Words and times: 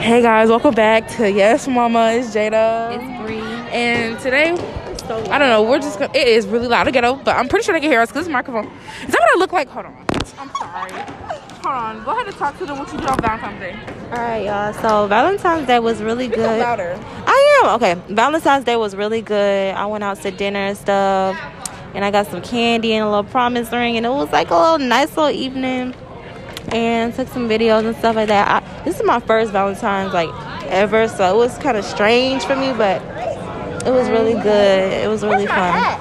Hey 0.00 0.22
guys, 0.22 0.48
welcome 0.48 0.74
back 0.74 1.06
to 1.16 1.30
Yes 1.30 1.68
Mama. 1.68 2.12
It's 2.12 2.34
Jada. 2.34 2.96
It's 2.96 3.22
Bree. 3.22 3.38
And 3.70 4.18
today, 4.18 4.52
I 4.52 5.38
don't 5.38 5.50
know, 5.50 5.62
we're 5.62 5.78
just 5.78 5.98
gonna, 5.98 6.10
it 6.14 6.26
is 6.26 6.46
really 6.46 6.68
loud 6.68 6.84
to 6.84 6.90
get 6.90 7.04
up, 7.04 7.22
but 7.22 7.36
I'm 7.36 7.48
pretty 7.48 7.64
sure 7.66 7.74
they 7.74 7.80
can 7.80 7.90
hear 7.90 8.00
us 8.00 8.08
because 8.08 8.24
this 8.24 8.32
microphone. 8.32 8.64
Is 8.64 9.12
that 9.12 9.20
what 9.20 9.36
I 9.36 9.38
look 9.38 9.52
like? 9.52 9.68
Hold 9.68 9.86
on. 9.86 10.06
I'm 10.38 10.50
sorry. 10.54 10.90
Hold 10.90 11.66
on. 11.66 12.04
Go 12.04 12.12
ahead 12.12 12.26
and 12.26 12.34
talk 12.36 12.56
to 12.58 12.64
them 12.64 12.78
what 12.78 12.90
you 12.90 12.98
did 12.98 13.08
on 13.10 13.18
Valentine's 13.18 13.60
Day. 13.60 13.78
All 14.10 14.18
right, 14.18 14.44
y'all. 14.46 14.72
So 14.72 15.06
Valentine's 15.06 15.66
Day 15.66 15.78
was 15.78 16.02
really 16.02 16.26
Speak 16.26 16.36
good. 16.36 16.60
louder. 16.60 16.98
I 17.26 17.62
am 17.62 17.74
okay. 17.74 17.94
Valentine's 18.08 18.64
Day 18.64 18.76
was 18.76 18.96
really 18.96 19.20
good. 19.20 19.74
I 19.74 19.84
went 19.84 20.02
out 20.02 20.16
to 20.22 20.30
dinner 20.30 20.60
and 20.60 20.78
stuff, 20.78 21.36
and 21.94 22.06
I 22.06 22.10
got 22.10 22.26
some 22.26 22.40
candy 22.40 22.94
and 22.94 23.04
a 23.04 23.08
little 23.08 23.24
promise 23.24 23.70
ring, 23.70 23.98
and 23.98 24.06
it 24.06 24.10
was 24.10 24.32
like 24.32 24.48
a 24.48 24.56
little 24.56 24.78
nice 24.78 25.14
little 25.14 25.30
evening. 25.30 25.94
And 26.72 27.12
took 27.12 27.28
some 27.28 27.48
videos 27.48 27.84
and 27.84 27.96
stuff 27.96 28.16
like 28.16 28.28
that. 28.28 28.62
This 28.84 28.98
is 28.98 29.04
my 29.04 29.20
first 29.20 29.52
Valentine's 29.52 30.14
like 30.14 30.30
ever, 30.64 31.06
so 31.08 31.34
it 31.34 31.36
was 31.36 31.58
kind 31.58 31.76
of 31.76 31.84
strange 31.84 32.44
for 32.44 32.56
me, 32.56 32.72
but 32.72 33.02
it 33.86 33.90
was 33.90 34.08
really 34.08 34.34
good. 34.34 34.92
It 34.92 35.08
was 35.08 35.22
really 35.22 35.46
my 35.46 35.54
fun. 35.54 35.72
hat? 35.72 36.00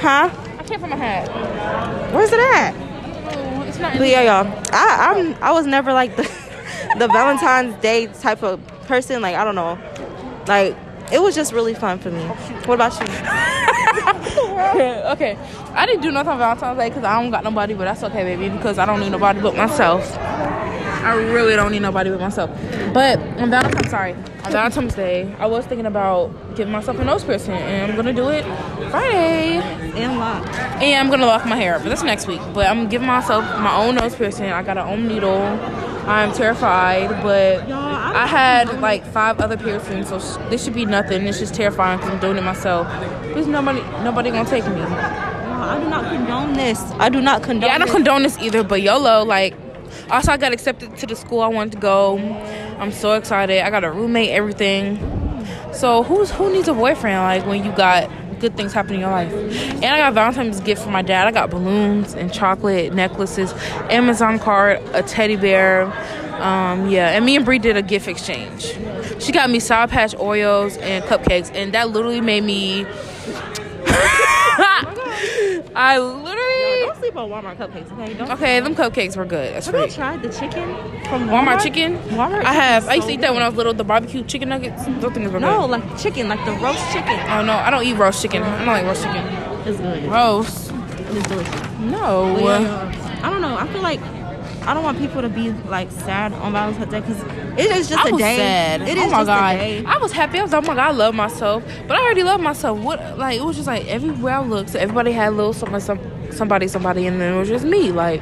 Huh? 0.00 0.30
I 0.58 0.62
can't 0.64 0.80
find 0.80 0.90
my 0.90 0.96
hat. 0.96 2.12
Where's 2.12 2.32
it 2.32 2.40
at? 2.40 2.74
Oh, 2.74 3.62
it's 3.62 3.78
not 3.78 3.98
But 3.98 4.08
yeah, 4.08 4.22
y'all, 4.22 4.64
I 4.72 5.14
I'm 5.14 5.34
I 5.42 5.52
was 5.52 5.66
never 5.66 5.92
like 5.92 6.16
the 6.16 6.22
the 6.98 7.08
Valentine's 7.08 7.74
Day 7.82 8.06
type 8.06 8.42
of 8.42 8.66
person. 8.86 9.22
Like 9.22 9.36
I 9.36 9.44
don't 9.44 9.54
know, 9.54 9.78
like 10.46 10.76
it 11.12 11.22
was 11.22 11.34
just 11.34 11.52
really 11.52 11.74
fun 11.74 11.98
for 11.98 12.10
me. 12.10 12.20
Oh, 12.22 12.62
what 12.66 12.74
about 12.74 12.98
you? 13.00 13.06
okay, 15.12 15.38
I 15.74 15.86
didn't 15.86 16.02
do 16.02 16.10
nothing 16.10 16.32
on 16.32 16.38
Valentine's 16.38 16.78
Day 16.78 16.88
because 16.88 17.04
I 17.04 17.20
don't 17.20 17.30
got 17.30 17.44
nobody, 17.44 17.74
but 17.74 17.84
that's 17.84 18.02
okay, 18.04 18.24
baby, 18.24 18.48
because 18.48 18.78
I 18.78 18.86
don't 18.86 19.00
need 19.00 19.10
nobody 19.10 19.40
but 19.40 19.56
myself. 19.56 20.04
I 21.04 21.14
really 21.32 21.56
don't 21.56 21.70
need 21.72 21.82
nobody 21.82 22.10
but 22.10 22.20
myself. 22.20 22.50
But 22.92 23.18
on 23.38 23.50
Valentine's, 23.50 23.90
sorry, 23.90 24.12
on 24.44 24.52
Valentine's 24.52 24.94
Day, 24.94 25.34
I 25.38 25.46
was 25.46 25.64
thinking 25.66 25.86
about 25.86 26.30
giving 26.56 26.72
myself 26.72 26.98
a 26.98 27.04
nose 27.04 27.24
piercing, 27.24 27.54
and 27.54 27.90
I'm 27.90 27.96
gonna 27.96 28.12
do 28.12 28.28
it 28.28 28.44
Friday. 28.90 29.58
And 29.96 30.18
lock. 30.18 30.46
And 30.82 31.00
I'm 31.00 31.10
gonna 31.10 31.26
lock 31.26 31.46
my 31.46 31.56
hair 31.56 31.76
up, 31.76 31.82
but 31.82 31.88
that's 31.88 32.02
next 32.02 32.26
week. 32.26 32.40
But 32.54 32.66
I'm 32.66 32.88
giving 32.88 33.06
myself 33.06 33.44
my 33.60 33.76
own 33.76 33.94
nose 33.96 34.14
piercing. 34.14 34.46
I 34.50 34.62
got 34.62 34.78
an 34.78 34.86
own 34.88 35.08
needle. 35.08 35.38
I'm 36.08 36.32
terrified, 36.32 37.22
but 37.22 37.68
Y'all, 37.68 37.78
I 37.78 38.22
I 38.24 38.26
had 38.26 38.80
like 38.80 39.04
five 39.06 39.40
other 39.40 39.56
piercings, 39.58 40.08
so 40.08 40.18
sh- 40.18 40.38
this 40.50 40.64
should 40.64 40.72
be 40.74 40.86
nothing. 40.86 41.26
It's 41.26 41.38
just 41.38 41.54
terrifying 41.54 41.98
because 41.98 42.14
I'm 42.14 42.20
doing 42.20 42.38
it 42.38 42.42
myself. 42.42 42.88
There's 43.34 43.46
nobody, 43.46 43.80
nobody 44.02 44.30
gonna 44.30 44.48
take 44.48 44.64
me. 44.66 44.80
I 44.80 45.78
do 45.78 45.90
not 45.90 46.04
condone 46.10 46.54
this. 46.54 46.80
I 46.98 47.10
do 47.10 47.20
not 47.20 47.42
condone. 47.42 47.68
Yeah, 47.68 47.74
I 47.74 47.78
don't 47.78 47.88
this. 47.88 47.94
condone 47.94 48.22
this 48.22 48.38
either, 48.38 48.62
but 48.64 48.80
YOLO, 48.80 49.22
like, 49.24 49.54
also 50.10 50.32
I 50.32 50.36
got 50.36 50.52
accepted 50.52 50.96
to 50.96 51.06
the 51.06 51.16
school 51.16 51.40
I 51.40 51.48
wanted 51.48 51.72
to 51.72 51.78
go. 51.78 52.18
I'm 52.78 52.92
so 52.92 53.12
excited. 53.12 53.62
I 53.62 53.70
got 53.70 53.84
a 53.84 53.90
roommate, 53.90 54.30
everything. 54.30 54.98
So 55.72 56.02
who's 56.02 56.30
who 56.30 56.52
needs 56.52 56.68
a 56.68 56.74
boyfriend? 56.74 57.18
Like 57.18 57.46
when 57.46 57.64
you 57.64 57.72
got 57.72 58.10
good 58.40 58.56
things 58.56 58.72
happening 58.72 58.96
in 58.96 59.00
your 59.00 59.10
life. 59.10 59.32
And 59.32 59.84
I 59.84 59.98
got 59.98 60.14
Valentine's 60.14 60.60
gift 60.60 60.82
for 60.82 60.90
my 60.90 61.02
dad. 61.02 61.26
I 61.26 61.32
got 61.32 61.50
balloons 61.50 62.14
and 62.14 62.32
chocolate 62.32 62.94
necklaces, 62.94 63.52
Amazon 63.90 64.38
card, 64.38 64.80
a 64.92 65.02
teddy 65.02 65.36
bear. 65.36 65.86
Um, 66.40 66.88
yeah, 66.88 67.10
and 67.10 67.24
me 67.24 67.34
and 67.34 67.44
Bree 67.44 67.58
did 67.58 67.76
a 67.76 67.82
gift 67.82 68.06
exchange. 68.06 68.76
She 69.20 69.32
got 69.32 69.50
me 69.50 69.58
Sour 69.58 69.88
Patch 69.88 70.14
Oreos 70.14 70.80
and 70.80 71.04
cupcakes, 71.04 71.50
and 71.52 71.74
that 71.74 71.90
literally 71.90 72.20
made 72.20 72.44
me. 72.44 72.86
I 75.74 75.98
literally. 75.98 76.86
Don't 76.86 76.96
sleep 76.96 77.16
on 77.16 77.30
Walmart 77.30 77.56
cupcakes, 77.56 77.92
okay? 77.92 78.14
Don't. 78.14 78.30
Okay, 78.32 78.60
them 78.60 78.74
cupcakes 78.74 79.16
were 79.16 79.24
good. 79.24 79.54
That's 79.54 79.66
Have 79.66 79.74
you 79.74 79.88
tried 79.88 80.22
the 80.22 80.28
chicken 80.28 80.74
from 81.04 81.28
Walmart 81.28 81.62
chicken. 81.62 81.98
Walmart. 82.10 82.44
I 82.44 82.52
have. 82.52 82.88
I 82.88 82.94
used 82.94 83.08
to 83.08 83.14
eat 83.14 83.20
that 83.20 83.32
when 83.32 83.42
I 83.42 83.48
was 83.48 83.56
little. 83.56 83.74
The 83.74 83.84
barbecue 83.84 84.24
chicken 84.24 84.48
nuggets. 84.48 84.84
Those 84.86 85.12
things 85.12 85.26
were 85.30 85.38
good. 85.38 85.42
No, 85.42 85.62
good. 85.62 85.70
like 85.70 85.98
chicken, 85.98 86.28
like 86.28 86.44
the 86.44 86.52
roast 86.52 86.84
chicken. 86.92 87.18
Oh 87.30 87.42
no, 87.42 87.52
I 87.52 87.70
don't 87.70 87.84
eat 87.84 87.94
roast 87.94 88.22
chicken. 88.22 88.42
I 88.42 88.58
don't 88.58 88.66
like 88.66 88.86
roast 88.86 89.02
chicken. 89.02 89.24
It's 89.66 89.78
good. 89.78 90.04
Roast? 90.04 90.72
It's 90.72 91.28
delicious. 91.28 91.78
No. 91.80 92.38
Yeah, 92.38 93.20
I 93.22 93.30
don't 93.30 93.40
know. 93.40 93.56
I 93.56 93.66
feel 93.68 93.82
like 93.82 94.00
I 94.68 94.74
don't 94.74 94.82
want 94.82 94.98
people 94.98 95.22
to 95.22 95.30
be 95.30 95.50
like 95.50 95.90
sad 95.90 96.34
on 96.34 96.52
Valentine's 96.52 96.90
Day 96.90 97.00
because 97.00 97.22
it 97.58 97.74
is 97.74 97.88
just 97.88 98.04
I 98.04 98.10
a 98.10 98.12
was 98.12 98.20
day. 98.20 98.36
sad. 98.36 98.82
It 98.82 98.98
oh 98.98 99.04
is 99.06 99.10
my 99.10 99.18
just 99.20 99.26
god. 99.26 99.54
a 99.54 99.58
day. 99.58 99.84
I 99.86 99.96
was 99.96 100.12
happy. 100.12 100.38
I 100.38 100.42
was 100.42 100.52
like, 100.52 100.62
oh 100.62 100.66
my 100.66 100.74
god, 100.74 100.88
I 100.88 100.90
love 100.90 101.14
myself. 101.14 101.64
But 101.86 101.96
I 101.96 102.02
already 102.02 102.22
love 102.22 102.38
myself. 102.42 102.78
What? 102.78 103.16
Like 103.16 103.38
it 103.38 103.42
was 103.42 103.56
just 103.56 103.66
like 103.66 103.86
everywhere 103.86 104.34
I 104.34 104.42
looked, 104.42 104.68
so 104.68 104.78
everybody 104.78 105.12
had 105.12 105.28
a 105.28 105.36
little 105.36 105.54
something, 105.54 105.80
some, 105.80 105.98
somebody, 106.32 106.68
somebody, 106.68 107.06
and 107.06 107.18
then 107.18 107.32
it 107.32 107.38
was 107.38 107.48
just 107.48 107.64
me. 107.64 107.92
Like 107.92 108.20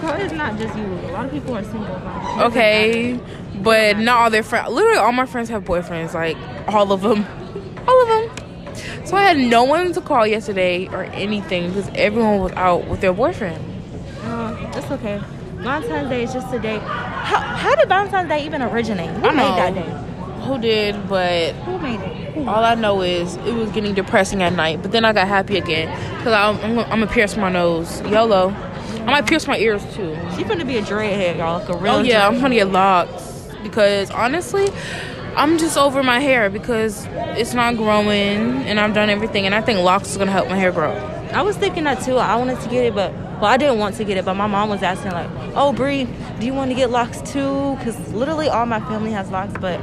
Girl, 0.00 0.10
it's 0.14 0.32
not 0.34 0.58
just 0.58 0.76
you. 0.76 0.84
A 0.84 1.12
lot 1.12 1.26
of 1.26 1.30
people 1.30 1.56
are 1.56 1.62
single. 1.62 2.42
Okay, 2.46 3.20
but 3.62 3.96
not 3.98 4.22
all 4.22 4.30
their 4.30 4.42
friends. 4.42 4.72
Literally, 4.72 4.98
all 4.98 5.12
my 5.12 5.24
friends 5.26 5.48
have 5.50 5.62
boyfriends. 5.62 6.14
Like 6.14 6.36
all 6.66 6.90
of 6.90 7.00
them, 7.02 7.24
all 7.86 8.02
of 8.02 8.08
them. 8.08 9.06
So 9.06 9.16
I 9.16 9.22
had 9.22 9.38
no 9.38 9.62
one 9.62 9.92
to 9.92 10.00
call 10.00 10.26
yesterday 10.26 10.88
or 10.88 11.04
anything 11.04 11.68
because 11.68 11.88
everyone 11.94 12.40
was 12.40 12.50
out 12.54 12.88
with 12.88 13.00
their 13.00 13.12
boyfriend. 13.12 13.64
Uh, 14.24 14.72
it's 14.74 14.90
okay. 14.90 15.22
Valentine's 15.66 16.08
Day 16.08 16.22
is 16.22 16.32
just 16.32 16.54
a 16.54 16.60
day. 16.60 16.78
How, 16.78 17.40
how 17.40 17.74
did 17.74 17.88
Valentine's 17.88 18.28
Day 18.28 18.46
even 18.46 18.62
originate? 18.62 19.10
Who 19.10 19.26
I 19.26 19.32
made 19.32 19.48
know. 19.48 19.56
that 19.56 19.74
day? 19.74 20.46
Who 20.46 20.58
did? 20.58 21.08
But 21.08 21.54
Who 21.54 21.78
made 21.80 21.98
it? 22.00 22.46
all 22.46 22.62
I 22.62 22.76
know 22.76 23.02
is 23.02 23.34
it 23.38 23.52
was 23.52 23.72
getting 23.72 23.92
depressing 23.92 24.42
at 24.44 24.52
night. 24.52 24.80
But 24.80 24.92
then 24.92 25.04
I 25.04 25.12
got 25.12 25.26
happy 25.26 25.58
again 25.58 25.88
because 26.18 26.32
I'm, 26.32 26.56
I'm, 26.60 26.78
I'm 26.78 26.88
gonna 27.00 27.08
pierce 27.08 27.36
my 27.36 27.50
nose. 27.50 28.00
YOLO. 28.02 28.50
I 28.50 29.04
might 29.06 29.26
pierce 29.26 29.48
my 29.48 29.58
ears 29.58 29.82
too. 29.96 30.16
She's 30.36 30.46
gonna 30.46 30.64
be 30.64 30.76
a 30.76 30.82
dreadhead, 30.82 31.38
y'all. 31.38 31.58
Like 31.58 31.68
a 31.68 31.76
real 31.76 31.94
Oh 31.94 32.00
yeah, 32.02 32.28
I'm 32.28 32.40
gonna 32.40 32.54
get 32.54 32.70
locks 32.70 33.48
because 33.64 34.08
honestly, 34.12 34.68
I'm 35.34 35.58
just 35.58 35.76
over 35.76 36.04
my 36.04 36.20
hair 36.20 36.48
because 36.48 37.08
it's 37.36 37.54
not 37.54 37.76
growing 37.76 38.62
and 38.68 38.78
I've 38.78 38.94
done 38.94 39.10
everything 39.10 39.46
and 39.46 39.54
I 39.54 39.62
think 39.62 39.80
locks 39.80 40.10
is 40.12 40.16
gonna 40.16 40.30
help 40.30 40.48
my 40.48 40.56
hair 40.56 40.70
grow. 40.70 40.92
I 41.32 41.42
was 41.42 41.56
thinking 41.56 41.82
that 41.84 42.04
too. 42.04 42.18
I 42.18 42.36
wanted 42.36 42.60
to 42.60 42.68
get 42.68 42.84
it, 42.84 42.94
but 42.94 43.12
well, 43.40 43.46
I 43.46 43.56
didn't 43.56 43.78
want 43.78 43.96
to 43.96 44.04
get 44.04 44.16
it. 44.16 44.24
But 44.24 44.34
my 44.34 44.46
mom 44.46 44.68
was 44.68 44.82
asking 44.82 45.12
like, 45.12 45.28
"Oh, 45.54 45.72
Bree, 45.72 46.06
do 46.40 46.46
you 46.46 46.54
want 46.54 46.70
to 46.70 46.74
get 46.74 46.90
locks 46.90 47.20
too?" 47.22 47.76
Because 47.78 48.12
literally 48.12 48.48
all 48.48 48.66
my 48.66 48.80
family 48.80 49.12
has 49.12 49.30
locks, 49.30 49.52
but 49.60 49.80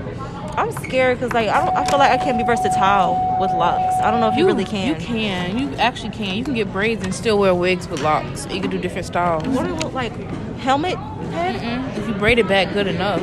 I'm 0.57 0.71
scared 0.71 1.19
because 1.19 1.33
like 1.33 1.49
I 1.49 1.65
don't. 1.65 1.75
I 1.75 1.85
feel 1.85 1.99
like 1.99 2.11
I 2.11 2.23
can't 2.23 2.37
be 2.37 2.43
versatile 2.43 3.37
with 3.39 3.51
locks. 3.51 3.95
I 4.03 4.11
don't 4.11 4.19
know 4.21 4.29
if 4.29 4.35
you, 4.37 4.45
really 4.45 4.65
can. 4.65 4.87
You 4.89 4.95
can. 4.95 5.57
You 5.57 5.75
actually 5.75 6.11
can. 6.11 6.35
You 6.35 6.43
can 6.43 6.53
get 6.53 6.71
braids 6.71 7.03
and 7.03 7.13
still 7.13 7.37
wear 7.39 7.53
wigs 7.55 7.87
with 7.87 8.01
locks. 8.01 8.45
You 8.51 8.61
can 8.61 8.69
do 8.69 8.77
different 8.77 9.05
styles. 9.07 9.47
What 9.47 9.65
do 9.67 9.73
look 9.75 9.93
like 9.93 10.13
helmet 10.59 10.97
head? 11.31 11.55
Mm, 11.61 11.97
If 11.97 12.07
you 12.07 12.13
braid 12.13 12.39
it 12.39 12.47
back 12.47 12.73
good 12.73 12.87
enough. 12.87 13.21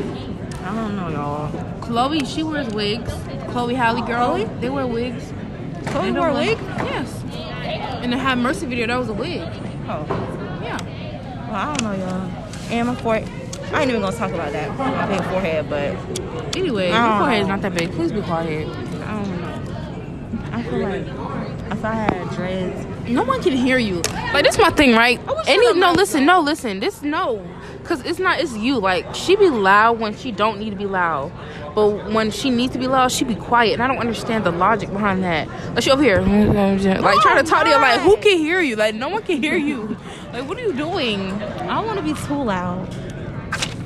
I 0.65 0.75
don't 0.75 0.95
know, 0.97 1.09
y'all. 1.09 1.81
Chloe, 1.81 2.25
she 2.25 2.43
wears 2.43 2.69
wigs. 2.69 3.13
Chloe 3.51 3.75
Holly 3.75 4.03
girl, 4.03 4.29
Chloe? 4.37 4.45
they 4.61 4.69
wear 4.71 4.87
wigs. 4.87 5.33
Chloe 5.87 6.13
wore 6.13 6.29
a 6.29 6.35
wig. 6.35 6.59
Yes. 6.61 7.23
In 8.05 8.11
the 8.11 8.19
Have 8.19 8.39
Mercy 8.39 8.67
video, 8.67 8.87
that 8.87 8.97
was 8.99 9.09
a 9.09 9.13
wig. 9.13 9.41
Oh, 9.93 10.61
Yeah. 10.63 10.79
well, 11.49 11.55
I 11.57 11.75
don't 11.75 11.83
know, 11.83 12.05
y'all. 12.07 12.31
And 12.71 12.89
my 12.89 12.95
forehead. 12.95 13.29
I 13.73 13.83
ain't 13.83 13.91
even 13.91 14.01
gonna 14.03 14.17
talk 14.17 14.33
about 14.33 14.53
that. 14.53 14.77
My 14.79 15.07
big 15.07 15.23
forehead, 15.25 15.69
but 15.71 15.95
Anyway, 16.57 16.89
your 16.91 17.19
forehead 17.19 17.43
is 17.43 17.49
not 17.49 17.61
that 17.63 17.75
big. 17.75 17.91
Please 17.93 18.13
be 18.13 18.21
quiet. 18.23 18.67
I 18.69 19.23
don't 19.23 19.41
know. 19.41 20.51
I 20.53 20.63
feel 20.65 20.79
like 20.81 21.07
if 21.73 21.85
I 21.85 21.95
had 21.95 22.31
dreads, 22.31 22.87
No 23.09 23.23
one 23.25 23.43
can 23.43 23.53
hear 23.53 23.79
you. 23.79 24.03
Like 24.33 24.45
this, 24.45 24.59
my 24.59 24.71
thing, 24.71 24.95
right? 24.95 25.21
Any 25.47 25.75
no, 25.79 25.93
listen, 25.93 26.25
no, 26.25 26.41
listen. 26.41 26.81
This 26.81 27.03
no, 27.03 27.45
cause 27.85 28.05
it's 28.05 28.19
not. 28.21 28.41
It's 28.41 28.57
you. 28.57 28.79
Like 28.79 29.13
she 29.15 29.35
be 29.37 29.49
loud 29.51 29.99
when 30.01 30.17
she 30.17 30.31
don't 30.33 30.59
need 30.61 30.71
to 30.71 30.77
be 30.77 30.87
loud, 30.87 31.33
but 31.75 32.11
when 32.13 32.31
she 32.31 32.51
needs 32.51 32.73
to 32.73 32.79
be 32.79 32.87
loud, 32.87 33.13
she 33.13 33.25
be 33.25 33.35
quiet. 33.35 33.75
And 33.75 33.83
I 33.83 33.87
don't 33.87 33.99
understand 33.99 34.45
the 34.45 34.51
logic 34.51 34.91
behind 34.91 35.23
that. 35.25 35.49
Like 35.75 35.83
she 35.83 35.91
over 35.91 36.03
here, 36.03 36.23
hmm, 36.23 36.51
hmm, 36.51 36.53
hmm, 36.53 37.03
like 37.03 37.21
trying 37.21 37.43
to 37.45 37.49
talk 37.49 37.65
to 37.65 37.71
you. 37.71 37.77
Like 37.77 38.01
who 38.01 38.17
can 38.17 38.39
hear 38.39 38.61
you? 38.61 38.77
Like 38.77 38.95
no 38.95 39.09
one 39.09 39.23
can 39.23 39.43
hear 39.43 39.57
you. 39.57 39.97
Like 40.33 40.49
what 40.49 40.59
are 40.59 40.63
you 40.63 40.73
doing? 40.73 41.33
I 41.43 41.75
don't 41.75 41.87
want 41.87 41.99
to 41.99 42.05
be 42.05 42.15
too 42.15 42.43
loud. 42.43 42.89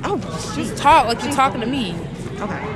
Oh, 0.03 0.17
Just 0.55 0.77
talk 0.77 1.07
like 1.07 1.23
you're 1.23 1.33
talking 1.33 1.61
to 1.61 1.67
me. 1.67 1.95
Okay. 2.39 2.75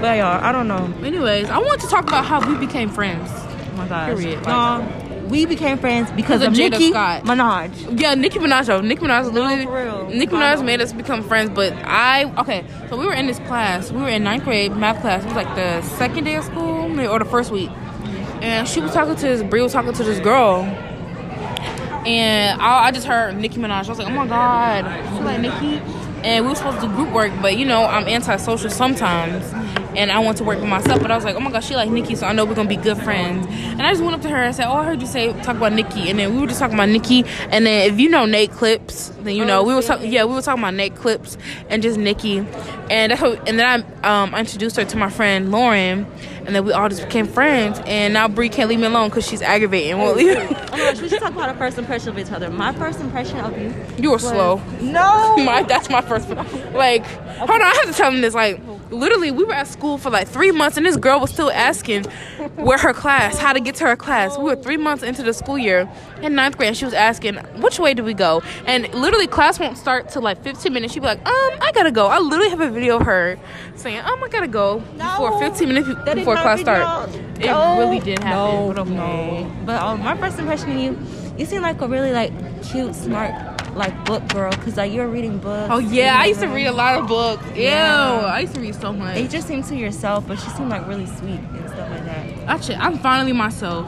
But 0.00 0.16
y'all, 0.18 0.42
I 0.44 0.52
don't 0.52 0.68
know. 0.68 0.92
Anyways, 1.02 1.50
I 1.50 1.58
want 1.58 1.80
to 1.80 1.88
talk 1.88 2.06
about 2.06 2.24
how 2.24 2.46
we 2.48 2.56
became 2.64 2.88
friends. 2.88 3.28
Oh 3.32 3.72
my 3.76 3.88
gosh. 3.88 4.16
Period. 4.16 4.44
Y'all, 4.46 4.82
we 5.28 5.46
became 5.46 5.78
friends 5.78 6.10
because 6.12 6.42
of 6.42 6.52
Jada 6.52 6.70
Nicki 6.70 6.90
Scott. 6.90 7.24
Minaj. 7.24 8.00
Yeah, 8.00 8.14
Nicki 8.14 8.38
Minaj. 8.38 8.66
Though. 8.66 8.80
Nicki 8.80 9.02
Minaj 9.02 9.32
literally. 9.32 9.66
real. 9.66 10.08
Nicki 10.08 10.32
Minaj 10.32 10.64
made 10.64 10.80
us 10.80 10.92
become 10.92 11.22
friends, 11.22 11.50
but 11.50 11.72
I 11.84 12.32
okay. 12.40 12.64
So 12.88 12.96
we 12.96 13.06
were 13.06 13.14
in 13.14 13.26
this 13.26 13.38
class. 13.40 13.90
We 13.92 14.00
were 14.00 14.08
in 14.08 14.24
ninth 14.24 14.44
grade 14.44 14.76
math 14.76 15.00
class. 15.00 15.22
It 15.22 15.26
was 15.26 15.36
like 15.36 15.54
the 15.54 15.82
second 15.82 16.24
day 16.24 16.36
of 16.36 16.44
school 16.44 16.98
or 17.00 17.18
the 17.18 17.24
first 17.24 17.50
week, 17.50 17.70
and 18.42 18.66
she 18.66 18.80
was 18.80 18.92
talking 18.92 19.16
to 19.16 19.22
this. 19.22 19.42
Brie 19.42 19.62
was 19.62 19.72
talking 19.72 19.92
to 19.92 20.04
this 20.04 20.20
girl, 20.20 20.62
and 22.06 22.60
I, 22.60 22.86
I 22.86 22.90
just 22.90 23.06
heard 23.06 23.36
Nicki 23.36 23.58
Minaj. 23.58 23.86
I 23.86 23.88
was 23.88 23.98
like, 23.98 24.08
oh 24.08 24.10
my 24.10 24.26
god, 24.26 24.84
she 25.16 25.22
like 25.22 25.40
Nicki. 25.40 25.82
And 26.24 26.44
we 26.44 26.50
were 26.50 26.56
supposed 26.56 26.80
to 26.80 26.88
do 26.88 26.94
group 26.96 27.12
work, 27.12 27.30
but 27.40 27.56
you 27.56 27.64
know 27.64 27.84
I'm 27.84 28.08
antisocial 28.08 28.70
sometimes. 28.70 29.52
And 29.98 30.12
I 30.12 30.20
want 30.20 30.38
to 30.38 30.44
work 30.44 30.60
with 30.60 30.68
myself. 30.68 31.02
But 31.02 31.10
I 31.10 31.16
was 31.16 31.24
like, 31.24 31.34
oh 31.34 31.40
my 31.40 31.50
gosh, 31.50 31.66
she 31.66 31.76
like 31.76 31.90
Nicki, 31.90 32.14
so 32.14 32.26
I 32.26 32.32
know 32.32 32.44
we're 32.44 32.54
gonna 32.54 32.68
be 32.68 32.76
good 32.76 32.98
friends. 32.98 33.46
And 33.50 33.82
I 33.82 33.90
just 33.90 34.02
went 34.02 34.14
up 34.14 34.22
to 34.22 34.28
her 34.30 34.36
and 34.36 34.54
said, 34.54 34.66
oh, 34.66 34.74
I 34.74 34.84
heard 34.84 35.00
you 35.00 35.06
say 35.06 35.32
talk 35.42 35.56
about 35.56 35.72
Nicki, 35.72 36.08
and 36.08 36.18
then 36.18 36.34
we 36.34 36.40
were 36.40 36.46
just 36.46 36.60
talking 36.60 36.74
about 36.74 36.88
Nicki. 36.88 37.24
And 37.50 37.66
then 37.66 37.90
if 37.92 37.98
you 37.98 38.08
know 38.08 38.24
Nate 38.24 38.52
Clips, 38.52 39.08
then 39.22 39.34
you 39.34 39.44
know 39.44 39.62
we 39.62 39.74
were 39.74 39.82
talking. 39.82 40.10
Yeah, 40.10 40.24
we 40.24 40.34
were 40.34 40.42
talking 40.42 40.62
about 40.62 40.74
Nate 40.74 40.94
Clips 40.94 41.36
and 41.68 41.82
just 41.82 41.98
Nicki, 41.98 42.38
and 42.90 43.12
that's 43.12 43.20
how, 43.20 43.32
and 43.32 43.58
then 43.58 43.84
I 44.02 44.22
um 44.22 44.34
introduced 44.34 44.76
her 44.76 44.84
to 44.84 44.96
my 44.96 45.10
friend 45.10 45.50
Lauren, 45.50 46.06
and 46.46 46.54
then 46.54 46.64
we 46.64 46.72
all 46.72 46.88
just 46.88 47.02
became 47.02 47.26
friends. 47.26 47.80
And 47.84 48.14
now 48.14 48.28
Bree 48.28 48.48
can't 48.48 48.68
leave 48.68 48.80
me 48.80 48.86
alone 48.86 49.08
because 49.08 49.26
she's 49.28 49.42
aggravating. 49.42 49.98
Won't 49.98 50.16
leave. 50.16 50.36
Oh 50.36 50.70
my 50.72 50.78
gosh, 50.78 51.00
we 51.00 51.08
should 51.08 51.20
talk 51.20 51.32
about 51.32 51.48
our 51.48 51.56
first 51.56 51.76
impression 51.76 52.10
of 52.10 52.18
each 52.18 52.30
other. 52.32 52.50
My 52.50 52.72
first 52.72 53.00
impression 53.00 53.38
of 53.40 53.60
you. 53.60 53.74
You 53.98 54.12
were 54.12 54.18
slow. 54.18 54.62
No. 54.80 55.36
My 55.48 55.62
that's 55.62 55.90
my 55.90 56.00
first. 56.02 56.28
Like, 56.28 57.04
hold 57.04 57.50
on, 57.50 57.62
I 57.62 57.74
have 57.74 57.86
to 57.86 57.92
tell 57.92 58.10
them 58.10 58.20
this. 58.20 58.34
Like, 58.34 58.60
literally, 58.90 59.30
we 59.30 59.44
were 59.44 59.52
at 59.54 59.66
school 59.66 59.98
for 59.98 60.10
like 60.10 60.28
three 60.28 60.50
months, 60.52 60.76
and 60.76 60.84
this 60.86 60.96
girl 60.96 61.20
was 61.20 61.30
still 61.30 61.50
asking 61.50 62.04
where 62.56 62.78
her 62.78 62.92
class, 62.92 63.38
how 63.38 63.52
to 63.52 63.60
get 63.60 63.74
to 63.76 63.84
her 63.84 63.96
class. 63.96 64.36
We 64.38 64.44
were 64.44 64.56
three 64.56 64.76
months 64.76 65.02
into 65.02 65.22
the 65.22 65.32
school 65.32 65.58
year 65.58 65.88
in 66.22 66.34
ninth 66.34 66.56
grade, 66.56 66.68
and 66.68 66.76
she 66.76 66.84
was 66.84 66.94
asking 66.94 67.36
which 67.60 67.78
way 67.78 67.94
do 67.94 68.02
we 68.04 68.14
go. 68.14 68.42
And 68.66 68.92
literally, 68.94 69.26
class 69.26 69.58
won't 69.58 69.76
start 69.78 70.08
till 70.08 70.22
like 70.22 70.42
15 70.42 70.72
minutes. 70.72 70.92
She'd 70.94 71.00
be 71.00 71.06
like, 71.06 71.18
um, 71.26 71.58
I 71.60 71.70
gotta 71.74 71.90
go. 71.92 72.06
I 72.06 72.18
literally 72.18 72.50
have 72.50 72.60
a 72.60 72.70
video 72.70 72.96
of 72.98 73.02
her 73.06 73.38
saying, 73.76 73.98
um, 74.00 74.22
I 74.24 74.28
gotta 74.28 74.48
go 74.48 74.78
before 74.96 75.38
15 75.38 75.68
minutes 75.68 75.88
that 76.04 76.14
before 76.16 76.34
class 76.36 76.58
video. 76.60 76.74
start. 76.74 77.10
It 77.40 77.46
No. 77.46 77.78
really 77.78 78.00
did 78.00 78.18
happen. 78.20 78.30
No, 78.30 78.72
but 78.74 78.78
okay. 78.82 78.90
no. 79.44 79.52
But 79.64 79.82
um, 79.82 80.02
my 80.02 80.16
first 80.16 80.38
impression 80.38 80.72
of 80.72 80.78
you, 80.78 80.98
you 81.38 81.46
seem 81.46 81.62
like 81.62 81.80
a 81.80 81.86
really 81.88 82.12
like 82.12 82.32
cute, 82.64 82.94
smart, 82.94 83.32
like 83.78 84.04
book 84.04 84.26
girl. 84.28 84.52
Cause 84.52 84.76
like 84.76 84.92
you're 84.92 85.08
reading 85.08 85.38
books. 85.38 85.70
Oh 85.72 85.78
yeah, 85.78 86.16
I 86.18 86.26
used 86.26 86.40
to 86.40 86.48
read 86.48 86.66
a 86.66 86.72
lot 86.72 86.98
of 86.98 87.06
books. 87.08 87.44
Ew, 87.56 87.62
Yeah. 87.62 88.22
I 88.26 88.40
used 88.40 88.54
to 88.54 88.60
read 88.60 88.74
so 88.74 88.92
much. 88.92 89.18
You 89.18 89.28
just 89.28 89.46
seem 89.48 89.62
to 89.62 89.76
yourself, 89.76 90.26
but 90.26 90.38
she 90.38 90.48
seemed 90.50 90.68
like 90.70 90.86
really 90.86 91.06
sweet 91.06 91.40
and 91.40 91.68
stuff 91.70 91.88
like 91.90 92.04
that. 92.04 92.26
Actually, 92.48 92.76
I'm 92.76 92.98
finally 92.98 93.32
myself. 93.32 93.86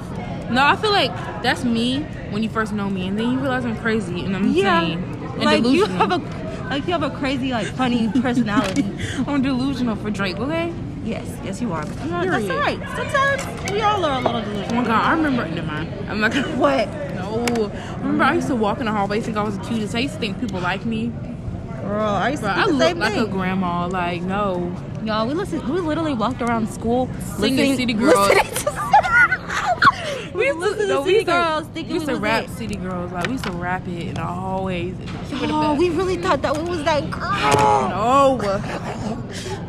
No, 0.50 0.64
I 0.64 0.76
feel 0.76 0.90
like 0.90 1.10
that's 1.42 1.64
me 1.64 2.00
when 2.30 2.42
you 2.42 2.48
first 2.48 2.72
know 2.72 2.88
me, 2.90 3.06
and 3.08 3.18
then 3.18 3.30
you 3.32 3.38
realize 3.38 3.64
I'm 3.64 3.76
crazy 3.76 4.24
and 4.24 4.34
I'm 4.34 4.44
insane 4.48 5.02
and 5.02 5.42
like 5.44 5.58
you 5.64 5.86
delusional. 5.86 5.98
have 6.08 6.12
a 6.12 6.66
like 6.70 6.86
you 6.86 6.92
have 6.92 7.02
a 7.02 7.10
crazy 7.10 7.50
like 7.52 7.66
funny 7.68 8.08
personality. 8.20 8.84
I'm 9.26 9.42
delusional 9.42 9.96
for 9.96 10.10
Drake. 10.10 10.38
Okay. 10.38 10.72
yes, 11.04 11.26
yes 11.44 11.60
you 11.60 11.72
are. 11.72 11.84
But, 11.86 12.04
you 12.04 12.10
know, 12.10 12.24
that's 12.38 12.50
all 12.50 12.58
right. 12.58 12.78
Sometimes 12.96 13.72
we 13.72 13.80
all 13.82 14.04
are 14.04 14.20
a 14.20 14.22
little 14.22 14.36
Oh 14.40 14.44
delusional. 14.44 14.74
my 14.82 14.84
god, 14.86 15.04
I 15.04 15.12
remember. 15.14 15.46
Never 15.48 15.66
mind. 15.66 15.88
I'm 16.10 16.20
not 16.20 16.32
gonna. 16.32 16.48
What? 16.56 16.88
No. 17.30 17.70
Remember, 17.98 18.24
I 18.24 18.34
used 18.34 18.48
to 18.48 18.56
walk 18.56 18.78
in 18.80 18.86
the 18.86 18.92
hallway, 18.92 19.20
think 19.20 19.36
I 19.36 19.42
was 19.42 19.56
the 19.58 19.64
cutest. 19.64 19.94
I 19.94 20.00
used 20.00 20.14
to 20.14 20.20
think 20.20 20.40
people 20.40 20.60
like 20.60 20.84
me, 20.84 21.12
Girl, 21.82 22.02
I 22.02 22.30
used 22.30 22.42
to 22.42 22.48
but 22.48 22.54
do 22.56 22.60
I 22.60 22.66
the 22.66 22.72
look 22.72 22.82
same 22.88 22.98
like 22.98 23.16
a 23.16 23.26
grandma. 23.26 23.86
Like 23.86 24.22
no. 24.22 24.74
Y'all, 25.04 25.26
we 25.26 25.34
listen. 25.34 25.66
We 25.72 25.80
literally 25.80 26.12
walked 26.14 26.42
around 26.42 26.68
school 26.68 27.08
Singing 27.38 27.56
listening- 27.56 27.76
City 27.76 27.92
Girls. 27.94 28.28
listening 28.28 28.54
to- 28.54 28.80
We 30.34 30.46
used 30.46 30.58
listening 30.60 30.78
to, 30.78 30.86
to 30.86 30.94
no, 30.94 31.00
we 31.02 31.06
City 31.06 31.14
used 31.14 31.26
to, 31.26 31.32
Girls, 31.32 31.66
thinking 31.68 31.88
we 31.88 31.94
used 31.94 32.06
to 32.06 32.12
was 32.12 32.20
rap 32.20 32.44
it. 32.44 32.50
City 32.50 32.76
Girls. 32.76 33.12
Like 33.12 33.26
we 33.26 33.32
used 33.32 33.44
to 33.44 33.50
rap 33.52 33.88
it 33.88 34.06
in 34.08 34.14
the 34.14 34.22
hallways. 34.22 34.94
Oh, 35.32 35.74
we 35.74 35.90
really 35.90 36.16
thought 36.18 36.42
that 36.42 36.56
we 36.56 36.62
was 36.68 36.84
that 36.84 37.10
girl. 37.10 37.20
No. 37.30 38.38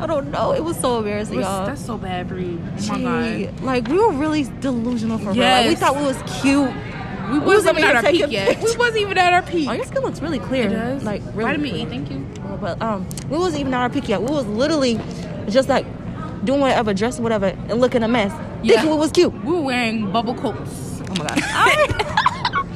I 0.00 0.06
don't 0.06 0.30
know. 0.30 0.52
It 0.52 0.62
was 0.62 0.78
so 0.78 0.98
embarrassing, 0.98 1.36
That's, 1.40 1.48
y'all. 1.48 1.66
that's 1.66 1.84
so 1.84 1.96
bad, 1.98 2.28
Bree. 2.28 2.58
Oh 2.90 2.98
my 2.98 3.44
god. 3.46 3.60
like 3.62 3.88
we 3.88 3.98
were 3.98 4.12
really 4.12 4.44
delusional 4.60 5.18
for 5.18 5.32
real. 5.32 5.42
Like, 5.42 5.68
we 5.68 5.74
thought 5.74 5.96
we 5.96 6.02
was 6.04 6.22
cute. 6.40 6.70
We 7.32 7.38
wasn't 7.38 7.76
wasn't 7.76 7.78
even 7.78 7.84
at 7.96 7.96
our 8.04 8.10
peak 8.10 8.30
yet. 8.30 8.62
We 8.62 8.76
wasn't 8.76 8.96
even 8.98 9.18
at 9.18 9.32
our 9.32 9.42
peak. 9.42 9.68
Oh, 9.68 9.72
your 9.72 9.84
skin 9.84 10.02
looks 10.02 10.20
really 10.20 10.38
clear. 10.38 10.66
It 10.68 10.72
does. 10.72 11.02
Like 11.04 11.22
really 11.34 11.44
Vitamin 11.44 11.70
clear. 11.70 11.86
E, 11.86 11.90
thank 11.90 12.10
you. 12.10 12.26
But 12.60 12.80
um, 12.82 13.08
we 13.28 13.38
wasn't 13.38 13.60
even 13.60 13.74
at 13.74 13.80
our 13.80 13.90
peak 13.90 14.08
yet. 14.08 14.22
We 14.22 14.30
was 14.30 14.46
literally 14.46 15.00
just 15.48 15.68
like 15.68 15.86
doing 16.44 16.60
whatever, 16.60 16.94
dressing 16.94 17.22
whatever, 17.22 17.46
and 17.46 17.80
looking 17.80 18.02
a 18.02 18.08
mess. 18.08 18.32
Yeah. 18.62 18.76
Thinking 18.76 18.90
we 18.92 18.96
was 18.98 19.12
cute. 19.12 19.32
We 19.44 19.52
were 19.52 19.62
wearing 19.62 20.12
bubble 20.12 20.34
coats. 20.34 21.00
Oh 21.08 21.14
my 21.18 21.26
god. 21.28 21.38
I 21.42 22.18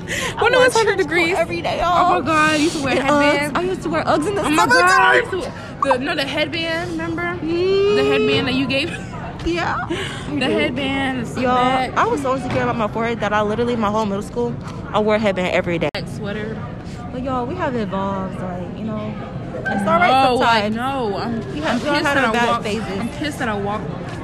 when 0.40 0.54
it 0.54 0.58
was 0.58 0.74
100 0.74 0.84
trench 0.94 1.02
degrees. 1.02 1.36
every 1.36 1.62
day. 1.62 1.80
Oh 1.82 2.20
my 2.20 2.26
god, 2.26 2.52
I 2.52 2.56
used 2.56 2.76
to 2.76 2.84
wear 2.84 2.96
And 2.98 3.06
headbands. 3.08 3.58
I 3.58 3.62
used 3.62 3.82
to 3.82 3.88
wear 3.88 4.04
Uggs 4.04 4.28
in 4.28 4.34
the 4.34 4.42
Oh 4.44 4.50
my 4.50 4.66
god. 4.66 4.74
I 4.84 5.16
used 5.16 5.30
summertime. 5.30 5.80
The, 5.82 5.98
no, 5.98 6.14
the 6.14 6.24
headband, 6.24 6.90
remember? 6.92 7.36
The 7.40 8.04
headband 8.04 8.48
that 8.48 8.54
you 8.54 8.66
gave 8.66 8.90
me? 8.90 8.96
Yeah. 9.56 9.86
The 10.28 10.44
headband, 10.46 11.26
the 11.26 11.42
Y'all, 11.42 11.50
I 11.56 12.04
was 12.06 12.20
so 12.22 12.34
insecure 12.34 12.62
about 12.62 12.76
my 12.76 12.88
forehead 12.88 13.20
that 13.20 13.32
I 13.32 13.42
literally, 13.42 13.76
my 13.76 13.90
whole 13.90 14.04
middle 14.04 14.22
school, 14.22 14.54
I 14.92 14.98
wore 14.98 15.14
a 15.14 15.18
headband 15.18 15.54
every 15.54 15.78
day. 15.78 15.88
sweater. 16.06 16.60
But 17.12 17.22
y'all, 17.22 17.46
we 17.46 17.54
have 17.54 17.74
evolved. 17.76 18.40
Like, 18.40 18.76
you 18.78 18.84
know, 18.84 19.14
it's 19.58 19.68
all 19.88 19.98
no, 20.00 20.28
oh, 20.30 20.34
like, 20.36 20.64
sometimes. 20.64 20.76
no. 20.76 21.16
I'm, 21.16 21.40
We 21.54 21.62
I'm 21.62 21.62
have- 21.62 21.82
we 21.84 21.90
pissed 21.90 22.02
that 22.04 22.16
our 22.18 22.26
I 22.26 22.32
bad 22.32 22.48
walk. 22.48 22.62
phases. 22.64 22.98
I'm 22.98 23.08
pissed 23.10 23.38
that 23.38 23.48
I 23.48 23.56
walk 23.58 23.80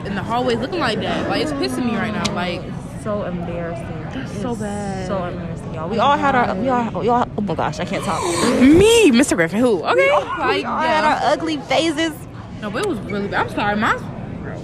in 0.06 0.14
the 0.16 0.22
hallways 0.22 0.58
looking 0.58 0.80
like 0.80 0.98
that. 1.00 1.28
Like 1.28 1.42
it's 1.42 1.52
pissing 1.52 1.86
me 1.86 1.96
right 1.96 2.12
now. 2.12 2.34
Like 2.34 2.60
it's 2.60 3.04
so 3.04 3.22
embarrassing. 3.24 3.86
That's 4.12 4.42
so 4.42 4.56
bad. 4.56 5.06
So 5.06 5.24
embarrassing, 5.24 5.74
y'all. 5.74 5.88
We 5.88 5.98
all 6.00 6.16
had 6.18 6.34
our, 6.34 6.54
we 6.56 6.68
all, 6.68 6.90
we 7.00 7.08
all, 7.08 7.28
oh 7.38 7.40
my 7.42 7.54
gosh, 7.54 7.78
I 7.80 7.84
can't 7.84 8.04
talk. 8.04 8.20
me, 8.60 9.10
Mr. 9.12 9.36
Griffin. 9.36 9.60
Who? 9.60 9.82
Okay. 9.84 9.94
we 9.94 10.10
all 10.10 10.20
Like, 10.24 10.64
had 10.64 11.02
yeah. 11.04 11.26
our 11.26 11.32
ugly 11.32 11.58
phases. 11.58 12.12
No, 12.60 12.70
but 12.70 12.82
it 12.84 12.88
was 12.88 12.98
really 13.00 13.28
bad. 13.28 13.46
I'm 13.48 13.54
sorry, 13.54 13.76
my 13.76 13.96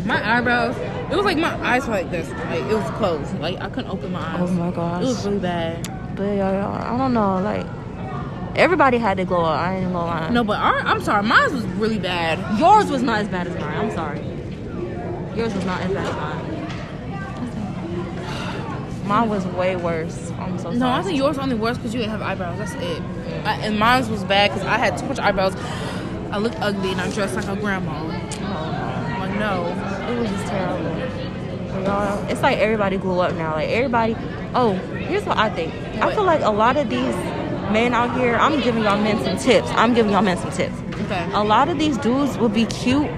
my 0.05 0.39
eyebrows. 0.39 0.77
It 1.11 1.17
was 1.17 1.25
like 1.25 1.39
my 1.39 1.55
eyes 1.67 1.87
were 1.87 1.93
like 1.95 2.11
this. 2.11 2.29
Like 2.31 2.63
it 2.63 2.75
was 2.75 2.91
closed. 2.93 3.39
Like 3.41 3.59
I 3.61 3.69
couldn't 3.69 3.91
open 3.91 4.13
my 4.13 4.21
oh 4.21 4.45
eyes. 4.45 4.51
Oh 4.51 4.53
my 4.55 4.71
gosh. 4.71 5.03
It 5.03 5.07
was 5.07 5.25
really 5.27 5.39
bad. 5.41 5.89
But 6.17 6.25
y'all, 6.25 6.53
y'all, 6.53 6.75
I 6.75 6.97
don't 6.99 7.15
know, 7.15 7.41
like, 7.41 7.65
everybody 8.57 8.99
had 8.99 9.19
to 9.19 9.25
glow 9.25 9.45
up. 9.45 9.59
I 9.61 9.77
ain't 9.77 9.93
gonna 9.93 10.05
lie. 10.07 10.29
No, 10.31 10.43
but 10.43 10.59
our, 10.59 10.81
I'm 10.81 11.01
sorry, 11.01 11.23
mine 11.23 11.53
was 11.55 11.65
really 11.65 11.99
bad. 12.01 12.39
Yours 12.59 12.91
was 12.91 13.03
not 13.03 13.21
as 13.21 13.29
bad 13.29 13.47
as 13.47 13.55
mine. 13.55 13.77
I'm 13.79 13.91
sorry. 13.93 14.19
Yours 15.37 15.55
was 15.55 15.65
not 15.65 15.81
as 15.83 15.93
bad 15.93 16.07
as 16.07 16.17
mine. 16.17 16.55
Mine 19.07 19.29
was 19.29 19.47
way 19.47 19.77
worse. 19.77 20.31
I'm 20.39 20.59
so 20.59 20.65
sorry. 20.65 20.77
No, 20.79 20.89
I 20.89 21.03
think 21.03 21.17
yours 21.17 21.37
was 21.37 21.45
only 21.45 21.55
worse 21.55 21.77
because 21.79 21.95
you 21.95 22.01
didn't 22.01 22.11
have 22.13 22.21
eyebrows. 22.23 22.59
That's 22.59 22.75
it. 22.75 23.03
I, 23.47 23.55
and 23.63 23.79
mine 23.79 24.11
was 24.11 24.25
bad 24.25 24.51
because 24.51 24.67
I 24.67 24.77
had 24.77 24.99
too 24.99 25.07
much 25.07 25.19
eyebrows. 25.19 25.55
I 26.31 26.39
looked 26.39 26.57
ugly 26.61 26.91
and 26.93 27.01
I 27.01 27.11
dressed 27.13 27.37
like 27.37 27.47
a 27.49 27.57
grandma. 27.57 28.03
Oh, 28.03 29.17
Like 29.21 29.39
no. 29.39 29.73
It 30.09 30.19
was 30.19 30.31
just 30.31 30.47
terrible. 30.47 31.83
Y'all, 31.85 32.29
it's 32.29 32.43
like 32.43 32.59
everybody 32.59 32.97
grew 32.97 33.21
up 33.21 33.35
now. 33.35 33.55
Like 33.55 33.69
everybody. 33.69 34.17
Oh, 34.55 34.73
here's 34.73 35.25
what 35.25 35.39
I 35.39 35.51
think. 35.51 35.73
I 36.03 36.15
feel 36.15 36.25
like 36.25 36.41
a 36.43 36.51
lot 36.51 36.77
of 36.77 36.89
these 36.89 37.15
men 37.73 37.95
out 37.95 38.17
here. 38.19 38.37
I'm 38.37 38.61
giving 38.61 38.83
y'all 38.83 39.01
men 39.01 39.23
some 39.23 39.37
tips. 39.37 39.69
I'm 39.73 39.95
giving 39.95 40.13
y'all 40.13 40.23
men 40.23 40.39
some 40.39 40.51
tips. 40.51 40.75
Okay. 41.03 41.31
A 41.33 41.45
lot 41.45 41.69
of 41.69 41.79
these 41.79 41.97
dudes 41.99 42.37
would 42.39 42.53
be 42.55 42.67
cute 42.67 43.09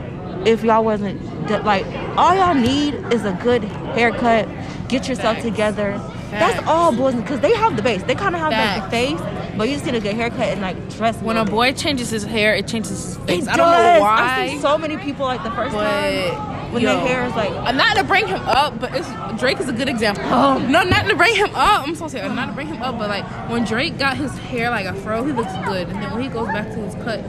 if 0.46 0.62
y'all 0.64 0.84
wasn't 0.84 1.20
like 1.64 1.84
all 2.16 2.34
y'all 2.34 2.54
need 2.54 2.94
is 3.12 3.24
a 3.24 3.32
good 3.42 3.64
haircut. 3.64 4.48
Get 4.88 5.08
yourself 5.08 5.38
together. 5.40 5.98
Facts. 6.30 6.54
That's 6.56 6.68
all 6.68 6.94
boys 6.94 7.14
because 7.14 7.40
they 7.40 7.54
have 7.54 7.76
the 7.76 7.82
base. 7.82 8.02
They 8.04 8.14
kind 8.14 8.34
of 8.34 8.40
have 8.40 8.52
like 8.52 8.84
the 8.84 8.90
face, 8.90 9.20
but 9.56 9.68
you 9.68 9.74
just 9.74 9.84
need 9.86 9.96
a 9.96 10.00
good 10.00 10.14
haircut 10.14 10.40
and 10.40 10.60
like 10.60 10.76
dress. 10.90 11.16
When 11.22 11.36
a 11.36 11.44
boy 11.44 11.72
changes 11.72 12.10
his 12.10 12.24
hair, 12.24 12.54
it 12.54 12.68
changes 12.68 12.90
his 12.90 13.16
face. 13.18 13.44
It 13.44 13.48
I 13.48 13.56
don't 13.56 13.72
does. 13.72 14.00
know 14.00 14.06
I 14.06 14.38
why. 14.38 14.48
see 14.48 14.58
so 14.60 14.78
many 14.78 14.96
people 14.96 15.26
like 15.26 15.42
the 15.42 15.50
first 15.50 15.74
but 15.74 15.82
time 15.82 16.59
when 16.72 16.82
yo, 16.82 16.94
their 16.94 17.06
hair 17.06 17.26
is 17.26 17.34
like 17.34 17.50
I'm 17.50 17.76
not 17.76 17.96
to 17.96 18.04
bring 18.04 18.26
him 18.26 18.40
up, 18.42 18.78
but 18.80 18.90
it's 18.94 19.08
Drake 19.40 19.60
is 19.60 19.68
a 19.68 19.72
good 19.72 19.88
example. 19.88 20.24
Oh. 20.26 20.58
No, 20.58 20.82
not 20.82 21.06
to 21.08 21.16
bring 21.16 21.34
him 21.36 21.50
up. 21.54 21.86
I'm 21.86 21.94
so 21.94 22.08
sorry. 22.08 22.28
Not 22.28 22.46
to 22.46 22.52
bring 22.52 22.68
him 22.68 22.82
up, 22.82 22.98
but 22.98 23.08
like 23.08 23.24
when 23.50 23.64
Drake 23.64 23.98
got 23.98 24.16
his 24.16 24.36
hair 24.38 24.70
like 24.70 24.86
a 24.86 24.94
fro, 24.94 25.24
he 25.24 25.32
looks 25.32 25.52
good, 25.66 25.88
and 25.88 26.02
then 26.02 26.10
when 26.12 26.22
he 26.22 26.28
goes 26.28 26.46
back 26.48 26.68
to 26.68 26.76
his 26.76 26.94
cut 26.96 27.20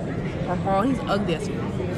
or 0.48 0.56
haul, 0.58 0.82
he's 0.84 1.00
ugly 1.02 1.36
as 1.36 1.50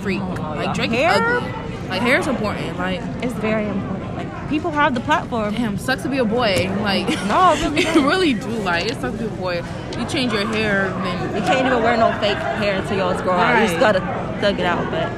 freak. 0.02 0.22
Oh, 0.22 0.54
like 0.56 0.74
Drake 0.76 0.92
Hair? 0.92 1.12
is 1.14 1.20
ugly. 1.44 1.90
Like 1.90 2.02
hair 2.02 2.20
is 2.20 2.28
important. 2.28 2.78
Like 2.78 3.02
it's 3.24 3.34
very 3.36 3.68
important. 3.68 4.16
Like 4.16 4.50
people 4.50 4.72
have 4.72 4.94
the 4.94 5.02
platform. 5.02 5.54
damn, 5.54 5.78
sucks 5.78 6.04
to 6.04 6.10
be 6.10 6.18
a 6.20 6.26
boy. 6.26 6.70
Like 6.82 7.08
No, 7.28 7.54
it 7.56 7.62
really 7.64 7.80
it 7.82 7.94
does. 7.94 8.04
really 8.04 8.34
do. 8.34 8.48
Like 8.64 8.86
it 8.86 8.96
sucks 9.02 9.18
to 9.18 9.24
be 9.24 9.34
a 9.34 9.38
boy. 9.38 9.64
You 10.00 10.06
change 10.08 10.32
your 10.34 10.46
hair, 10.48 10.90
then 10.90 11.36
You 11.36 11.42
can't 11.42 11.66
even 11.68 11.84
wear 11.84 11.98
no 11.98 12.12
fake 12.20 12.38
hair 12.38 12.80
until 12.82 12.98
yours 12.98 13.22
grow 13.22 13.34
out. 13.34 13.62
You 13.62 13.68
just 13.68 13.80
gotta 13.80 14.00
thug 14.40 14.60
it 14.60 14.66
out. 14.66 14.90
But 14.90 15.12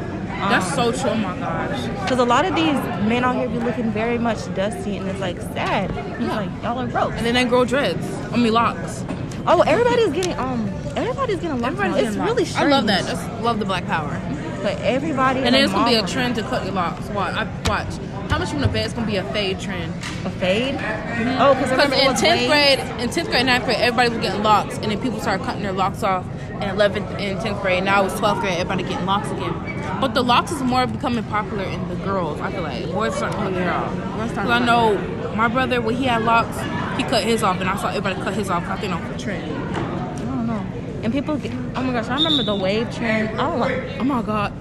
that's 0.49 0.73
so 0.75 0.91
true. 0.91 1.09
Oh 1.11 1.15
my 1.15 1.37
gosh. 1.37 1.81
because 2.03 2.19
a 2.19 2.23
lot 2.25 2.45
of 2.45 2.55
these 2.55 2.73
men 3.07 3.23
out 3.23 3.35
here 3.35 3.47
be 3.49 3.59
looking 3.59 3.91
very 3.91 4.17
much 4.17 4.53
dusty, 4.55 4.97
and 4.97 5.07
it's 5.09 5.19
like 5.19 5.39
sad. 5.41 5.91
It's 5.91 6.21
Yeah. 6.21 6.35
like 6.35 6.49
y'all 6.63 6.79
are 6.79 6.87
broke. 6.87 7.13
And 7.13 7.25
then 7.25 7.33
they 7.33 7.45
grow 7.45 7.65
dreads. 7.65 8.05
I 8.31 8.37
mean 8.37 8.53
locks. 8.53 9.03
Oh, 9.47 9.61
everybody's 9.61 10.11
getting 10.11 10.33
um, 10.39 10.67
everybody's 10.95 11.39
getting 11.39 11.59
locks. 11.61 11.73
Everybody's 11.79 11.93
now. 11.93 11.97
It's 11.99 12.15
getting 12.15 12.21
really 12.23 12.43
locks. 12.43 12.49
strange. 12.51 12.71
I 12.71 12.75
love 12.75 12.87
that. 12.87 13.05
Just 13.05 13.41
love 13.43 13.59
the 13.59 13.65
black 13.65 13.85
power. 13.85 14.19
But 14.63 14.79
everybody 14.81 15.41
And 15.41 15.53
then 15.53 15.63
it's 15.65 15.73
gonna 15.73 15.89
be 15.89 15.95
a 15.95 16.07
trend 16.07 16.35
to 16.35 16.41
cut 16.43 16.65
your 16.65 16.73
locks. 16.73 17.07
Watch, 17.09 17.35
I 17.35 17.43
watch. 17.67 17.87
How 18.35 18.39
much 18.39 18.51
you 18.51 18.55
wanna 18.55 18.67
bet 18.67 18.83
it's 18.83 18.93
gonna 18.93 19.07
be 19.07 19.15
a 19.15 19.23
fade 19.31 19.61
trend? 19.61 19.93
A 20.25 20.29
fade. 20.29 20.75
Mm-hmm. 20.75 21.41
Oh, 21.41 21.53
because 21.53 21.69
Because 21.69 21.71
remember 21.71 21.95
it 21.95 22.09
in 22.09 22.15
tenth 22.17 22.47
grade, 22.47 22.79
in 23.01 23.09
tenth 23.09 23.29
grade, 23.29 23.45
ninth 23.45 23.63
grade, 23.63 23.77
everybody 23.77 24.09
was 24.09 24.17
getting 24.17 24.43
locks, 24.43 24.77
and 24.79 24.91
then 24.91 24.99
people 24.99 25.21
started 25.21 25.45
cutting 25.45 25.63
their 25.63 25.71
locks 25.71 26.03
off 26.03 26.25
in 26.49 26.63
eleventh 26.63 27.09
and 27.11 27.39
tenth 27.39 27.61
grade. 27.61 27.85
Now 27.85 28.03
it's 28.03 28.19
twelfth 28.19 28.41
grade, 28.41 28.59
everybody 28.59 28.83
getting 28.83 29.05
locks 29.05 29.31
again. 29.31 29.53
But 30.01 30.15
the 30.15 30.21
locks 30.21 30.51
is 30.51 30.61
more 30.61 30.85
becoming 30.85 31.23
popular 31.23 31.63
in 31.63 31.87
the 31.87 31.95
girls. 31.95 32.41
I 32.41 32.51
feel 32.51 32.63
like 32.63 32.91
boys 32.91 33.15
starting 33.15 33.39
to 33.39 33.45
cut 33.45 33.53
their 33.53 33.71
off. 33.71 33.95
Because 34.27 34.49
I 34.49 34.59
know 34.59 34.97
my 35.33 35.47
brother 35.47 35.79
when 35.79 35.95
he 35.95 36.03
had 36.03 36.23
locks, 36.23 36.57
he 36.97 37.03
cut 37.09 37.23
his 37.23 37.41
off, 37.41 37.61
and 37.61 37.69
I 37.69 37.77
saw 37.77 37.87
everybody 37.87 38.15
cut 38.15 38.33
his 38.33 38.49
off. 38.49 38.65
I 38.67 38.75
think 38.75 38.93
off 38.93 39.13
the 39.13 39.17
trend. 39.17 39.49
I 39.49 40.25
don't 40.25 40.47
know. 40.47 40.65
And 41.03 41.13
people 41.13 41.37
get. 41.37 41.53
Oh 41.73 41.83
my 41.83 41.93
gosh, 41.93 42.09
I 42.09 42.15
remember 42.15 42.43
the 42.43 42.55
wave 42.55 42.93
trend. 42.93 43.39
I 43.39 43.49
don't 43.49 43.59
like. 43.61 43.81
Oh 43.97 44.03
my 44.03 44.21
god. 44.21 44.51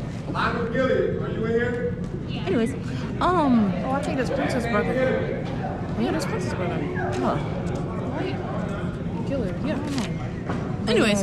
Gillian, 0.72 1.24
are 1.24 1.28
you 1.28 1.44
in 1.44 1.50
here? 1.50 1.96
Anyways, 2.46 2.74
um, 3.20 3.72
Oh, 3.84 3.92
I 3.92 4.02
think 4.02 4.18
that's 4.18 4.30
Princess 4.30 4.64
brother. 4.66 5.44
Oh, 5.96 6.00
yeah, 6.00 6.10
that's 6.12 6.24
Princess 6.26 6.54
brother. 6.54 6.74
what? 7.20 7.38
Killer. 9.28 9.54
Yeah. 9.64 9.78
Anyways. 10.86 11.22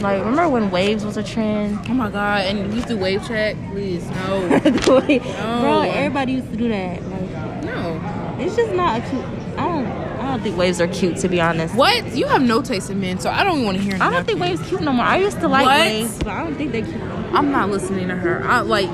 like 0.00 0.20
remember 0.20 0.48
when 0.48 0.70
waves 0.70 1.04
was 1.04 1.16
a 1.18 1.22
trend? 1.22 1.78
Oh 1.88 1.94
my 1.94 2.10
god, 2.10 2.46
and 2.46 2.72
you 2.74 2.80
to 2.82 2.96
wave 2.96 3.26
check, 3.26 3.54
please 3.70 4.08
no, 4.10 4.48
Bro, 5.60 5.80
everybody 5.82 6.32
used 6.32 6.50
to 6.50 6.56
do 6.56 6.68
that. 6.70 7.02
Like, 7.02 7.64
no. 7.64 8.36
it's 8.38 8.56
just 8.56 8.72
not 8.72 9.00
a 9.00 9.10
cute. 9.10 9.24
I 9.58 9.68
don't. 9.68 9.86
I 10.18 10.32
don't 10.32 10.42
think 10.42 10.56
waves 10.56 10.80
are 10.80 10.88
cute 10.88 11.16
to 11.18 11.28
be 11.28 11.40
honest. 11.40 11.74
What? 11.74 12.14
You 12.16 12.26
have 12.28 12.42
no 12.42 12.60
taste 12.62 12.90
in 12.90 13.00
men, 13.00 13.18
so 13.18 13.28
I 13.30 13.44
don't 13.44 13.64
want 13.64 13.76
to 13.78 13.82
hear. 13.82 13.96
I 14.00 14.10
don't 14.10 14.24
think 14.26 14.40
waves 14.40 14.60
cute 14.68 14.80
no 14.80 14.92
more. 14.92 15.04
I 15.04 15.18
used 15.18 15.40
to 15.40 15.48
like 15.48 15.66
What? 15.66 15.80
waves, 15.80 16.18
but 16.18 16.28
I 16.28 16.44
don't 16.44 16.54
think 16.56 16.72
they're 16.72 16.82
cute. 16.82 17.00
I'm 17.32 17.50
not 17.50 17.68
listening 17.70 18.08
to 18.08 18.14
her. 18.16 18.42
I 18.46 18.60
like. 18.60 18.88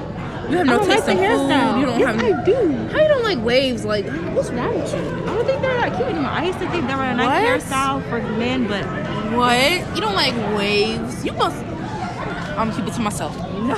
You 0.50 0.58
have 0.58 0.66
no 0.66 0.78
taste 0.84 1.06
like 1.06 1.16
in 1.16 1.22
food. 1.22 1.24
hairstyle. 1.24 1.80
You 1.80 1.86
don't 1.86 1.98
yes, 2.00 2.20
have. 2.20 2.38
I 2.38 2.44
do. 2.44 2.88
How 2.92 3.00
you 3.02 3.08
don't 3.08 3.22
like 3.22 3.42
waves? 3.44 3.84
Like, 3.84 4.06
what's 4.34 4.50
wrong 4.50 4.74
with 4.78 4.92
you? 4.92 4.98
I 5.00 5.34
don't 5.34 5.46
think 5.46 5.60
they're 5.62 5.74
that 5.80 5.96
cute 5.96 6.08
anymore. 6.08 6.30
I 6.30 6.44
used 6.46 6.58
to 6.60 6.70
think 6.70 6.86
they 6.86 6.94
were 6.94 7.02
a 7.02 7.14
nice 7.14 7.26
What? 7.42 7.62
hairstyle 7.62 8.08
for 8.08 8.20
men, 8.38 8.66
but 8.66 8.84
What? 9.36 9.94
You 9.96 10.00
don't 10.02 10.14
like 10.14 10.34
waves? 10.56 11.24
You 11.24 11.32
must. 11.32 11.56
I'm 12.56 12.68
gonna 12.70 12.74
keep 12.76 12.86
it 12.86 12.94
to 12.94 13.00
myself. 13.00 13.36
no. 13.36 13.74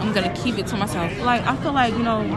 I'm 0.00 0.12
gonna 0.12 0.34
keep 0.34 0.58
it 0.58 0.66
to 0.68 0.76
myself. 0.76 1.10
Like 1.22 1.42
I 1.46 1.56
feel 1.56 1.72
like 1.72 1.92
you 1.94 2.02
know, 2.02 2.22
you 2.22 2.28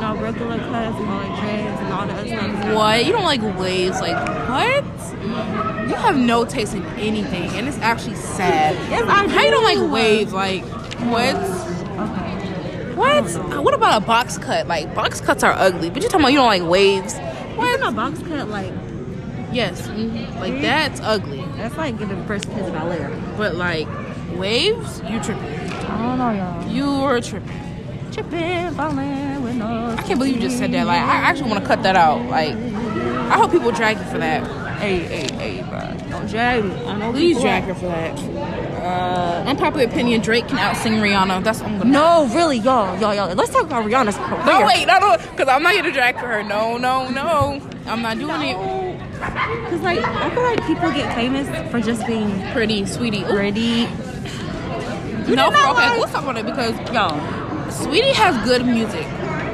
know, 0.00 0.16
regular 0.20 0.58
cuts 0.58 0.96
and 0.98 1.08
all 1.10 1.18
like 1.18 1.40
dreads 1.40 1.80
and 1.80 1.92
all 1.92 2.06
that 2.06 2.26
stuff. 2.26 2.74
What? 2.74 3.04
You 3.04 3.12
don't 3.12 3.24
like 3.24 3.42
waves? 3.58 4.00
Like 4.00 4.16
what? 4.48 4.84
Mm-hmm. 4.84 5.88
You 5.90 5.96
have 5.96 6.16
no 6.16 6.44
taste 6.44 6.74
in 6.74 6.84
anything, 6.98 7.50
and 7.50 7.66
it's 7.68 7.78
actually 7.78 8.14
sad. 8.14 8.74
Yes, 8.90 9.02
I 9.08 9.26
How 9.28 9.42
you 9.42 9.50
don't 9.50 9.64
like 9.64 9.92
waves? 9.92 10.32
Like 10.32 10.62
what? 11.10 11.34
What? 13.00 13.64
What 13.64 13.74
about 13.74 14.02
a 14.02 14.06
box 14.06 14.36
cut? 14.38 14.66
Like 14.66 14.94
box 14.94 15.20
cuts 15.20 15.42
are 15.42 15.52
ugly, 15.52 15.90
but 15.90 16.02
you're 16.02 16.10
talking 16.10 16.24
about 16.24 16.32
you 16.32 16.38
don't 16.38 16.46
like 16.46 16.62
waves. 16.62 17.16
What? 17.56 17.80
a 17.82 17.90
box 17.90 18.18
cut 18.20 18.48
like 18.48 18.72
Yes, 19.52 19.88
mhm. 19.88 20.38
like 20.38 20.60
that's 20.60 21.00
ugly. 21.00 21.44
that's 21.56 21.76
like 21.76 21.98
getting 21.98 22.24
first 22.26 22.48
kiss 22.50 22.68
about 22.68 22.88
later. 22.88 23.10
But 23.36 23.56
like 23.56 23.88
waves, 24.36 25.00
you 25.08 25.20
tripping. 25.20 25.42
I 25.44 25.98
don't 25.98 26.18
know, 26.18 26.30
y'all. 26.30 26.68
You 26.70 26.88
are 26.88 27.20
tripping. 27.20 27.50
Tripping, 28.12 28.70
falling 28.72 29.42
with 29.42 29.56
no. 29.56 29.94
I 29.98 30.02
can't 30.02 30.18
believe 30.18 30.36
you 30.36 30.40
just 30.42 30.58
said 30.58 30.72
that. 30.72 30.86
Like 30.86 31.00
I 31.00 31.16
actually 31.28 31.50
want 31.50 31.62
to 31.62 31.66
cut 31.66 31.82
that 31.82 31.96
out. 31.96 32.24
Like 32.28 32.54
I 32.54 33.36
hope 33.38 33.50
people 33.50 33.72
drag 33.72 33.98
you 33.98 34.04
for 34.04 34.18
that. 34.18 34.46
Hey, 34.78 34.98
hey, 35.00 35.32
hey, 35.34 35.62
bro. 35.62 36.08
Don't 36.10 36.28
drag 36.28 36.64
me. 36.64 36.74
I 36.86 36.96
know 36.98 37.12
Please 37.12 37.40
drag 37.40 37.64
her 37.64 37.74
for 37.74 37.86
that. 37.86 38.16
Uh, 38.90 39.44
Unpopular 39.46 39.84
opinion: 39.86 40.20
Drake 40.20 40.48
can 40.48 40.58
outsing 40.58 41.00
Rihanna. 41.00 41.42
That's 41.44 41.60
what 41.60 41.70
I'm 41.70 41.78
gonna. 41.78 41.90
no, 41.90 42.26
really, 42.34 42.58
y'all, 42.58 42.98
y'all, 43.00 43.14
y'all. 43.14 43.34
Let's 43.34 43.50
talk 43.52 43.64
about 43.64 43.84
Rihanna's 43.84 44.16
career. 44.16 44.44
No, 44.44 44.66
wait, 44.66 44.86
no, 44.86 44.98
no, 44.98 45.16
because 45.16 45.48
I'm 45.48 45.62
not 45.62 45.72
here 45.72 45.82
to 45.82 45.92
drag 45.92 46.14
for 46.18 46.26
her. 46.26 46.42
No, 46.42 46.76
no, 46.76 47.08
no. 47.10 47.60
I'm 47.86 48.02
not 48.02 48.18
doing 48.18 48.42
it. 48.42 48.56
Cause 49.70 49.80
like 49.80 49.98
I 49.98 50.30
feel 50.30 50.42
like 50.42 50.66
people 50.66 50.90
get 50.92 51.14
famous 51.14 51.46
for 51.70 51.80
just 51.80 52.06
being 52.06 52.30
Pretty, 52.52 52.86
sweetie. 52.86 53.22
Ooh. 53.22 53.30
pretty. 53.30 53.86
No, 55.28 55.48
not 55.50 55.76
okay, 55.76 56.00
let's 56.00 56.12
talk 56.12 56.22
about 56.24 56.38
it 56.38 56.46
because 56.46 56.74
Y'all, 56.92 57.18
Saweetie 57.70 58.12
has 58.14 58.42
good 58.44 58.64
music, 58.66 59.06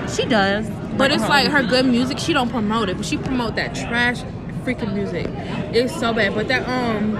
she 0.08 0.24
does. 0.24 0.68
but 0.96 1.10
it's 1.10 1.22
her 1.22 1.28
like 1.28 1.48
her 1.48 1.62
good 1.62 1.84
music. 1.84 2.18
She 2.18 2.32
don't 2.32 2.48
promote 2.48 2.88
it, 2.88 2.96
but 2.96 3.04
she 3.04 3.18
promote 3.18 3.56
that 3.56 3.74
trash 3.74 4.22
freaking 4.64 4.94
music. 4.94 5.26
It's 5.74 5.94
so 5.94 6.12
bad. 6.14 6.34
But 6.34 6.48
that 6.48 6.66
um, 6.68 7.14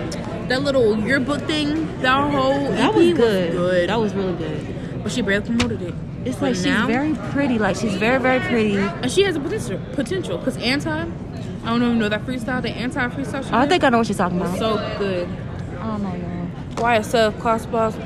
that 0.49 0.63
little 0.63 0.99
yearbook 0.99 1.43
thing, 1.43 1.87
that 2.03 2.31
whole 2.31 2.71
That 2.71 2.91
EP 2.91 2.95
was 2.95 3.13
good. 3.15 3.53
good. 3.53 3.89
That 3.89 4.01
was 4.01 4.15
really 4.15 4.35
good. 4.37 5.03
but 5.03 5.13
she 5.13 5.23
barely 5.23 5.45
promoted 5.47 5.83
it. 5.83 5.95
It's 6.25 6.37
But 6.37 6.47
like 6.47 6.55
she's 6.57 6.65
now- 6.67 6.87
very 6.89 7.15
pretty. 7.33 7.59
Like 7.59 7.77
she's 7.77 7.95
very, 7.95 8.19
very 8.19 8.41
pretty. 8.41 8.77
and 8.77 9.11
she 9.11 9.23
has 9.23 9.37
a 9.37 9.41
potential 9.41 9.79
potential 9.93 10.39
because 10.39 10.57
anti. 10.59 10.91
I 11.65 11.69
don't 11.71 11.83
even 11.83 11.99
know 11.99 12.09
that 12.09 12.25
freestyle, 12.25 12.63
the 12.63 12.71
anti 12.71 13.07
freestyle. 13.09 13.45
she 13.45 13.51
I 13.53 13.67
think 13.67 13.83
I 13.85 13.89
know 13.91 13.99
what 13.99 14.07
she's 14.07 14.17
talking 14.17 14.41
about. 14.41 14.59
so 14.59 14.77
good. 14.99 15.29
Oh 15.79 15.83
I 15.83 15.87
don't 15.87 16.03
know, 16.03 16.15
y'all. 16.15 16.83
Why 16.83 16.99
is 16.99 17.07
self 17.07 17.39
class 17.39 17.67
boss? 17.67 17.97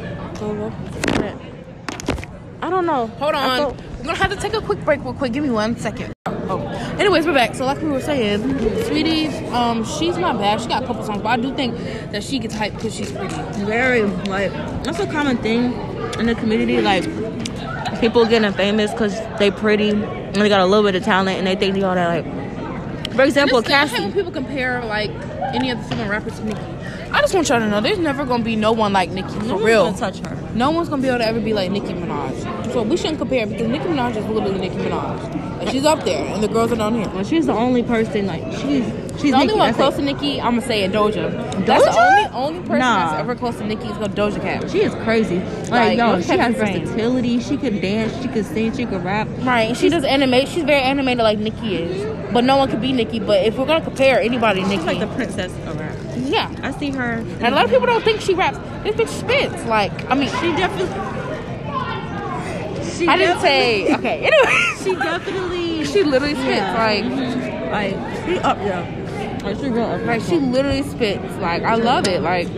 I 2.62 2.68
don't 2.68 2.86
know. 2.86 3.06
Hold 3.06 3.34
on. 3.34 3.56
feel- 3.58 3.76
We're 3.98 4.04
gonna 4.04 4.16
have 4.18 4.30
to 4.30 4.36
take 4.36 4.54
a 4.54 4.60
quick 4.60 4.84
break 4.84 5.02
real 5.02 5.14
quick. 5.14 5.32
Give 5.32 5.42
me 5.42 5.50
one 5.50 5.76
second. 5.76 6.12
Oh. 6.50 6.58
Anyways, 6.98 7.26
we're 7.26 7.32
back. 7.34 7.54
So 7.54 7.64
like 7.64 7.80
we 7.80 7.88
were 7.88 8.00
saying, 8.00 8.40
Saweetie, 8.40 9.52
um, 9.52 9.84
she's 9.84 10.16
not 10.16 10.36
bad. 10.38 10.60
She 10.60 10.66
got 10.68 10.82
a 10.82 10.86
couple 10.86 11.04
songs, 11.04 11.22
but 11.22 11.28
I 11.28 11.36
do 11.36 11.54
think 11.54 11.76
that 12.10 12.24
she 12.24 12.38
gets 12.40 12.54
hyped 12.54 12.74
because 12.74 12.94
she's 12.94 13.12
pretty. 13.12 13.34
very 13.64 14.02
like 14.02 14.50
that's 14.82 14.98
a 14.98 15.06
common 15.06 15.36
thing 15.38 15.72
in 16.18 16.26
the 16.26 16.34
community. 16.34 16.80
Like 16.80 17.04
people 18.00 18.26
getting 18.26 18.52
famous 18.52 18.90
because 18.90 19.14
they 19.38 19.50
pretty 19.52 19.90
and 19.90 20.34
they 20.34 20.48
got 20.48 20.60
a 20.60 20.66
little 20.66 20.84
bit 20.84 20.96
of 20.96 21.04
talent 21.04 21.38
and 21.38 21.46
they 21.46 21.54
think 21.54 21.74
they 21.74 21.82
all 21.82 21.94
that. 21.94 22.24
Like 22.24 23.14
for 23.14 23.22
example, 23.22 23.58
Listen, 23.58 23.72
I 23.72 23.86
hate 23.86 24.00
when 24.00 24.12
people 24.12 24.32
compare 24.32 24.84
like 24.84 25.10
any 25.54 25.70
other 25.70 25.82
female 25.84 26.08
rapper 26.08 26.30
to 26.30 26.44
Nicki. 26.44 26.60
I 27.12 27.20
just 27.20 27.34
want 27.34 27.48
y'all 27.48 27.58
to 27.60 27.68
know 27.68 27.80
there's 27.80 27.98
never 27.98 28.24
gonna 28.24 28.42
be 28.44 28.56
no 28.56 28.72
one 28.72 28.92
like 28.92 29.10
Nicki 29.10 29.28
for 29.28 29.44
No 29.44 29.54
one's 29.54 29.64
real. 29.64 29.84
gonna 29.92 29.98
touch 29.98 30.18
her. 30.20 30.36
No 30.54 30.70
one's 30.72 30.88
gonna 30.88 31.02
be 31.02 31.08
able 31.08 31.18
to 31.18 31.26
ever 31.26 31.40
be 31.40 31.52
like 31.52 31.70
Nicki 31.70 31.88
Minaj. 31.92 32.59
So 32.72 32.82
we 32.82 32.96
shouldn't 32.96 33.18
compare 33.18 33.46
because 33.46 33.66
Nicki 33.68 33.84
Minaj 33.84 34.16
is 34.16 34.24
literally 34.26 34.58
Nicki 34.58 34.76
Minaj. 34.76 35.58
Like 35.58 35.68
she's 35.70 35.84
up 35.84 36.04
there 36.04 36.24
and 36.24 36.42
the 36.42 36.48
girls 36.48 36.72
are 36.72 36.76
down 36.76 36.94
here. 36.94 37.08
Well, 37.10 37.24
she's 37.24 37.46
the 37.46 37.52
only 37.52 37.82
person 37.82 38.26
like 38.26 38.42
she's 38.52 38.84
she's 39.20 39.22
The 39.22 39.32
only 39.34 39.46
Nicki, 39.48 39.58
one 39.58 39.74
close 39.74 39.94
it. 39.94 39.96
to 39.98 40.02
Nicki, 40.02 40.40
I'm 40.40 40.54
gonna 40.56 40.66
say 40.66 40.82
it, 40.84 40.92
Doja. 40.92 41.66
That's 41.66 41.84
the 41.84 42.00
only 42.00 42.20
only 42.32 42.60
person 42.60 42.78
Nah. 42.78 43.08
that's 43.10 43.20
ever 43.20 43.34
close 43.34 43.56
to 43.58 43.64
Nicki 43.66 43.86
is 43.88 43.96
called 43.98 44.14
Doja 44.14 44.40
Cat. 44.40 44.70
She 44.70 44.80
is 44.82 44.94
crazy. 45.04 45.38
Like, 45.40 45.70
Like, 45.70 45.98
yo, 45.98 46.20
she 46.22 46.38
has 46.38 46.54
versatility. 46.54 47.40
She 47.40 47.56
could 47.58 47.80
dance. 47.82 48.16
She 48.22 48.28
could 48.28 48.46
sing. 48.46 48.72
She 48.74 48.86
could 48.86 49.04
rap. 49.04 49.28
Right, 49.40 49.76
she 49.76 49.88
does 49.88 50.04
animate. 50.04 50.48
She's 50.48 50.64
very 50.64 50.80
animated 50.82 51.22
like 51.24 51.38
Nicki 51.38 51.76
is, 51.76 52.32
but 52.32 52.44
no 52.44 52.56
one 52.56 52.70
could 52.70 52.80
be 52.80 52.92
Nicki. 52.92 53.18
But 53.18 53.44
if 53.44 53.58
we're 53.58 53.66
gonna 53.66 53.84
compare 53.84 54.20
anybody 54.20 54.62
to 54.62 54.68
She's 54.68 54.78
Nicki, 54.84 54.98
like 54.98 55.00
the 55.00 55.14
princess 55.14 55.52
of 55.66 55.78
rap. 55.78 55.96
yeah. 56.16 56.50
I 56.62 56.70
see 56.70 56.90
her. 56.92 57.12
And 57.40 57.46
a 57.46 57.50
lot 57.50 57.64
of 57.66 57.70
people 57.70 57.86
don't 57.86 58.04
think 58.04 58.20
she 58.22 58.32
raps. 58.34 58.56
This 58.84 58.94
bitch 58.96 59.08
spits. 59.08 59.66
Like, 59.66 59.92
I 60.10 60.14
mean, 60.14 60.28
She 60.40 60.52
definitely. 60.56 61.19
She 63.00 63.08
I 63.08 63.16
didn't 63.16 63.40
say 63.40 63.94
okay. 63.94 64.28
Anyway, 64.30 64.74
She 64.84 64.94
definitely. 64.94 65.84
she 65.86 66.02
literally 66.04 66.34
spits. 66.34 66.46
Yeah. 66.48 66.74
Like, 66.74 67.94
Like 67.94 68.26
she 68.26 68.38
up 68.38 68.58
there. 68.58 69.40
Like 69.42 69.56
she 69.58 69.68
real 69.70 69.84
up. 69.84 70.02
like 70.06 70.20
she 70.22 70.36
literally 70.38 70.82
spits. 70.82 71.36
Like, 71.36 71.62
I 71.62 71.74
love 71.76 72.06
it. 72.06 72.20
Like, 72.22 72.48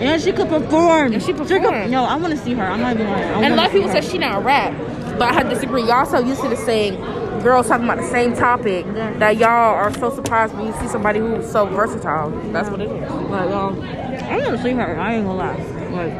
and 0.00 0.20
she 0.20 0.32
could 0.32 0.48
perform. 0.48 1.14
And 1.14 1.22
she 1.22 1.32
could- 1.32 1.48
perform. 1.48 1.90
no, 1.90 2.04
I 2.04 2.16
want 2.16 2.32
to 2.34 2.38
see 2.38 2.52
her. 2.54 2.62
I'm 2.64 2.80
not 2.80 2.94
even 2.94 3.06
lying. 3.08 3.44
And 3.44 3.54
a 3.54 3.56
lot 3.56 3.66
of 3.66 3.72
people 3.72 3.88
her. 3.88 4.02
say 4.02 4.10
she 4.10 4.18
not 4.18 4.36
a 4.36 4.40
rap, 4.44 4.74
but 5.18 5.32
I 5.34 5.42
to 5.42 5.48
disagree. 5.48 5.82
Y'all 5.84 6.04
so 6.04 6.18
used 6.18 6.42
to 6.42 6.48
the 6.50 6.56
saying, 6.56 7.00
girls 7.42 7.68
talking 7.68 7.84
about 7.86 7.96
the 7.98 8.08
same 8.10 8.34
topic 8.34 8.84
that 9.18 9.38
y'all 9.38 9.48
are 9.74 9.92
so 9.94 10.14
surprised 10.14 10.54
when 10.54 10.66
you 10.66 10.72
see 10.74 10.88
somebody 10.88 11.18
who's 11.20 11.50
so 11.50 11.64
versatile. 11.66 12.30
That's 12.52 12.68
what 12.68 12.82
it 12.82 12.90
is. 12.90 13.10
Like, 13.10 13.50
um, 13.50 13.80
I 13.80 14.36
want 14.38 14.56
to 14.58 14.62
see 14.62 14.72
her. 14.72 15.00
I 15.00 15.14
ain't 15.14 15.24
gonna 15.26 15.38
lie. 15.38 15.56
Like, 15.90 16.12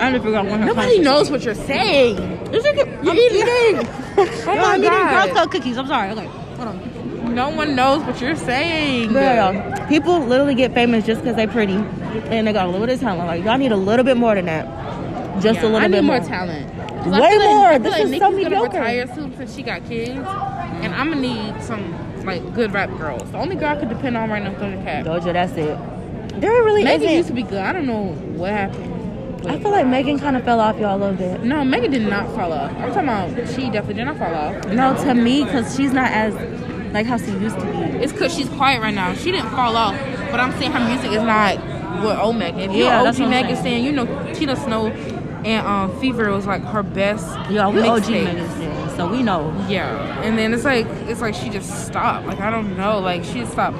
I 0.00 0.10
didn't 0.10 0.24
figure 0.24 0.38
out 0.38 0.46
when 0.46 0.60
her. 0.60 0.66
Nobody 0.66 0.98
knows 0.98 1.30
what 1.30 1.42
you're 1.44 1.54
saying. 1.54 2.37
Is 2.52 2.64
it? 2.64 2.76
You're 2.76 3.12
I'm 3.12 3.18
eating. 3.18 3.86
oh 4.18 4.42
No, 4.46 4.64
I'm 4.64 4.80
eating 4.84 5.34
Girl. 5.34 5.46
Cookies. 5.48 5.76
I'm 5.78 5.86
sorry. 5.86 6.10
Okay, 6.10 6.26
hold 6.26 6.68
on. 6.68 7.34
No 7.34 7.50
one 7.50 7.74
knows 7.76 8.02
what 8.04 8.20
you're 8.20 8.36
saying. 8.36 9.12
Yeah, 9.12 9.86
people 9.88 10.18
literally 10.20 10.54
get 10.54 10.72
famous 10.74 11.04
just 11.06 11.20
because 11.20 11.36
they're 11.36 11.46
pretty 11.46 11.74
and 11.74 12.46
they 12.46 12.52
got 12.52 12.66
a 12.66 12.70
little 12.70 12.86
bit 12.86 12.94
of 12.94 13.00
talent. 13.00 13.26
Like 13.28 13.44
y'all 13.44 13.58
need 13.58 13.72
a 13.72 13.76
little 13.76 14.04
bit 14.04 14.16
more 14.16 14.34
than 14.34 14.46
that. 14.46 14.64
Just 15.42 15.60
Yeah, 15.60 15.62
a 15.62 15.66
little 15.66 15.76
I 15.76 15.86
need 15.86 15.92
bit 15.98 16.04
more 16.04 16.18
more. 16.18 16.28
talent. 16.28 16.74
Way 17.06 17.12
like- 17.20 17.38
more. 17.40 17.78
This 17.78 17.92
like 17.92 18.02
is 18.04 18.10
Nicki's 18.10 18.20
so 18.22 18.42
gonna 18.50 18.62
retire 18.62 19.06
soon 19.14 19.36
since 19.36 19.54
she 19.54 19.62
got 19.62 19.86
kids, 19.88 20.10
and 20.18 20.94
I'm 20.94 21.10
gonna 21.10 21.20
need 21.20 21.62
some 21.62 21.94
like 22.24 22.54
good 22.54 22.72
rap 22.74 22.90
girls. 22.98 23.30
The 23.30 23.38
only 23.38 23.54
girl 23.56 23.68
I 23.68 23.76
could 23.76 23.88
depend 23.88 24.16
on 24.16 24.30
right 24.30 24.42
now 24.42 24.50
is 24.50 24.56
Doja 24.58 24.84
Cat. 24.84 25.06
Doja, 25.06 25.32
that's 25.32 25.52
it. 25.52 25.78
There 26.40 26.50
really 26.50 26.82
Megan 26.84 27.02
isn't. 27.02 27.16
used 27.16 27.28
to 27.28 27.34
be 27.34 27.42
good. 27.44 27.58
I 27.58 27.72
don't 27.72 27.86
know 27.86 28.12
what 28.36 28.50
happened. 28.50 28.94
I 29.46 29.58
feel 29.58 29.70
like 29.70 29.86
Megan 29.86 30.18
kind 30.18 30.36
of 30.36 30.44
fell 30.44 30.60
off 30.60 30.78
y'all 30.78 30.96
a 30.96 30.98
little 30.98 31.14
bit. 31.16 31.42
No, 31.44 31.64
Megan 31.64 31.90
did 31.90 32.02
not 32.08 32.26
fall 32.34 32.52
off. 32.52 32.70
I'm 32.72 32.88
talking 32.92 33.04
about 33.04 33.48
she 33.54 33.70
definitely 33.70 33.94
did 33.94 34.04
not 34.06 34.18
fall 34.18 34.34
off. 34.34 34.66
No, 34.68 34.94
to 35.04 35.14
me, 35.14 35.44
because 35.44 35.76
she's 35.76 35.92
not 35.92 36.10
as 36.10 36.34
like 36.92 37.06
how 37.06 37.18
she 37.18 37.30
used 37.32 37.58
to 37.58 37.64
be. 37.66 37.70
It's 38.02 38.12
because 38.12 38.34
she's 38.34 38.48
quiet 38.48 38.80
right 38.80 38.94
now. 38.94 39.14
She 39.14 39.30
didn't 39.30 39.50
fall 39.50 39.76
off, 39.76 39.94
but 40.30 40.40
I'm 40.40 40.52
saying 40.58 40.72
her 40.72 40.88
music 40.88 41.12
is 41.12 41.22
not 41.22 41.56
what 42.02 42.18
old 42.18 42.36
Megan. 42.36 42.60
If 42.70 42.72
you're 42.76 42.86
Yeah, 42.86 43.02
OG 43.02 43.18
Megan 43.20 43.54
saying. 43.56 43.62
saying, 43.62 43.84
you 43.84 43.92
know 43.92 44.32
Tina 44.34 44.56
Snow 44.56 44.88
and 44.88 45.66
um, 45.66 46.00
Fever 46.00 46.30
was 46.30 46.46
like 46.46 46.62
her 46.64 46.82
best. 46.82 47.26
Y'all, 47.50 47.72
we 47.72 47.80
OG. 47.82 48.08
Megan 48.10 48.88
so 48.96 49.08
we 49.08 49.22
know. 49.22 49.54
Yeah, 49.68 50.22
and 50.22 50.36
then 50.36 50.52
it's 50.52 50.64
like 50.64 50.84
it's 51.06 51.20
like 51.20 51.34
she 51.34 51.48
just 51.50 51.86
stopped. 51.86 52.26
Like 52.26 52.40
I 52.40 52.50
don't 52.50 52.76
know. 52.76 52.98
Like 52.98 53.22
she 53.24 53.46
stopped. 53.46 53.78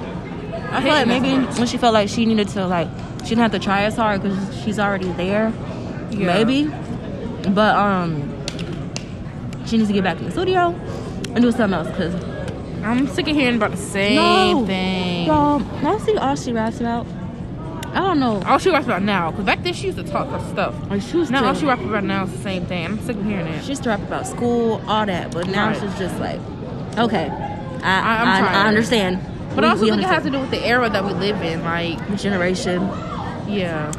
I 0.71 0.81
feel 0.83 0.93
like 0.93 1.09
maybe 1.09 1.31
when 1.35 1.67
she 1.67 1.77
felt 1.77 1.95
like 1.95 2.09
she 2.09 2.25
needed 2.25 2.49
to 2.51 2.67
like 2.67 2.89
she 3.23 3.31
didn't 3.31 3.43
have 3.43 3.53
to 3.53 3.59
try 3.59 3.83
as 3.83 3.97
hard 3.97 4.23
because 4.23 4.63
she's 4.63 4.79
already 4.79 5.11
there. 5.13 5.53
Yeah. 6.11 6.27
Maybe, 6.35 6.65
but 7.51 7.77
um, 7.77 8.23
she 9.67 9.77
needs 9.77 9.89
to 9.89 9.95
get 9.95 10.05
back 10.05 10.19
in 10.19 10.25
the 10.25 10.31
studio 10.31 10.69
and 11.35 11.43
do 11.43 11.53
something 11.53 11.75
else 11.75 11.89
because 11.89 12.15
I'm 12.83 13.07
sick 13.09 13.29
of 13.29 13.37
hearing 13.37 13.57
about 13.57 13.73
the 13.73 13.77
same 13.77 14.17
No. 14.17 14.67
thing. 14.67 15.27
y'all, 15.27 15.59
now 15.83 15.99
see 15.99 16.17
all 16.17 16.35
she 16.37 16.53
raps 16.53 16.81
about. 16.81 17.07
I 17.93 18.01
don't 18.01 18.21
know. 18.21 18.43
All 18.47 18.59
she 18.59 18.71
raps 18.71 18.85
about 18.87 19.03
now, 19.03 19.31
because 19.31 19.45
back 19.47 19.63
then 19.63 19.73
she 19.75 19.87
used 19.87 19.99
to 19.99 20.05
talk 20.05 20.29
her 20.29 20.41
stuff. 20.51 20.75
Like 20.91 21.03
she 21.03 21.17
was 21.17 21.31
Now 21.31 21.45
all 21.47 21.55
she 21.55 21.67
raps 21.67 21.83
about 21.83 22.05
now 22.05 22.25
is 22.25 22.33
the 22.33 22.39
same 22.39 22.65
thing. 22.67 22.85
I'm 22.85 23.01
sick 23.01 23.17
of 23.17 23.25
hearing 23.25 23.47
it. 23.47 23.63
She 23.63 23.71
used 23.71 23.83
to 23.85 23.89
rap 23.91 24.01
about 24.03 24.27
school, 24.27 24.83
all 24.87 25.07
that, 25.07 25.33
but 25.33 25.47
now 25.49 25.69
Right. 25.69 25.81
she's 25.81 25.99
just 25.99 26.19
like, 26.21 26.39
okay, 26.99 27.29
I 27.83 28.01
I- 28.01 28.41
I. 28.41 28.65
I 28.65 28.69
understand. 28.69 29.19
But 29.59 29.65
We- 29.65 29.71
also, 29.71 29.83
we 29.83 29.91
think 29.91 30.03
it 30.03 30.07
has 30.07 30.23
to 30.23 30.31
do 30.31 30.39
with 30.39 30.51
the 30.53 30.65
era 30.65 30.89
that 30.89 31.05
we 31.05 31.13
live 31.15 31.43
in. 31.43 31.65
Like, 31.65 32.17
generation. 32.17 32.81
yeah. 33.49 33.91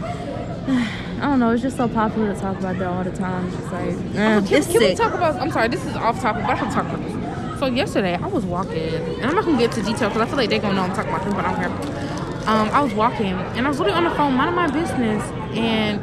I 1.21 1.23
don't 1.23 1.39
know. 1.39 1.49
It's 1.51 1.61
just 1.61 1.75
so 1.75 1.89
popular 1.89 2.33
to 2.33 2.39
talk 2.39 2.57
about 2.57 2.77
that 2.77 2.87
all 2.87 3.03
the 3.03 3.11
time. 3.11 3.47
It's 3.47 3.57
just 3.57 3.71
like, 3.73 3.83
Also, 3.89 4.47
can, 4.47 4.63
can 4.63 4.79
we 4.79 4.95
talk 4.95 5.13
about? 5.13 5.35
I'm 5.35 5.51
sorry, 5.51 5.67
this 5.67 5.83
is 5.85 5.93
off 5.97 6.21
topic, 6.21 6.43
but 6.43 6.51
I 6.51 6.55
have 6.55 6.69
to 6.69 6.73
talk 6.73 6.85
about 6.85 7.03
this. 7.03 7.59
So 7.59 7.65
yesterday, 7.65 8.15
I 8.15 8.27
was 8.27 8.45
walking, 8.45 8.77
and 8.93 9.25
I'm 9.25 9.35
not 9.35 9.43
gonna 9.43 9.57
get 9.57 9.77
into 9.77 9.91
detail 9.91 10.07
because 10.07 10.21
I 10.21 10.25
feel 10.27 10.37
like 10.37 10.49
they're 10.49 10.59
gonna 10.59 10.75
know 10.75 10.83
I'm 10.83 10.93
talking 10.93 11.11
about 11.11 11.25
them, 11.25 11.33
but 11.33 11.43
I 11.43 11.51
don't 11.51 11.77
care. 11.83 12.47
Um, 12.47 12.69
I 12.69 12.79
was 12.79 12.93
walking, 12.93 13.33
and 13.33 13.65
I 13.65 13.69
was 13.69 13.79
literally 13.79 13.97
on 13.97 14.05
the 14.05 14.11
phone, 14.15 14.33
minding 14.35 14.55
my 14.55 14.67
business, 14.71 15.21
and 15.57 15.99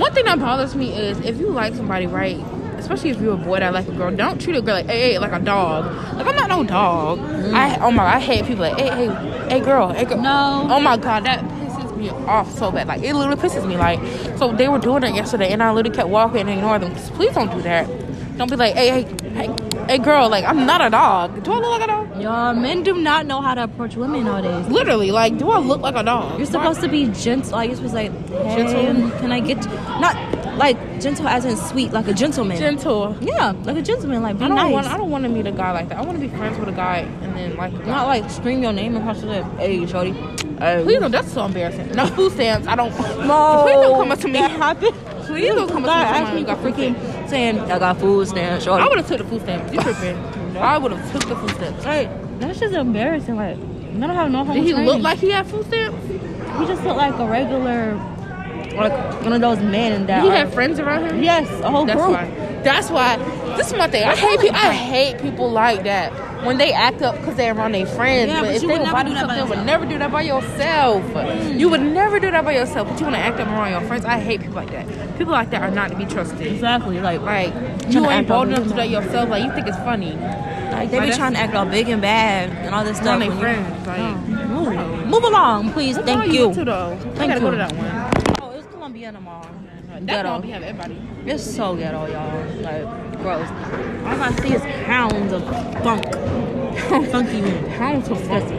one 0.00 0.10
thing 0.14 0.24
that 0.24 0.38
bothers 0.40 0.74
me 0.74 0.94
is 0.94 1.20
if 1.20 1.38
you 1.38 1.50
like 1.50 1.74
somebody, 1.74 2.06
right? 2.06 2.38
Especially 2.84 3.08
if 3.08 3.18
you're 3.18 3.32
a 3.32 3.36
boy 3.38 3.60
that 3.60 3.72
like 3.72 3.88
a 3.88 3.92
girl, 3.92 4.14
don't 4.14 4.38
treat 4.38 4.54
a 4.56 4.60
girl 4.60 4.74
like, 4.74 4.84
hey, 4.84 5.12
hey, 5.12 5.18
like 5.18 5.32
a 5.32 5.38
dog. 5.38 5.86
Like 6.16 6.26
I'm 6.26 6.36
not 6.36 6.50
no 6.50 6.64
dog. 6.64 7.18
I 7.54 7.78
oh 7.80 7.90
my, 7.90 8.04
I 8.04 8.20
hate 8.20 8.44
people 8.44 8.60
like, 8.60 8.78
hey, 8.78 8.90
hey, 8.90 9.48
hey, 9.48 9.60
girl, 9.60 9.88
hey, 9.88 10.04
girl. 10.04 10.20
No. 10.20 10.68
Oh 10.70 10.78
my 10.80 10.98
god, 10.98 11.24
that 11.24 11.40
pisses 11.40 11.96
me 11.96 12.10
off 12.10 12.52
so 12.52 12.70
bad. 12.70 12.86
Like 12.86 13.02
it 13.02 13.14
literally 13.14 13.40
pisses 13.40 13.66
me. 13.66 13.78
Like 13.78 13.98
so 14.36 14.52
they 14.52 14.68
were 14.68 14.78
doing 14.78 15.02
it 15.02 15.14
yesterday, 15.14 15.50
and 15.50 15.62
I 15.62 15.72
literally 15.72 15.96
kept 15.96 16.10
walking 16.10 16.42
and 16.42 16.50
ignoring 16.50 16.82
them. 16.82 16.94
Please 17.14 17.32
don't 17.32 17.50
do 17.50 17.62
that. 17.62 17.88
Don't 18.36 18.50
be 18.50 18.56
like, 18.56 18.74
hey, 18.74 19.02
hey, 19.02 19.30
hey, 19.30 19.56
hey, 19.88 19.98
girl. 19.98 20.28
Like 20.28 20.44
I'm 20.44 20.66
not 20.66 20.82
a 20.86 20.90
dog. 20.90 21.42
Do 21.42 21.52
I 21.52 21.56
look 21.60 21.70
like 21.70 21.84
a 21.84 21.86
dog? 21.86 22.20
Y'all, 22.20 22.52
men 22.52 22.82
do 22.82 22.94
not 23.00 23.24
know 23.24 23.40
how 23.40 23.54
to 23.54 23.64
approach 23.64 23.96
women 23.96 24.24
nowadays. 24.24 24.68
Literally, 24.70 25.10
like, 25.10 25.38
do 25.38 25.50
I 25.50 25.58
look 25.58 25.80
like 25.80 25.94
a 25.94 26.02
dog? 26.02 26.36
You're 26.36 26.46
supposed 26.46 26.82
to 26.82 26.88
be 26.88 27.06
gentle. 27.12 27.52
Like 27.52 27.68
you're 27.68 27.76
supposed 27.76 27.94
to 27.94 28.02
like, 28.02 28.28
hey, 28.28 28.66
Gentle? 28.66 29.10
Can 29.20 29.32
I 29.32 29.40
get 29.40 29.64
not 30.00 30.43
like 30.56 31.00
gentle 31.00 31.28
as 31.28 31.44
in 31.44 31.56
sweet, 31.56 31.92
like 31.92 32.08
a 32.08 32.14
gentleman. 32.14 32.56
gentle. 32.58 33.16
yeah, 33.20 33.52
like 33.64 33.76
a 33.76 33.82
gentleman. 33.82 34.22
Like 34.22 34.38
be 34.38 34.44
I 34.44 34.48
don't 34.48 34.56
nice. 34.56 34.72
want. 34.72 34.86
I 34.86 34.96
don't 34.96 35.10
want 35.10 35.24
to 35.24 35.30
meet 35.30 35.46
a 35.46 35.52
guy 35.52 35.72
like 35.72 35.88
that. 35.88 35.98
I 35.98 36.02
want 36.02 36.20
to 36.20 36.26
be 36.26 36.34
friends 36.36 36.58
with 36.58 36.68
a 36.68 36.72
guy 36.72 36.98
and 36.98 37.36
then 37.36 37.56
like. 37.56 37.72
Not 37.86 38.06
like 38.06 38.28
scream 38.30 38.62
your 38.62 38.72
name 38.72 38.96
across 38.96 39.20
the 39.20 39.26
lip. 39.26 39.44
Hey, 39.58 39.86
shorty. 39.86 40.12
Hey. 40.58 40.82
Please 40.84 41.00
don't. 41.00 41.10
That's 41.10 41.32
so 41.32 41.44
embarrassing. 41.44 41.88
No 41.92 42.06
food 42.08 42.32
stamps. 42.32 42.66
I 42.68 42.76
don't. 42.76 42.90
No. 43.26 43.62
Please 43.64 43.74
don't 43.74 43.96
come 44.00 44.12
up 44.12 44.18
to 44.20 44.26
me. 44.28 44.32
That 44.34 44.50
happened. 44.50 44.94
Please 45.26 45.54
don't 45.54 45.68
come 45.70 45.84
up 45.84 45.90
to 45.90 45.96
me. 45.98 46.04
God, 46.04 46.04
talking 46.04 46.14
ask 46.14 46.22
about 46.22 46.34
me 46.34 46.40
you 46.40 46.46
got 46.46 46.58
for 46.58 46.62
food 46.62 46.74
stamps. 46.74 47.00
freaking 47.00 47.28
saying 47.30 47.58
I 47.58 47.78
got 47.78 47.98
food 47.98 48.28
stamps. 48.28 48.64
Shorty. 48.64 48.82
I 48.84 48.88
would 48.88 48.98
have 48.98 49.08
took 49.08 49.18
the 49.18 49.24
food 49.24 49.42
stamps. 49.42 49.72
You 49.72 49.80
tripping? 49.80 50.16
I 50.56 50.78
would 50.78 50.92
have 50.92 51.12
took 51.12 51.28
the 51.28 51.36
food 51.36 51.50
stamps. 51.50 51.84
Like 51.84 52.40
that's 52.40 52.60
just 52.60 52.74
embarrassing. 52.74 53.36
Like 53.36 53.56
I 53.56 54.06
don't 54.06 54.10
have 54.10 54.30
no 54.30 54.44
home 54.44 54.54
Did 54.56 54.64
he 54.64 54.70
training. 54.72 54.86
look 54.88 55.02
like 55.02 55.18
he 55.18 55.30
had 55.30 55.46
food 55.46 55.66
stamps? 55.66 56.06
He 56.08 56.66
just 56.66 56.82
looked 56.84 56.96
like 56.96 57.14
a 57.18 57.26
regular, 57.26 57.94
like 58.76 59.22
one 59.22 59.32
of 59.32 59.40
those 59.40 59.58
men 59.60 59.92
and 59.92 60.08
that. 60.08 60.22
He 60.22 60.28
are- 60.30 60.36
have 60.36 60.52
friends 60.54 60.78
around 60.78 61.06
him? 61.06 61.22
Yes, 61.22 61.48
a 61.62 61.70
whole 61.70 61.84
That's 61.86 62.00
group. 62.00 62.12
why. 62.16 62.30
That's 62.62 62.90
why. 62.90 63.16
This 63.56 63.68
is 63.68 63.74
my 63.78 63.88
thing. 63.88 64.04
I 64.04 64.14
hate 64.16 64.40
people. 64.40 64.56
I 64.56 64.72
hate 64.72 65.18
people 65.20 65.50
like 65.50 65.84
that 65.84 66.12
when 66.44 66.58
they 66.58 66.72
act 66.72 67.02
up 67.02 67.14
because 67.18 67.36
they're 67.36 67.54
around 67.54 67.72
their 67.72 67.86
friends. 67.86 68.28
Yeah, 68.32 68.40
but, 68.40 68.46
but 68.46 68.54
if 68.56 68.62
you 68.62 68.68
they 68.68 68.78
would 68.78 68.86
were 68.86 68.92
by 68.92 69.02
do 69.04 69.14
that 69.14 69.26
themselves, 69.28 69.50
by 69.50 69.54
they 69.54 69.58
would 69.60 69.66
never 69.66 69.86
do 69.86 69.98
that 69.98 70.10
by 70.12 70.22
yourself. 70.22 71.02
Mm. 71.04 71.58
You 71.60 71.68
would 71.68 71.80
never 71.82 72.18
do 72.18 72.30
that 72.30 72.44
by 72.44 72.52
yourself. 72.52 72.88
But 72.88 72.98
you 73.00 73.04
want 73.06 73.16
to 73.16 73.22
act 73.22 73.38
up 73.38 73.48
around 73.48 73.70
your 73.70 73.80
friends. 73.82 74.04
I 74.04 74.18
hate 74.18 74.40
people 74.40 74.56
like 74.56 74.70
that. 74.72 74.86
People 75.18 75.32
like 75.32 75.50
that 75.50 75.62
are 75.62 75.70
not 75.70 75.90
to 75.90 75.96
be 75.96 76.04
trusted. 76.06 76.40
Exactly. 76.46 77.00
Like, 77.00 77.20
Like 77.22 77.52
you 77.90 78.08
ain't 78.10 78.26
bold 78.26 78.48
enough 78.48 78.64
to 78.64 78.68
do 78.70 78.74
that 78.76 78.88
yourself. 78.90 79.28
Like 79.28 79.44
you 79.44 79.52
think 79.52 79.68
it's 79.68 79.76
funny. 79.78 80.12
like 80.72 80.90
they 80.90 80.98
Like, 80.98 81.10
be 81.10 81.16
trying 81.16 81.34
to 81.34 81.38
act 81.38 81.54
all 81.54 81.66
big 81.66 81.88
and 81.88 82.02
bad 82.02 82.50
and 82.50 82.74
all 82.74 82.82
this 82.84 82.96
stuff. 82.96 83.06
Around 83.06 83.20
their 83.20 83.30
you- 83.30 83.38
friends. 83.38 83.86
Like 83.86 84.44
Move, 84.48 85.06
move 85.06 85.24
along, 85.24 85.72
please. 85.72 85.96
What 85.96 86.06
Thank 86.06 86.32
you. 86.32 86.46
went 86.46 86.54
to 86.58 86.64
though. 86.64 86.92
I 86.92 86.96
Thank 87.16 87.28
gotta 87.30 87.40
go 87.40 87.46
you. 87.46 87.50
to 87.52 87.56
that 87.58 87.72
one. 87.76 88.13
Oh, 89.04 89.08
it's 89.08 89.16
Columbiana 89.16 89.22
Mall. 89.22 89.46
That 89.90 90.06
Ghetto. 90.06 90.40
be 90.40 90.50
having 90.50 90.68
everybody. 90.68 91.00
It's 91.26 91.42
so 91.44 91.76
ghetto, 91.76 92.06
y'all. 92.06 92.60
Like, 92.60 93.18
gross. 93.20 93.48
All 93.50 94.22
I 94.22 94.34
see 94.40 94.54
is 94.54 94.62
pounds 94.86 95.32
of 95.32 95.44
funk. 95.82 96.04
Funky. 97.10 97.42
Pounds 97.76 98.08
of 98.08 98.20
funk. 98.26 98.50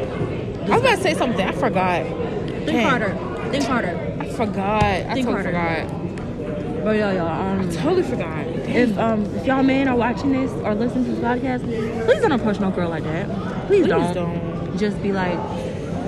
I 0.70 0.78
was 0.78 0.82
to 0.82 0.98
say 1.02 1.14
something. 1.16 1.46
I 1.48 1.52
forgot. 1.52 2.06
Think 2.06 2.66
Dang. 2.68 2.88
harder. 2.88 3.50
Think 3.52 3.64
harder. 3.66 4.18
I 4.20 4.30
forgot. 4.30 4.84
I 4.84 5.14
Think 5.14 5.28
totally 5.28 5.52
harder. 5.54 5.88
forgot. 5.90 6.84
But 6.84 6.96
yeah, 6.98 7.12
y'all. 7.14 7.60
Um, 7.60 7.72
Totally 7.72 8.04
forgot. 8.04 8.46
if 8.46 8.96
um 9.00 9.26
if 9.38 9.46
y'all 9.48 9.64
men 9.64 9.88
are 9.88 9.96
watching 9.96 10.32
this 10.34 10.52
or 10.64 10.76
listening 10.76 11.06
to 11.06 11.12
this 11.12 11.20
podcast, 11.20 12.06
please 12.06 12.22
don't 12.22 12.32
approach 12.32 12.60
no 12.60 12.70
girl 12.70 12.90
like 12.90 13.04
that. 13.04 13.28
Please, 13.68 13.86
Please 13.86 13.88
don't. 13.88 14.14
don't. 14.14 14.78
Just 14.78 15.02
be 15.02 15.12
like, 15.12 15.38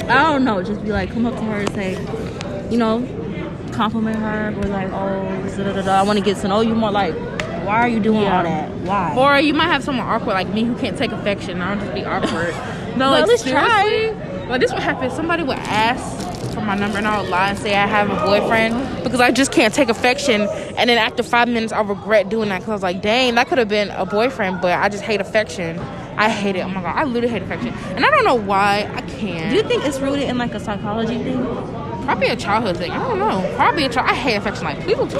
I 0.07 0.31
don't 0.31 0.45
know. 0.45 0.61
Just 0.61 0.83
be 0.83 0.91
like, 0.91 1.11
come 1.11 1.25
up 1.25 1.33
to 1.35 1.41
her 1.41 1.61
and 1.61 1.69
say, 1.73 1.93
you 2.69 2.77
know, 2.77 2.99
compliment 3.77 4.17
her 4.17 4.53
or 4.57 4.63
like, 4.63 4.89
oh, 4.91 5.23
da, 5.57 5.63
da, 5.63 5.73
da, 5.73 5.81
da, 5.83 5.99
I 5.99 6.03
want 6.03 6.19
to 6.19 6.25
get 6.25 6.37
to 6.37 6.47
know 6.47 6.61
you 6.61 6.73
more. 6.75 6.91
Like, 6.91 7.13
why 7.65 7.79
are 7.81 7.87
you 7.87 7.99
doing 7.99 8.21
Yeah. 8.21 8.37
all 8.37 8.43
that? 8.43 8.71
Why? 8.71 9.15
Or 9.15 9.39
you 9.39 9.53
might 9.53 9.67
have 9.67 9.83
someone 9.83 10.05
awkward 10.07 10.33
like 10.33 10.49
me 10.49 10.63
who 10.63 10.75
can't 10.75 10.97
take 10.97 11.11
affection. 11.11 11.61
I'll 11.61 11.77
just 11.79 11.93
be 11.93 12.03
awkward. 12.03 12.53
No, 12.97 13.11
But 13.11 13.11
like 13.11 13.23
at 13.23 13.29
least 13.29 13.47
try. 13.47 14.45
Like 14.49 14.59
this 14.59 14.71
would 14.73 14.81
happen. 14.81 15.11
Somebody 15.11 15.43
would 15.43 15.59
ask 15.59 16.03
for 16.55 16.61
my 16.61 16.73
number 16.75 16.97
and 16.97 17.05
I 17.07 17.21
would 17.21 17.29
lie 17.29 17.49
and 17.49 17.59
say 17.59 17.75
I 17.75 17.85
have 17.85 18.09
a 18.09 18.15
boyfriend 18.25 19.03
because 19.03 19.21
I 19.21 19.29
just 19.29 19.51
can't 19.51 19.71
take 19.71 19.89
affection. 19.89 20.41
And 20.77 20.89
then 20.89 20.97
after 20.97 21.21
five 21.21 21.47
minutes, 21.47 21.71
I 21.71 21.81
regret 21.81 22.29
doing 22.29 22.49
that 22.49 22.59
because 22.61 22.69
I 22.71 22.73
was 22.73 22.81
like, 22.81 23.03
dang, 23.03 23.35
that 23.35 23.49
could 23.49 23.59
have 23.59 23.67
been 23.69 23.91
a 23.91 24.03
boyfriend, 24.07 24.61
but 24.61 24.71
I 24.79 24.89
just 24.89 25.03
hate 25.03 25.21
affection. 25.21 25.77
I 26.17 26.27
hate 26.29 26.55
it. 26.55 26.61
Oh 26.65 26.69
my 26.69 26.81
god, 26.81 26.95
I 26.95 27.03
literally 27.03 27.27
hate 27.31 27.43
affection, 27.43 27.67
and 27.95 28.03
I 28.03 28.09
don't 28.09 28.25
know 28.25 28.33
why. 28.33 28.89
I 28.95 29.01
can't. 29.01 29.51
Do 29.51 29.55
you 29.57 29.61
think 29.61 29.85
it's 29.85 29.99
rooted 29.99 30.23
in 30.27 30.39
like 30.39 30.55
a 30.55 30.59
psychology 30.59 31.21
thing? 31.23 31.37
Probably 32.07 32.27
a 32.29 32.37
childhood 32.37 32.77
thing. 32.77 32.89
I 32.89 33.05
don't 33.05 33.19
know. 33.19 33.53
Probably 33.57 33.83
a 33.83 33.89
child. 33.89 34.09
I 34.09 34.13
hate 34.13 34.35
affection. 34.35 34.63
Like, 34.63 34.79
please 34.79 34.95
don't, 34.95 35.11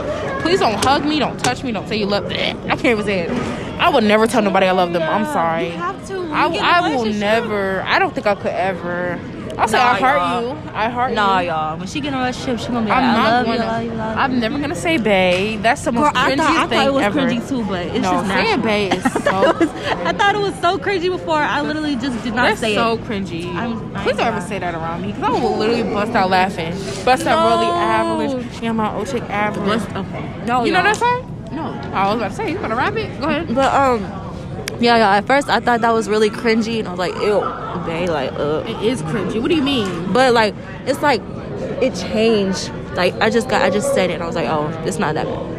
please 0.42 0.60
don't 0.62 0.86
hug 0.86 1.04
me. 1.04 1.20
Don't 1.20 1.38
touch 1.38 1.62
me. 1.62 1.74
Don't 1.74 1.86
say 1.86 1.98
you 1.98 2.06
love. 2.06 2.30
Me. 2.30 2.36
I 2.52 2.54
can't 2.54 2.86
even 2.86 3.04
say 3.04 3.20
it. 3.28 3.32
I 3.78 3.90
would 3.90 4.06
never 4.06 4.26
tell 4.26 4.42
nobody 4.42 4.68
I 4.68 4.72
love 4.72 4.94
them. 4.94 5.02
I'm 5.02 5.26
sorry. 5.26 5.66
You 5.66 5.72
have 5.72 6.08
to. 6.08 6.14
I, 6.32 6.46
you 6.46 6.54
get 6.54 6.60
in 6.60 6.64
a 6.64 6.68
I 6.68 6.96
will 6.96 7.06
never. 7.06 7.82
I 7.82 8.00
don't 8.00 8.16
think 8.16 8.26
I 8.26 8.36
could 8.36 8.54
ever. 8.54 9.20
I'll 9.58 9.68
say 9.68 9.78
Nah, 9.78 9.92
I 9.92 10.00
heart 10.00 10.44
you. 10.44 10.70
I 10.74 10.90
heart 10.90 11.14
Nah, 11.14 11.40
you. 11.40 11.48
y'all. 11.48 11.78
When 11.78 11.88
she 11.88 12.00
get 12.00 12.10
in 12.10 12.14
a 12.14 12.18
relationship, 12.20 12.60
she 12.60 12.68
gonna 12.68 12.86
be 12.86 12.90
like, 12.92 13.00
I'm 13.04 13.04
I 13.10 13.18
not 13.18 13.46
gonna. 13.46 13.58
you, 13.58 13.64
I 13.64 13.66
love 13.66 13.84
you, 13.84 13.92
I 13.92 13.96
love 13.96 14.16
you. 14.16 14.22
I'm 14.22 14.40
never 14.40 14.60
gonna 14.60 14.76
say 14.76 14.98
bae. 14.98 15.58
That's 15.62 15.84
the 15.84 15.92
Girl, 15.92 16.02
most 16.04 16.16
I 16.16 16.32
cringiest 16.32 16.38
thought, 16.38 16.56
I 16.58 16.68
thing 16.68 16.78
thought 16.78 16.88
it 16.88 16.94
was 16.94 17.04
ever. 17.04 17.20
cringy 17.22 17.50
too, 17.50 17.66
but 17.66 17.86
it's 17.88 17.94
no, 17.96 18.12
just 18.12 18.28
saying 18.28 18.62
natural. 18.62 18.64
bae 18.64 18.96
is 18.96 19.14
so. 19.24 20.06
I 20.06 20.14
thought 20.14 20.36
it 20.36 20.42
was 20.42 20.56
so 20.62 20.78
cringy 20.78 21.10
before. 21.10 21.38
I 21.38 21.62
literally 21.62 21.96
just 21.96 22.24
did 22.24 22.36
not 22.36 22.50
That's 22.50 22.60
say 22.60 22.76
so 22.76 22.94
it. 22.94 23.02
cringy. 23.06 23.54
I'm- 23.56 23.92
Please 24.04 24.18
don't 24.18 24.28
ever 24.28 24.42
say 24.42 24.60
that 24.60 24.76
around 24.76 25.02
me 25.02 25.08
because 25.12 25.24
I 25.24 25.30
will 25.42 25.58
literally 25.58 25.84
bust 25.84 26.14
out 26.14 26.30
laughing. 26.30 26.72
Bust 27.04 27.26
out 27.26 27.50
really 27.50 27.66
No. 27.68 27.74
average. 28.38 28.62
Yeah, 28.62 28.72
my 28.74 28.94
old 28.96 29.08
chick 29.08 29.24
average. 29.24 29.82
okay. 29.96 30.32
No, 30.46 30.66
You 30.66 30.72
know 30.72 30.84
that 30.84 30.96
song? 30.98 31.34
No. 31.52 31.64
I 31.94 32.08
was 32.10 32.18
about 32.18 32.30
to 32.30 32.36
say, 32.36 32.52
you 32.52 32.58
gonna 32.60 32.76
rap 32.76 32.96
it? 32.96 33.20
Go 33.20 33.28
ahead. 33.28 33.56
But 33.56 33.74
um, 33.74 34.04
yeah, 34.80 34.98
yeah. 34.98 35.16
At 35.16 35.28
first, 35.28 35.50
I 35.50 35.60
thought 35.60 35.82
that 35.82 35.92
was 35.92 36.08
really 36.08 36.30
cringy, 36.30 36.80
and 36.80 36.88
I 36.88 36.92
was 36.92 37.00
like, 37.00 37.14
ew, 37.16 37.42
babe, 37.86 38.10
like, 38.10 38.32
uh. 38.34 38.64
It 38.68 38.84
is 38.84 39.02
cringy. 39.04 39.42
What 39.42 39.50
do 39.50 39.56
you 39.56 39.62
mean? 39.64 40.14
But 40.14 40.34
like, 40.34 40.56
it's 40.86 41.02
like 41.02 41.22
it 41.82 41.96
changed. 41.96 42.72
Like 42.96 43.14
I 43.16 43.30
just 43.30 43.50
got, 43.50 43.62
I 43.62 43.70
just 43.70 43.94
said 43.94 44.10
it, 44.10 44.14
and 44.16 44.24
I 44.24 44.26
was 44.26 44.36
like, 44.36 44.48
oh, 44.48 44.68
it's 44.86 45.00
not 45.00 45.16
that 45.16 45.26
bad. 45.26 45.58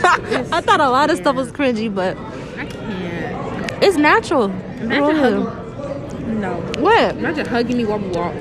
I 0.52 0.60
thought 0.60 0.80
a 0.80 0.88
lot 0.90 1.10
of 1.10 1.16
stuff 1.16 1.36
was 1.36 1.52
cringy, 1.52 1.92
but 1.94 2.16
I 2.58 2.66
can't. 2.66 3.82
it's 3.82 3.96
natural. 3.96 4.44
Imagine 4.80 5.16
hugging. 5.16 6.40
No. 6.40 6.54
What? 6.78 7.16
Imagine 7.16 7.46
hugging 7.46 7.76
me 7.76 7.84
while 7.84 7.98
we 7.98 8.08
walk. 8.08 8.34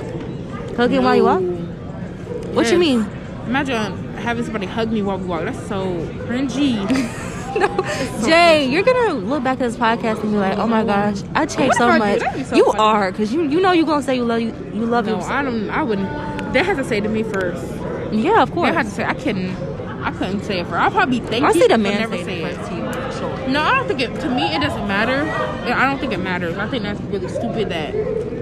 Hugging 0.75 1.03
while 1.03 1.15
you 1.15 1.25
walk? 1.25 1.41
No. 1.41 2.53
What 2.53 2.71
you 2.71 2.77
mean? 2.77 3.05
Imagine 3.45 4.13
having 4.15 4.43
somebody 4.43 4.65
hug 4.65 4.91
me 4.91 5.01
while 5.01 5.17
we 5.17 5.25
walk. 5.25 5.43
That's 5.43 5.67
so 5.67 5.85
cringy. 6.25 6.85
Jay, 8.25 8.67
you're 8.69 8.83
gonna 8.83 9.13
look 9.13 9.43
back 9.43 9.59
at 9.61 9.71
this 9.71 9.75
podcast 9.75 10.21
and 10.21 10.31
be 10.31 10.37
like, 10.37 10.57
"Oh 10.57 10.67
my 10.67 10.83
gosh, 10.83 11.21
I 11.35 11.45
changed 11.45 11.77
so 11.77 11.87
What 11.87 11.95
if 11.97 12.01
I 12.01 12.17
do? 12.17 12.37
much." 12.37 12.47
So 12.47 12.55
you 12.55 12.65
funny. 12.65 12.79
are, 12.79 13.11
cause 13.11 13.33
you 13.33 13.43
you 13.43 13.59
know 13.59 13.71
you're 13.71 13.85
gonna 13.85 14.03
say 14.03 14.15
you 14.15 14.25
love 14.25 14.41
you 14.41 14.53
you 14.73 14.85
love 14.85 15.05
no, 15.05 15.15
yourself. 15.15 15.31
I 15.31 15.43
don't. 15.43 15.69
I 15.69 15.83
wouldn't. 15.83 16.53
They 16.53 16.63
had 16.63 16.77
to 16.77 16.83
say 16.83 16.99
to 16.99 17.09
me 17.09 17.23
first. 17.23 17.65
Yeah, 18.11 18.41
of 18.41 18.51
course. 18.51 18.69
They 18.69 18.73
course. 18.73 18.75
had 18.75 18.85
to 18.85 18.91
say. 18.91 19.05
I 19.05 19.13
couldn't. 19.13 19.55
I 20.01 20.11
couldn't 20.11 20.43
say 20.43 20.59
it 20.59 20.63
first. 20.65 20.75
I'll 20.75 20.91
probably 20.91 21.19
thank 21.19 21.43
I 21.43 21.51
see 21.51 21.67
the 21.67 21.77
man 21.77 21.99
never 21.99 22.17
say 22.17 22.43
it 22.43 22.55
first 22.55 22.69
to 22.69 22.75
you. 22.75 23.11
Sure. 23.19 23.47
No, 23.49 23.61
I 23.61 23.75
don't 23.75 23.87
think 23.87 23.99
it. 23.99 24.19
To 24.21 24.29
me, 24.29 24.43
it 24.55 24.61
doesn't 24.61 24.87
matter. 24.87 25.29
I 25.73 25.85
don't 25.89 25.99
think 25.99 26.13
it 26.13 26.19
matters. 26.19 26.57
I 26.57 26.67
think 26.69 26.83
that's 26.83 27.01
really 27.01 27.27
stupid 27.27 27.69
that 27.69 27.93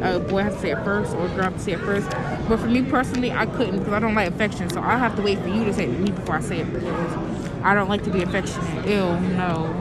a 0.04 0.20
boy 0.20 0.44
has 0.44 0.54
to 0.56 0.60
say 0.62 0.72
it 0.72 0.84
first 0.84 1.16
or 1.16 1.26
a 1.26 1.30
girl 1.30 1.46
has 1.46 1.54
to 1.54 1.60
say 1.60 1.72
it 1.74 1.80
first. 1.80 2.10
But 2.48 2.60
for 2.60 2.68
me 2.68 2.84
personally, 2.84 3.32
I 3.32 3.46
couldn't 3.48 3.80
because 3.80 3.94
I 3.94 4.00
don't 4.00 4.14
like 4.16 4.30
affection. 4.30 4.70
So 4.70 4.82
I 4.82 4.98
have 4.98 5.16
to 5.16 5.22
wait 5.22 5.40
for 5.40 5.48
you 5.48 5.66
to 5.66 5.74
say 5.74 5.86
it 5.86 5.94
to 5.94 6.00
me 6.00 6.12
before 6.12 6.36
I 6.36 6.42
say 6.42 6.60
it 6.60 6.72
I 7.68 7.74
don't 7.74 7.90
like 7.90 8.04
to 8.04 8.10
be 8.10 8.22
affectionate. 8.24 8.88
Ew, 8.88 9.20
no, 9.36 9.74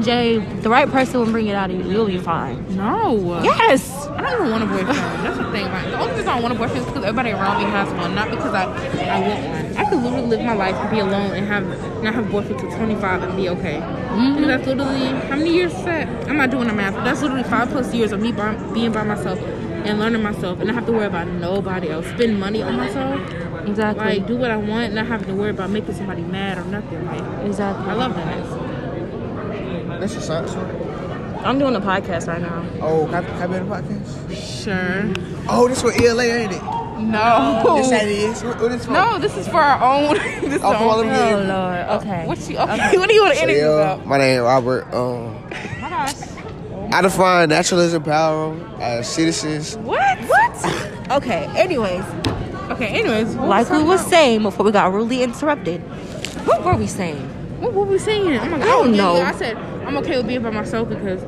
Jay, 0.00 0.38
the 0.38 0.68
right 0.70 0.88
person 0.88 1.18
will 1.18 1.26
bring 1.30 1.48
it 1.48 1.54
out 1.56 1.70
of 1.70 1.76
you. 1.76 1.90
You'll 1.90 2.06
be 2.06 2.18
fine. 2.18 2.64
no. 2.76 3.40
Yes. 3.42 4.06
I 4.06 4.20
don't 4.22 4.34
even 4.34 4.50
want 4.50 4.62
a 4.64 4.66
boyfriend. 4.66 4.98
That's 5.24 5.38
the 5.38 5.50
thing. 5.50 5.64
Like 5.64 5.84
the 5.86 5.98
only 5.98 6.12
reason 6.14 6.28
I 6.28 6.34
don't 6.34 6.42
want 6.42 6.54
a 6.54 6.58
boyfriend 6.58 6.80
is 6.80 6.86
because 6.86 7.04
everybody 7.04 7.30
around 7.30 7.58
me 7.62 7.70
has 7.70 7.88
one, 7.94 8.14
not 8.14 8.30
because 8.30 8.54
I 8.54 8.64
I 8.64 9.20
want 9.20 9.44
one. 9.48 9.76
I 9.76 9.88
could 9.90 9.98
literally 10.02 10.26
live 10.28 10.42
my 10.42 10.54
life 10.54 10.76
and 10.76 10.90
be 10.90 10.98
alone 11.00 11.32
and 11.32 11.46
have 11.46 11.66
not 12.02 12.14
have 12.14 12.26
a 12.28 12.30
boyfriend 12.30 12.60
till 12.60 12.70
25 12.70 13.22
and 13.22 13.36
be 13.36 13.48
okay. 13.48 13.80
Mm-hmm. 13.80 14.46
That's 14.46 14.66
literally 14.66 15.06
how 15.28 15.36
many 15.36 15.52
years 15.54 15.74
is 15.74 15.84
that? 15.84 16.06
I'm 16.28 16.36
not 16.36 16.50
doing 16.50 16.68
the 16.68 16.74
math, 16.74 16.94
but 16.94 17.04
that's 17.04 17.22
literally 17.22 17.42
five 17.44 17.68
plus 17.68 17.92
years 17.92 18.12
of 18.12 18.20
me 18.20 18.30
by, 18.32 18.54
being 18.72 18.92
by 18.92 19.02
myself 19.02 19.40
and 19.40 19.98
learning 19.98 20.22
myself, 20.22 20.58
and 20.58 20.66
not 20.66 20.74
have 20.74 20.86
to 20.86 20.92
worry 20.92 21.06
about 21.06 21.26
nobody 21.28 21.88
else. 21.88 22.06
Spend 22.08 22.38
money 22.38 22.62
on 22.62 22.76
myself, 22.76 23.20
Exactly. 23.70 24.04
like 24.04 24.26
do 24.26 24.36
what 24.36 24.50
I 24.50 24.56
want, 24.56 24.92
not 24.94 25.06
having 25.06 25.26
to 25.28 25.34
worry 25.34 25.50
about 25.50 25.70
making 25.70 25.94
somebody 25.94 26.22
mad 26.22 26.58
or 26.58 26.64
nothing. 26.64 27.04
Like 27.06 27.46
exactly. 27.46 27.86
I 27.90 27.94
love 27.94 28.14
that. 28.14 30.00
That's 30.00 30.12
your 30.12 30.22
science 30.22 30.52
one? 30.54 30.66
I'm 31.44 31.58
doing 31.58 31.74
a 31.76 31.80
podcast 31.80 32.26
right 32.28 32.40
now. 32.42 32.64
Oh, 32.80 33.06
can 33.06 33.14
I, 33.14 33.22
can 33.22 33.42
I 33.42 33.46
be 33.46 33.54
on 33.56 33.68
the 33.68 33.74
podcast? 33.74 34.64
Sure. 34.64 35.12
Oh, 35.48 35.68
this 35.68 35.80
for 35.82 35.92
ELA, 35.92 36.24
ain't 36.24 36.52
it? 36.52 36.62
No. 36.98 37.76
This 37.76 37.90
that 37.90 38.06
is. 38.08 38.42
What, 38.42 38.60
what 38.60 38.80
for? 38.80 38.90
No, 38.90 39.18
this 39.20 39.36
is 39.36 39.46
for 39.48 39.56
our 39.60 39.80
own. 39.82 40.14
this 40.42 40.54
is 40.54 40.62
Oh, 40.62 40.66
our 40.72 40.78
for 40.78 40.84
all 40.84 40.98
own 41.00 41.08
of 41.08 41.16
thing. 41.16 41.28
you. 41.28 41.34
Oh 41.36 41.46
Lord. 41.46 42.02
Okay. 42.02 42.26
What 42.26 42.48
you? 42.48 42.58
Okay. 42.58 42.98
what 42.98 43.08
do 43.08 43.14
you 43.14 43.22
want 43.22 43.34
to 43.34 43.38
So, 43.38 43.44
interview 43.44 43.62
yeah, 43.62 43.92
about? 43.94 44.06
my 44.06 44.18
name 44.18 44.38
is 44.40 44.42
Robert. 44.42 44.92
Um, 44.92 45.40
My 45.80 45.90
gosh. 45.90 46.14
I 46.92 47.02
define 47.02 47.48
naturalism 47.50 48.02
power 48.02 48.56
as 48.80 49.08
citizens. 49.08 49.76
What? 49.78 50.18
What? 50.26 51.10
Okay. 51.12 51.44
Anyways, 51.56 52.02
Okay. 52.70 52.88
Anyways, 52.88 53.34
like 53.36 53.70
we 53.70 53.82
was 53.82 54.04
saying 54.06 54.42
before 54.42 54.64
we 54.64 54.72
got 54.72 54.92
rudely 54.92 55.22
interrupted. 55.22 55.80
What 56.46 56.64
were 56.64 56.76
we 56.76 56.86
saying? 56.86 57.20
What 57.60 57.72
were 57.74 57.84
we 57.84 57.98
saying? 57.98 58.38
Oh 58.38 58.48
god. 58.48 58.62
I 58.62 58.66
don't 58.66 58.96
know. 58.96 59.20
I 59.20 59.32
said 59.32 59.56
I'm 59.56 59.96
okay 59.98 60.16
with 60.18 60.26
being 60.26 60.42
by 60.42 60.50
myself 60.50 60.88
because 60.88 61.22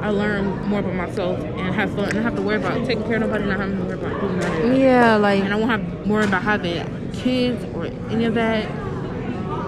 I 0.00 0.10
learn 0.10 0.46
more 0.68 0.80
about 0.80 0.94
myself 0.94 1.38
and 1.40 1.74
have 1.74 1.94
fun 1.94 2.04
and 2.04 2.14
not 2.14 2.22
have 2.24 2.36
to 2.36 2.42
worry 2.42 2.56
about 2.56 2.84
taking 2.86 3.04
care 3.04 3.14
of 3.14 3.22
nobody, 3.22 3.44
not 3.44 3.58
having 3.58 3.78
to 3.78 3.84
worry 3.84 3.94
about 3.94 4.20
doing 4.20 4.38
that. 4.38 4.76
Yeah, 4.78 5.16
like 5.16 5.42
And 5.42 5.52
I 5.52 5.56
won't 5.56 5.70
have 5.70 6.06
worry 6.06 6.24
about 6.24 6.42
having 6.42 7.10
kids 7.12 7.64
or 7.74 7.86
any 8.10 8.24
of 8.26 8.34
that. 8.34 8.68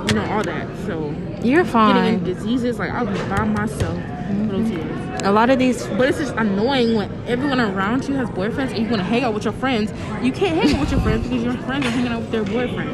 You 0.09 0.15
know, 0.15 0.25
all 0.31 0.43
that. 0.45 0.69
So 0.87 1.11
you're 1.43 1.63
getting 1.65 1.65
fine. 1.65 1.97
any 1.97 2.25
diseases, 2.35 2.79
like 2.79 2.91
I'll 2.91 3.07
be 3.07 3.19
by 3.29 3.45
myself 3.45 3.81
for 3.81 3.81
those 3.81 3.99
years. 3.99 4.16
A 5.25 5.33
lot 5.33 5.51
of 5.51 5.59
these 5.59 5.87
But 5.87 6.09
it's 6.09 6.19
just 6.19 6.35
annoying 6.37 6.95
when 6.95 7.11
everyone 7.27 7.61
around 7.61 8.07
you 8.09 8.15
has 8.15 8.29
boyfriends 8.31 8.71
and 8.75 8.79
you 8.79 8.89
want 8.89 8.99
to 8.99 9.05
hang 9.05 9.25
out 9.25 9.35
with 9.35 9.45
your 9.45 9.53
friends. 9.55 9.93
You 10.23 10.33
can't 10.33 10.57
hang 10.57 10.75
out 10.75 10.81
with 10.81 10.91
your 10.93 11.01
friends 11.01 11.27
because 11.29 11.43
your 11.43 11.55
friends 11.65 11.87
are 11.87 11.91
hanging 11.91 12.13
out 12.13 12.21
with 12.21 12.31
their 12.31 12.45
boyfriend. 12.45 12.91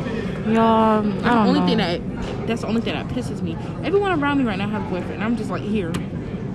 y'all. 0.52 1.02
That's 1.02 1.22
the 1.22 1.30
only 1.30 1.60
know. 1.60 1.66
thing 1.66 1.78
that 1.78 2.46
that's 2.46 2.62
the 2.62 2.68
only 2.68 2.80
thing 2.80 2.94
that 2.94 3.08
pisses 3.08 3.42
me. 3.42 3.56
Everyone 3.84 4.12
around 4.12 4.38
me 4.38 4.44
right 4.44 4.58
now 4.58 4.68
has 4.68 4.82
a 4.82 4.88
boyfriend. 4.90 5.14
and 5.14 5.24
I'm 5.24 5.36
just 5.36 5.50
like 5.50 5.62
here. 5.62 5.92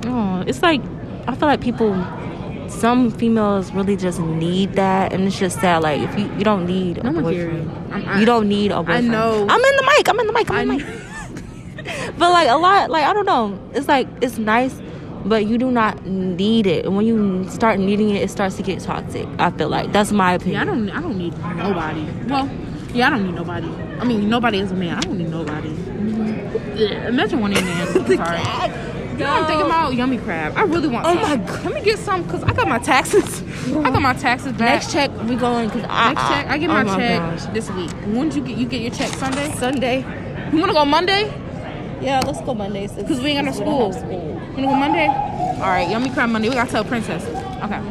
Oh, 0.06 0.44
it's 0.48 0.62
like 0.62 0.82
I 1.28 1.36
feel 1.36 1.48
like 1.48 1.62
people, 1.62 1.94
some 2.70 3.12
females 3.12 3.72
really 3.74 3.98
just 3.98 4.20
need 4.20 4.74
that, 4.74 5.12
and 5.14 5.24
it's 5.26 5.38
just 5.38 5.60
sad. 5.60 5.84
Like 5.84 6.02
if 6.02 6.18
you 6.18 6.32
you 6.38 6.44
don't 6.44 6.66
need 6.66 7.00
a 7.00 7.12
boyfriend. 7.12 7.70
I'm- 7.92 8.06
I- 8.08 8.20
you 8.20 8.26
don't 8.26 8.48
need 8.48 8.72
a 8.72 8.78
boyfriend. 8.84 9.08
I 9.08 9.10
know. 9.10 9.46
I'm 9.50 9.64
in 9.64 9.76
the 9.76 9.84
mic. 9.98 10.10
I'm 10.10 10.20
in 10.20 10.28
the 10.28 10.34
mic. 10.34 10.50
I'm 10.52 10.72
in 10.72 10.78
the 10.78 10.84
mic. 10.86 11.04
But 12.18 12.32
like 12.32 12.50
a 12.50 12.58
lot, 12.58 12.90
like 12.90 13.06
I 13.06 13.14
don't 13.14 13.26
know. 13.26 13.60
It's 13.74 13.88
like 13.88 14.08
it's 14.22 14.38
nice, 14.38 14.80
but 15.26 15.46
you 15.46 15.58
do 15.58 15.72
not 15.72 16.06
need 16.06 16.68
it. 16.68 16.86
And 16.86 16.96
when 16.96 17.06
you 17.06 17.48
start 17.50 17.80
needing 17.80 18.10
it, 18.10 18.22
it 18.22 18.30
starts 18.30 18.56
to 18.58 18.64
get 18.64 18.80
toxic. 18.80 19.28
I 19.40 19.52
feel 19.52 19.70
like 19.70 19.92
that's 19.92 20.12
my 20.12 20.34
opinion. 20.34 20.56
Yeah. 20.56 20.62
I 20.62 20.66
don't. 20.66 20.90
I 20.90 21.02
don't 21.02 21.18
need 21.18 21.38
nobody. 21.56 22.08
Well, 22.28 22.50
yeah, 22.94 23.08
I 23.08 23.10
don't 23.12 23.26
need 23.26 23.36
nobody. 23.36 23.68
I 24.00 24.06
mean, 24.06 24.30
nobody 24.30 24.60
is 24.60 24.72
a 24.72 24.76
man. 24.76 24.98
I 24.98 25.02
don't 25.02 25.18
need 25.18 25.30
nobody. 25.30 25.70
Mm-hmm. 25.70 26.78
Yeah, 26.78 27.08
imagine 27.08 27.40
one 27.40 27.54
a 27.54 27.62
man. 27.62 27.88
I'm 27.98 28.18
sorry. 28.18 28.88
You 29.18 29.24
know, 29.24 29.32
I'm 29.32 29.46
thinking 29.48 29.66
about 29.66 29.96
yummy 29.96 30.20
crab. 30.20 30.54
I 30.56 30.64
really 30.64 30.88
want. 30.88 31.08
Oh 31.08 31.14
some. 31.14 31.22
my 31.24 31.38
God. 31.38 31.66
Let 31.66 31.74
me 31.74 31.82
get 31.82 31.98
some 31.98 32.24
because 32.24 32.44
I 32.44 32.54
got 32.54 32.68
my 32.68 32.78
taxes. 32.80 33.42
I 33.78 33.90
got 33.90 34.02
my 34.02 34.14
taxes 34.14 34.54
back. 34.54 34.60
Next 34.60 34.92
check, 34.92 35.12
we 35.24 35.36
going 35.36 35.70
because 35.70 35.86
I 35.90 36.14
Next 36.14 36.28
check. 36.28 36.48
I 36.48 36.58
get 36.58 36.70
oh 36.70 36.74
my, 36.74 36.84
my 36.84 36.96
check 36.96 37.20
gosh. 37.20 37.46
this 37.54 37.70
week. 37.72 37.92
When 38.06 38.30
did 38.30 38.36
you 38.36 38.44
get? 38.44 38.58
You 38.58 38.68
get 38.68 38.82
your 38.82 38.92
check 38.92 39.10
Sunday. 39.18 39.52
Sunday. 39.56 40.00
You 40.52 40.60
want 40.60 40.70
to 40.70 40.74
go 40.74 40.86
Monday? 40.86 41.34
Yeah, 42.02 42.22
let's 42.26 42.42
go 42.42 42.54
Monday. 42.54 42.88
Because 42.88 43.20
we 43.20 43.32
ain't 43.32 43.46
got 43.46 43.54
no 43.54 43.60
school. 43.60 43.94
You 44.12 44.66
wanna 44.66 44.68
go 44.68 44.76
Monday? 44.76 45.08
All 45.08 45.70
right, 45.70 45.90
yummy 45.90 46.10
crab 46.10 46.30
Monday. 46.30 46.50
We 46.50 46.56
gotta 46.56 46.72
tell 46.72 46.84
Princess. 46.84 47.26
Okay. 47.64 47.82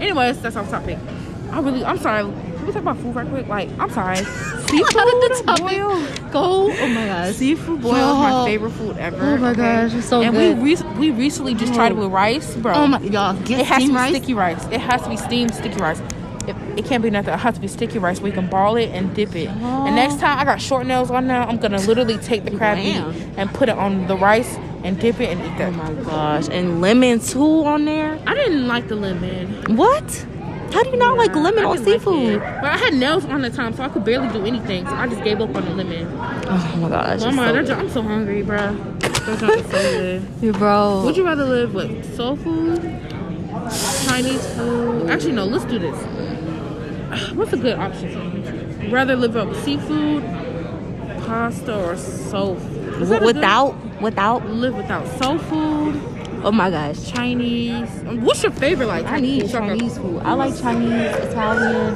Anyways, 0.00 0.40
that's 0.40 0.56
off 0.56 0.70
topic. 0.70 0.98
I 1.50 1.60
really, 1.60 1.84
I'm 1.84 1.98
sorry. 1.98 2.22
Can 2.22 2.66
we 2.66 2.72
talk 2.72 2.82
about 2.82 2.98
food 2.98 3.14
right 3.14 3.28
quick? 3.28 3.48
Like, 3.48 3.70
I'm 3.78 3.90
sorry. 3.90 4.16
Seafood 4.68 5.60
boil. 5.60 6.06
Go. 6.30 6.70
Oh 6.70 6.88
my 6.88 7.06
gosh. 7.06 7.34
Seafood 7.36 7.80
boil 7.80 7.94
is 7.94 8.18
my 8.18 8.44
favorite 8.44 8.70
food 8.72 8.98
ever. 8.98 9.16
Oh 9.18 9.36
my 9.38 9.54
gosh, 9.54 9.94
it's 9.94 10.06
so 10.06 10.20
and 10.20 10.34
good. 10.34 10.52
And 10.52 10.62
we 10.62 10.74
re- 10.76 10.98
we 10.98 11.10
recently 11.10 11.54
just 11.54 11.72
tried 11.72 11.92
it 11.92 11.96
with 11.96 12.12
rice, 12.12 12.54
bro. 12.56 12.74
Oh 12.74 12.86
my 12.86 13.00
y'all. 13.00 13.34
It 13.50 13.64
has 13.64 13.82
to 13.82 13.88
be 13.88 13.94
rice. 13.94 14.10
sticky 14.14 14.34
rice. 14.34 14.62
It 14.66 14.80
has 14.80 15.02
to 15.02 15.08
be 15.08 15.16
steamed 15.16 15.54
sticky 15.54 15.76
rice. 15.76 16.02
It, 16.78 16.84
it 16.84 16.88
can't 16.88 17.02
be 17.02 17.10
nothing. 17.10 17.34
It 17.34 17.38
has 17.38 17.54
to 17.54 17.60
be 17.60 17.68
sticky 17.68 17.98
rice 17.98 18.20
where 18.20 18.28
you 18.28 18.34
can 18.34 18.48
ball 18.48 18.76
it 18.76 18.90
and 18.90 19.14
dip 19.14 19.34
it. 19.34 19.48
And 19.48 19.96
next 19.96 20.14
oh. 20.14 20.20
time 20.20 20.38
I 20.38 20.44
got 20.44 20.60
short 20.60 20.86
nails 20.86 21.10
on 21.10 21.26
now, 21.26 21.46
I'm 21.46 21.58
gonna 21.58 21.80
literally 21.80 22.18
take 22.18 22.44
the 22.44 22.50
crab 22.50 22.78
meat 22.78 22.96
and 23.36 23.52
put 23.52 23.68
it 23.68 23.76
on 23.76 24.06
the 24.06 24.16
rice 24.16 24.56
and 24.84 24.98
dip 24.98 25.20
it 25.20 25.30
and 25.30 25.40
eat 25.40 25.58
that. 25.58 25.72
Oh 25.72 25.76
my 25.76 25.92
gosh. 26.02 26.48
And 26.50 26.80
lemon 26.80 27.20
too 27.20 27.64
on 27.64 27.84
there. 27.84 28.18
I 28.26 28.34
didn't 28.34 28.66
like 28.66 28.88
the 28.88 28.96
lemon. 28.96 29.76
What? 29.76 30.26
How 30.72 30.82
do 30.82 30.90
you 30.90 30.96
not 30.98 31.16
like 31.16 31.34
lemon 31.34 31.64
on 31.64 31.76
didn't 31.76 31.86
like 31.86 32.00
seafood? 32.00 32.34
it. 32.34 32.40
but 32.40 32.66
I 32.66 32.76
had 32.76 32.92
nails 32.92 33.24
on 33.24 33.40
the 33.40 33.48
time, 33.48 33.72
so 33.72 33.82
I 33.82 33.88
could 33.88 34.04
barely 34.04 34.28
do 34.28 34.44
anything. 34.44 34.86
So 34.86 34.92
I 34.92 35.06
just 35.06 35.24
gave 35.24 35.40
up 35.40 35.54
on 35.54 35.64
the 35.64 35.70
lemon. 35.70 36.06
oh 36.14 36.76
my 36.76 36.88
gosh. 36.88 37.22
Oh 37.22 37.32
my, 37.32 37.48
so 37.48 37.52
good. 37.54 37.70
I'm 37.70 37.88
so 37.88 38.02
hungry, 38.02 38.42
bro. 38.42 38.74
They're 38.74 39.36
junk 39.36 39.64
is 39.64 39.70
so 39.70 40.20
good. 40.40 40.52
Bro. 40.58 41.02
Would 41.04 41.16
you 41.16 41.24
rather 41.24 41.44
live 41.44 41.74
with 41.74 42.16
soul 42.16 42.36
food, 42.36 42.80
Chinese 44.06 44.46
food? 44.54 45.10
Actually, 45.10 45.32
no. 45.32 45.44
Let's 45.44 45.64
do 45.66 45.78
this. 45.78 46.27
What's 47.34 47.52
a 47.52 47.56
good 47.56 47.78
option? 47.78 48.90
Rather 48.90 49.16
live 49.16 49.36
up 49.36 49.54
seafood, 49.56 50.22
pasta, 51.26 51.74
or 51.76 51.96
soul 51.96 52.56
food? 52.56 53.02
Is 53.02 53.08
good- 53.08 53.22
without 53.22 54.00
without 54.00 54.46
live 54.48 54.74
without 54.76 55.06
soul 55.22 55.38
food, 55.38 56.00
oh 56.44 56.52
my 56.52 56.70
gosh. 56.70 57.10
Chinese. 57.10 57.88
What's 58.20 58.42
your 58.42 58.52
favorite 58.52 58.86
like? 58.86 59.06
I 59.06 59.20
need? 59.20 59.42
Talk 59.50 59.62
about 59.64 59.78
Chinese 59.78 59.98
food. 59.98 60.22
I 60.22 60.34
like 60.34 60.58
Chinese, 60.60 61.14
Italian. 61.16 61.94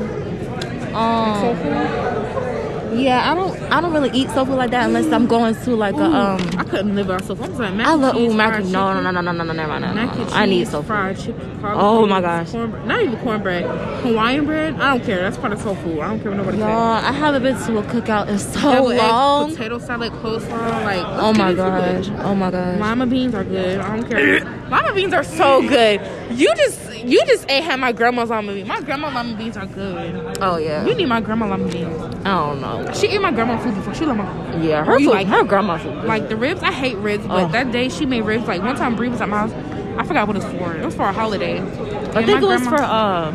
Soul 0.93 0.97
Um 0.97 1.57
food. 1.57 2.62
Yeah, 2.95 3.31
I 3.31 3.35
don't 3.35 3.57
I 3.73 3.81
don't 3.81 3.93
really 3.93 4.11
eat 4.11 4.29
soul 4.31 4.45
food 4.47 4.57
like 4.57 4.71
that 4.71 4.87
unless 4.87 5.07
I'm 5.13 5.27
going 5.27 5.55
to 5.55 5.77
like 5.77 5.95
a 5.95 6.05
um 6.05 6.41
I 6.59 6.65
couldn't 6.65 6.95
live 6.95 7.07
without 7.09 7.25
soul 7.25 7.37
food. 7.37 7.47
I'm 7.51 7.57
sorry, 7.57 7.71
mac 7.73 7.87
I 7.87 7.95
love 7.95 8.15
cheese, 8.17 8.31
ooh 8.33 8.35
mac 8.37 8.55
and 8.61 8.73
no 8.73 8.95
no 8.95 9.11
no 9.11 9.11
no 9.11 9.21
no 9.21 9.33
no 9.33 9.43
no 9.45 9.53
no 9.53 9.79
no 9.79 9.95
Mac 9.95 10.15
no. 10.17 10.23
and 10.23 10.31
I 10.33 10.47
need 10.47 10.61
cheese, 10.61 10.71
soul 10.71 10.83
food. 10.83 10.87
fried 10.89 11.19
chicken. 11.19 11.61
Oh 11.65 12.07
my 12.07 12.21
gosh. 12.21 12.51
cornbread- 12.53 12.87
Not 12.87 13.03
even 13.03 13.19
cornbread. 13.21 13.65
Hawaiian 14.03 14.45
bread. 14.47 14.75
I 14.81 14.97
don't 14.97 15.05
care. 15.07 15.21
That's 15.23 15.37
part 15.37 15.53
of 15.53 15.61
soul 15.61 15.75
food. 15.77 16.01
I 16.01 16.09
don't 16.09 16.21
care 16.21 16.31
what 16.31 16.39
nobody 16.39 16.59
says. 16.59 16.67
Y'all, 16.67 16.93
I 16.93 17.13
haven't 17.13 17.43
been 17.43 17.57
to 17.57 17.79
a 17.79 17.83
cookout 17.85 18.29
in 18.29 18.39
so 18.39 18.91
Deviled 18.91 19.47
eggs, 19.49 19.57
potato 19.57 19.79
salad, 19.79 20.13
coleslaw. 20.15 20.85
Like, 20.85 21.05
Oh 21.07 21.33
my 21.33 21.55
gosh. 21.55 22.09
Oh 22.19 22.35
my 22.35 22.51
gosh. 22.51 22.81
Lima 22.81 23.07
beans 23.07 23.35
are 23.35 23.45
good. 23.45 23.79
I 23.81 23.97
don't 23.97 24.09
care. 24.11 24.41
lima 24.71 24.93
beans 24.95 25.13
are 25.15 25.25
so 25.25 25.67
good. 25.69 26.01
You 26.33 26.53
just 26.57 26.81
you 27.05 27.25
just 27.27 27.51
ain't 27.51 27.65
had 27.65 27.79
my 27.81 27.93
grandma's 27.93 28.31
lima 28.31 28.53
beans. 28.53 28.69
My 28.69 28.81
grandma 28.81 29.09
lima 29.09 29.37
beans 29.37 29.57
are 29.57 29.67
good. 29.67 30.39
Oh 30.41 30.57
yeah. 30.57 30.85
You 30.87 30.95
need 30.95 31.07
my 31.07 31.21
grandma 31.21 31.47
lima 31.49 31.69
beans. 31.71 32.03
I 32.25 32.35
don't 32.35 32.61
know. 32.61 32.93
She 32.95 33.09
ate 33.09 33.21
my 33.21 33.31
grandma 33.33 33.59
food 33.59 33.75
before. 33.75 33.95
She 33.95 34.05
love 34.07 34.17
my 34.17 34.57
Yeah, 34.63 34.85
her 34.85 34.99
food, 34.99 35.09
like- 35.09 35.27
her 35.27 35.43
grandma 35.45 35.79
food. 35.79 36.05
like 36.05 36.29
the 36.29 36.37
ribs. 36.37 36.63
I 36.63 36.73
hate 36.73 36.97
ribs, 36.99 37.27
but 37.27 37.45
Oh. 37.45 37.49
that 37.49 37.73
day 37.73 37.89
she 37.89 38.07
made 38.07 38.23
ribs. 38.23 38.47
Like 38.47 38.63
one 38.63 38.77
time, 38.77 38.95
Brie 38.97 39.09
was 39.09 39.21
at 39.21 39.29
my 39.29 39.39
house. 39.47 39.53
I 39.99 40.05
forgot 40.05 40.27
what 40.27 40.37
it 40.37 40.43
was 40.43 40.53
for. 40.53 40.75
It 40.77 40.85
was 40.85 40.95
for 40.95 41.03
a 41.05 41.13
holiday. 41.13 41.61
I 41.61 42.25
think 42.25 42.41
it 42.43 42.47
was 42.47 42.67
for 42.67 42.81
uh, 42.81 43.33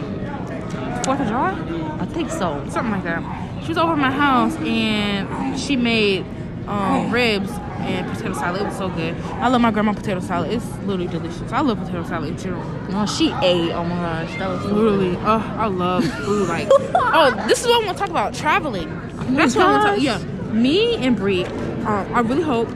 Fourth 1.03 1.19
of 1.21 1.27
July. 1.27 1.97
I 1.99 2.05
think 2.05 2.29
so. 2.31 2.63
something 2.69 2.91
like 2.91 3.03
that. 3.03 3.23
She 3.63 3.69
was 3.69 3.77
over 3.77 3.91
at 3.93 3.97
my 3.97 4.11
house 4.11 4.55
and 4.57 5.59
she 5.59 5.75
made 5.75 6.25
um, 6.67 7.11
ribs 7.19 7.51
and 7.79 8.09
potato 8.11 8.33
salad. 8.33 8.61
It 8.61 8.65
was 8.65 8.77
so 8.77 8.89
good. 8.89 9.15
I 9.39 9.47
love 9.47 9.61
my 9.61 9.71
grandma 9.71 9.93
potato 9.93 10.19
salad. 10.19 10.51
It's 10.51 10.65
literally 10.79 11.07
delicious. 11.07 11.51
I 11.51 11.61
love 11.61 11.79
potato 11.79 12.03
salad 12.03 12.29
in 12.29 12.37
general. 12.37 12.63
No, 12.89 13.05
she 13.05 13.31
ate. 13.41 13.71
Oh 13.71 13.83
my 13.83 13.95
gosh, 13.95 14.37
that 14.37 14.47
was 14.49 14.61
so 14.61 14.67
Literally, 14.69 15.17
oh, 15.17 15.55
I 15.57 15.67
love 15.67 16.03
food. 16.05 16.47
Like, 16.49 16.67
oh, 16.71 17.45
this 17.47 17.61
is 17.61 17.67
what 17.67 17.83
I 17.83 17.85
want 17.85 17.97
to 17.97 18.01
talk 18.01 18.09
about: 18.09 18.33
traveling. 18.33 18.89
That's 19.35 19.55
what 19.55 19.65
I 19.65 19.71
want 19.71 20.01
to 20.01 20.05
talk. 20.07 20.23
Yeah, 20.23 20.51
me 20.51 20.95
and 20.95 21.15
Bree. 21.15 21.45
Um, 21.45 22.13
I 22.13 22.19
really 22.19 22.43
hope 22.43 22.69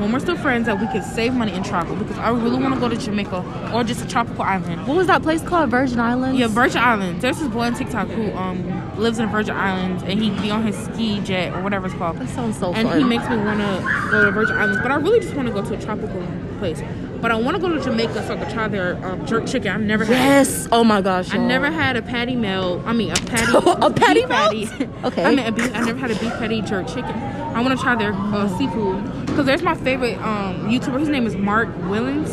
when 0.00 0.12
we're 0.12 0.20
still 0.20 0.36
friends 0.36 0.66
that 0.66 0.80
we 0.80 0.86
can 0.86 1.02
save 1.02 1.34
money 1.34 1.52
and 1.52 1.64
travel 1.64 1.94
because 1.96 2.18
I 2.18 2.30
really 2.30 2.58
want 2.58 2.74
to 2.74 2.80
go 2.80 2.88
to 2.88 2.96
Jamaica 2.96 3.70
or 3.74 3.84
just 3.84 4.04
a 4.04 4.08
tropical 4.08 4.42
island. 4.42 4.86
What 4.86 4.96
was 4.96 5.06
that 5.08 5.22
place 5.22 5.42
called? 5.42 5.70
Virgin 5.70 6.00
Islands. 6.00 6.38
Yeah, 6.38 6.46
Virgin 6.48 6.80
Islands. 6.82 7.22
There's 7.22 7.38
this 7.38 7.48
boy 7.48 7.62
on 7.62 7.74
TikTok 7.74 8.08
who 8.08 8.32
um 8.32 8.98
lives 8.98 9.18
in 9.18 9.28
Virgin 9.28 9.56
Islands 9.56 10.02
and 10.02 10.20
he'd 10.20 10.40
be 10.42 10.50
on 10.50 10.64
his 10.66 10.76
ski 10.76 11.20
jet 11.20 11.52
or 11.54 11.62
whatever 11.62 11.86
it's 11.86 11.94
called. 11.94 12.18
That 12.18 12.28
sounds 12.30 12.58
so 12.58 12.72
and 12.72 12.88
fun. 12.88 12.98
he 12.98 13.04
makes 13.04 13.28
me 13.28 13.36
want 13.36 13.60
to 13.60 14.08
go 14.10 14.24
to 14.24 14.30
Virgin 14.30 14.56
Islands, 14.56 14.80
but 14.82 14.90
I 14.90 14.96
really 14.96 15.20
just 15.20 15.34
want 15.34 15.48
to 15.48 15.54
go 15.54 15.62
to 15.62 15.74
a 15.74 15.80
tropical 15.80 16.26
place. 16.58 16.82
But 17.20 17.30
I 17.30 17.36
want 17.36 17.54
to 17.56 17.60
go 17.60 17.68
to 17.68 17.78
Jamaica 17.80 18.26
so 18.26 18.32
I 18.34 18.36
can 18.38 18.50
try 18.50 18.66
their 18.68 18.96
um, 19.04 19.26
jerk 19.26 19.46
chicken. 19.46 19.70
I've 19.70 19.82
never 19.82 20.06
had. 20.06 20.12
Yes. 20.14 20.68
Oh 20.72 20.82
my 20.82 21.02
gosh. 21.02 21.30
I 21.30 21.36
y'all. 21.36 21.46
never 21.46 21.70
had 21.70 21.96
a 21.96 22.02
patty 22.02 22.34
melt. 22.34 22.82
I 22.86 22.94
mean, 22.94 23.10
a 23.10 23.14
patty. 23.16 23.52
A 23.86 23.90
patty 23.90 24.24
melt? 24.26 24.54
Okay. 25.04 25.24
I 25.24 25.30
mean, 25.34 25.46
a 25.46 25.52
beef, 25.52 25.74
I 25.74 25.80
never 25.80 25.98
had 25.98 26.10
a 26.10 26.14
beef 26.14 26.32
patty 26.34 26.60
jerk 26.62 26.86
chicken. 26.86 27.04
I 27.04 27.62
want 27.62 27.76
to 27.76 27.82
try 27.82 27.94
their 27.96 28.12
uh, 28.12 28.48
seafood 28.58 29.19
because 29.40 29.46
there's 29.46 29.62
my 29.62 29.74
favorite 29.74 30.18
um, 30.18 30.68
YouTuber. 30.68 31.00
His 31.00 31.08
name 31.08 31.26
is 31.26 31.34
Mark 31.34 31.68
Willens 31.84 32.28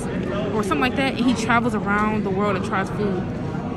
or 0.54 0.62
something 0.62 0.82
like 0.82 0.98
that, 0.98 1.14
and 1.14 1.26
he 1.26 1.34
travels 1.34 1.74
around 1.74 2.26
the 2.26 2.30
world 2.30 2.58
and 2.58 2.66
tries 2.66 2.90
food. 2.90 3.24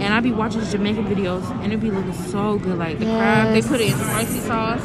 And 0.00 0.12
I'd 0.12 0.24
be 0.24 0.32
watching 0.32 0.62
Jamaican 0.62 1.04
videos, 1.04 1.48
and 1.62 1.72
it 1.72 1.76
would 1.76 1.80
be 1.80 1.90
looking 1.92 2.12
so 2.12 2.58
good. 2.58 2.76
Like 2.76 2.98
the 2.98 3.04
crab, 3.04 3.52
they 3.54 3.62
put 3.62 3.80
it 3.80 3.92
in 3.92 3.98
spicy 3.98 4.40
sauce. 4.40 4.80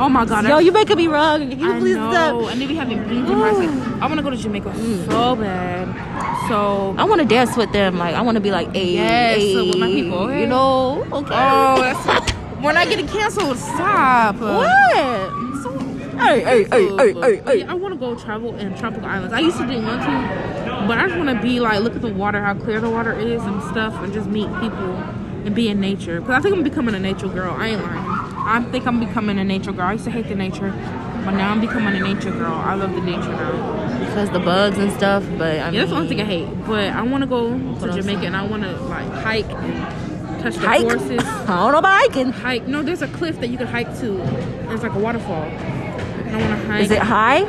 Oh 0.00 0.08
my 0.08 0.24
god! 0.24 0.44
Yo, 0.48 0.56
I- 0.56 0.60
you 0.60 0.72
making 0.72 0.96
me 0.96 1.06
wrong. 1.06 1.48
Can 1.50 1.60
you 1.60 1.72
I 1.72 1.78
please 1.78 1.94
know, 1.96 2.10
stop? 2.10 2.50
and 2.52 2.60
they 2.60 2.66
be 2.66 2.74
having 2.74 2.98
beans 3.08 3.30
and 3.30 3.40
rice. 3.40 3.58
Like, 3.58 3.68
I 4.02 4.06
want 4.06 4.16
to 4.16 4.22
go 4.22 4.30
to 4.30 4.36
Jamaica 4.36 4.74
so 5.08 5.36
bad. 5.36 6.48
So, 6.48 6.96
I 6.98 7.04
want 7.04 7.20
to 7.20 7.26
dance 7.28 7.56
with 7.56 7.70
them. 7.72 7.98
Like 7.98 8.14
I 8.16 8.22
want 8.22 8.34
to 8.36 8.40
be 8.40 8.50
like, 8.50 8.74
hey, 8.74 8.94
Yes, 8.94 9.36
hey, 9.36 9.54
so 9.54 9.66
with 9.66 9.76
my 9.76 9.86
people, 9.86 10.18
okay? 10.18 10.40
You 10.40 10.46
know, 10.48 11.04
okay. 11.12 11.34
oh, 11.34 11.80
that's 11.80 12.32
we're 12.62 12.72
not 12.72 12.88
getting 12.88 13.06
canceled. 13.06 13.56
Stop. 13.56 14.36
what? 14.36 15.27
Hey, 16.18 16.40
hey, 16.42 16.64
hey, 16.64 16.96
hey, 16.96 17.12
hey, 17.14 17.36
hey. 17.44 17.62
I 17.64 17.74
want 17.74 17.94
to 17.94 17.98
go 18.00 18.14
travel 18.14 18.54
in 18.56 18.76
tropical 18.76 19.06
islands. 19.08 19.32
I 19.32 19.38
used 19.40 19.56
to 19.58 19.66
didn't 19.66 19.86
want 19.86 20.02
to, 20.02 20.86
but 20.88 20.98
I 20.98 21.06
just 21.06 21.16
want 21.16 21.28
to 21.30 21.40
be 21.40 21.60
like, 21.60 21.80
look 21.80 21.94
at 21.94 22.02
the 22.02 22.12
water, 22.12 22.42
how 22.42 22.54
clear 22.54 22.80
the 22.80 22.90
water 22.90 23.12
is 23.12 23.42
and 23.44 23.62
stuff, 23.64 23.94
and 24.02 24.12
just 24.12 24.28
meet 24.28 24.48
people 24.60 24.94
and 25.44 25.54
be 25.54 25.68
in 25.68 25.80
nature. 25.80 26.20
Because 26.20 26.34
I 26.34 26.40
think 26.40 26.56
I'm 26.56 26.62
becoming 26.64 26.94
a 26.94 26.98
nature 26.98 27.28
girl. 27.28 27.54
I 27.56 27.68
ain't 27.68 27.82
lying. 27.82 28.04
I 28.46 28.62
think 28.72 28.86
I'm 28.86 28.98
becoming 29.00 29.38
a 29.38 29.44
nature 29.44 29.72
girl. 29.72 29.86
I 29.86 29.92
used 29.92 30.04
to 30.04 30.10
hate 30.10 30.28
the 30.28 30.34
nature, 30.34 30.70
but 31.24 31.30
now 31.32 31.50
I'm 31.52 31.60
becoming 31.60 31.94
a 31.94 32.00
nature 32.14 32.32
girl. 32.32 32.52
I 32.54 32.74
love 32.74 32.92
the 32.94 33.00
nature 33.00 33.20
now. 33.28 33.98
Because 34.00 34.30
the 34.30 34.40
bugs 34.40 34.76
and 34.78 34.90
stuff. 34.92 35.24
But 35.38 35.60
I 35.60 35.66
mean, 35.66 35.74
Yeah, 35.74 35.80
that's 35.80 35.90
the 35.90 35.96
only 35.96 36.08
thing 36.08 36.20
I 36.20 36.24
hate. 36.24 36.48
But 36.66 36.90
I 36.94 37.02
want 37.02 37.22
to 37.22 37.28
go 37.28 37.50
to? 37.56 37.92
Jamaica 37.92 38.26
and 38.26 38.36
I 38.36 38.44
want 38.46 38.64
to 38.64 38.72
like 38.82 39.08
hike 39.12 39.48
and 39.50 40.42
touch 40.42 40.54
the 40.56 40.66
Hike. 40.66 40.82
horses. 40.82 41.20
I 41.24 41.46
don't 41.46 41.72
know 41.72 41.78
about 41.78 42.00
hiking. 42.00 42.32
Hike. 42.32 42.66
No, 42.66 42.82
there's 42.82 43.02
a 43.02 43.08
cliff 43.08 43.38
that 43.40 43.48
you 43.50 43.56
can 43.58 43.68
hike 43.68 43.96
to. 44.00 44.20
It's 44.72 44.82
like 44.82 44.94
a 44.94 44.98
waterfall. 44.98 45.44
I 46.26 46.36
want 46.36 46.60
to 46.60 46.66
hike. 46.68 46.84
Is 46.84 46.90
it 46.90 46.98
high? 46.98 47.44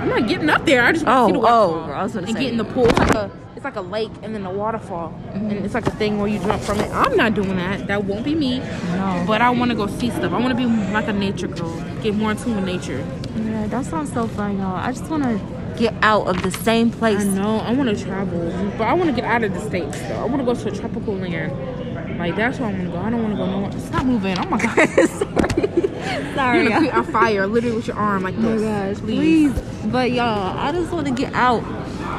I'm 0.00 0.08
not 0.08 0.26
getting 0.26 0.48
up 0.48 0.64
there. 0.64 0.82
I 0.82 0.92
just 0.92 1.04
want 1.04 1.18
Oh, 1.18 1.26
to 1.28 1.34
see 1.34 1.40
the 1.40 1.46
oh, 1.46 1.68
waterfall 1.68 1.92
I 1.92 2.02
was 2.02 2.12
gonna 2.14 2.26
and 2.28 2.36
get 2.36 2.50
in 2.50 2.56
the 2.56 2.64
pool. 2.64 2.86
It's 2.86 2.98
like 2.98 3.14
a, 3.14 3.30
it's 3.54 3.64
like 3.64 3.76
a 3.76 3.82
lake 3.82 4.10
and 4.22 4.34
then 4.34 4.46
a 4.46 4.50
waterfall, 4.50 5.10
mm-hmm. 5.10 5.50
and 5.50 5.64
it's 5.64 5.74
like 5.74 5.86
a 5.86 5.90
thing 5.90 6.18
where 6.18 6.26
you 6.28 6.38
jump 6.38 6.62
from 6.62 6.80
it. 6.80 6.90
I'm 6.90 7.16
not 7.16 7.34
doing 7.34 7.56
that. 7.56 7.86
That 7.86 8.04
won't 8.04 8.24
be 8.24 8.34
me. 8.34 8.60
No. 8.60 9.24
But 9.26 9.42
I 9.42 9.50
want 9.50 9.70
to 9.70 9.76
go 9.76 9.86
see 9.86 10.08
stuff. 10.10 10.32
I 10.32 10.38
want 10.38 10.48
to 10.48 10.54
be 10.54 10.64
like 10.92 11.08
a 11.08 11.12
nature 11.12 11.48
girl. 11.48 11.78
Get 12.02 12.14
more 12.14 12.30
in 12.30 12.38
tune 12.38 12.56
with 12.56 12.64
nature. 12.64 13.06
Yeah, 13.36 13.66
that 13.66 13.84
sounds 13.84 14.12
so 14.12 14.26
fun, 14.26 14.58
y'all. 14.58 14.74
I 14.76 14.92
just 14.92 15.10
want 15.10 15.24
to 15.24 15.60
get 15.78 15.94
out 16.02 16.26
of 16.26 16.40
the 16.42 16.50
same 16.50 16.90
place. 16.90 17.20
I 17.20 17.24
know. 17.24 17.58
I 17.58 17.72
want 17.74 17.96
to 17.96 18.02
travel, 18.04 18.50
but 18.78 18.84
I 18.84 18.94
want 18.94 19.10
to 19.10 19.16
get 19.16 19.24
out 19.24 19.44
of 19.44 19.52
the 19.52 19.60
states 19.60 20.00
though. 20.00 20.16
I 20.16 20.24
want 20.24 20.38
to 20.38 20.44
go 20.44 20.54
to 20.54 20.68
a 20.68 20.74
tropical 20.74 21.14
land. 21.14 22.18
Like 22.18 22.36
that's 22.36 22.58
where 22.58 22.68
I 22.68 22.72
want 22.72 22.84
to 22.84 22.90
go. 22.90 22.98
I 22.98 23.10
don't 23.10 23.22
want 23.22 23.34
to 23.34 23.36
go 23.36 23.46
nowhere. 23.46 23.72
Stop 23.80 24.06
moving. 24.06 24.38
Oh 24.38 24.46
my 24.46 24.58
god. 24.58 24.88
Sorry. 25.08 25.69
You're 26.36 26.68
gonna 26.70 26.90
a 27.00 27.02
fire 27.04 27.46
literally 27.46 27.76
with 27.76 27.86
your 27.86 27.96
arm 27.96 28.22
like 28.22 28.34
Oh 28.38 28.42
this. 28.42 28.62
gosh, 28.96 29.04
please. 29.04 29.52
But 29.86 30.10
y'all, 30.12 30.56
I 30.58 30.72
just 30.72 30.92
want 30.92 31.06
to 31.06 31.12
get 31.12 31.32
out. 31.34 31.62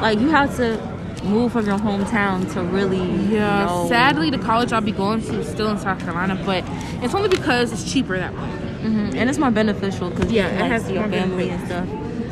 Like 0.02 0.18
you 0.20 0.28
have 0.30 0.56
to 0.56 0.78
move 1.24 1.52
from 1.52 1.66
your 1.66 1.78
hometown 1.78 2.52
to 2.54 2.62
really 2.62 2.98
Yeah, 3.32 3.66
know. 3.66 3.86
sadly, 3.88 4.30
the 4.30 4.38
college 4.38 4.72
I'll 4.72 4.80
be 4.80 4.90
going 4.92 5.20
to 5.22 5.38
is 5.40 5.48
still 5.48 5.68
in 5.70 5.78
South 5.78 6.00
Carolina, 6.00 6.40
but 6.44 6.64
it's 7.02 7.14
only 7.14 7.28
because 7.28 7.72
it's 7.72 7.90
cheaper 7.92 8.18
that 8.18 8.32
way. 8.34 8.40
Mhm. 8.82 9.14
And 9.14 9.30
it's 9.30 9.38
more 9.38 9.50
beneficial 9.52 10.10
because 10.10 10.32
Yeah, 10.32 10.48
you 10.58 10.64
it 10.64 10.68
has 10.70 10.90
your 10.90 11.06
family 11.08 11.50
and 11.50 11.64
stuff. 11.66 11.86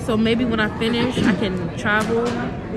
So 0.07 0.17
maybe 0.17 0.45
when 0.45 0.59
I 0.59 0.77
finish, 0.79 1.17
I 1.23 1.35
can 1.35 1.77
travel 1.79 2.27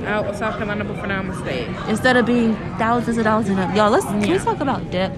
out 0.05 0.25
of 0.27 0.35
South 0.35 0.55
Carolina, 0.57 0.83
but 0.83 0.97
for 0.99 1.07
now, 1.07 1.19
I'm 1.19 1.29
gonna 1.31 1.39
stay. 1.43 1.67
Instead 1.87 2.15
of 2.17 2.25
being 2.27 2.55
thousands 2.77 3.17
of 3.17 3.23
dollars 3.23 3.49
in 3.49 3.55
debt. 3.55 3.75
Y'all, 3.75 3.89
let's 3.89 4.05
can 4.05 4.19
we 4.21 4.37
talk 4.37 4.59
about 4.59 4.91
debt? 4.91 5.11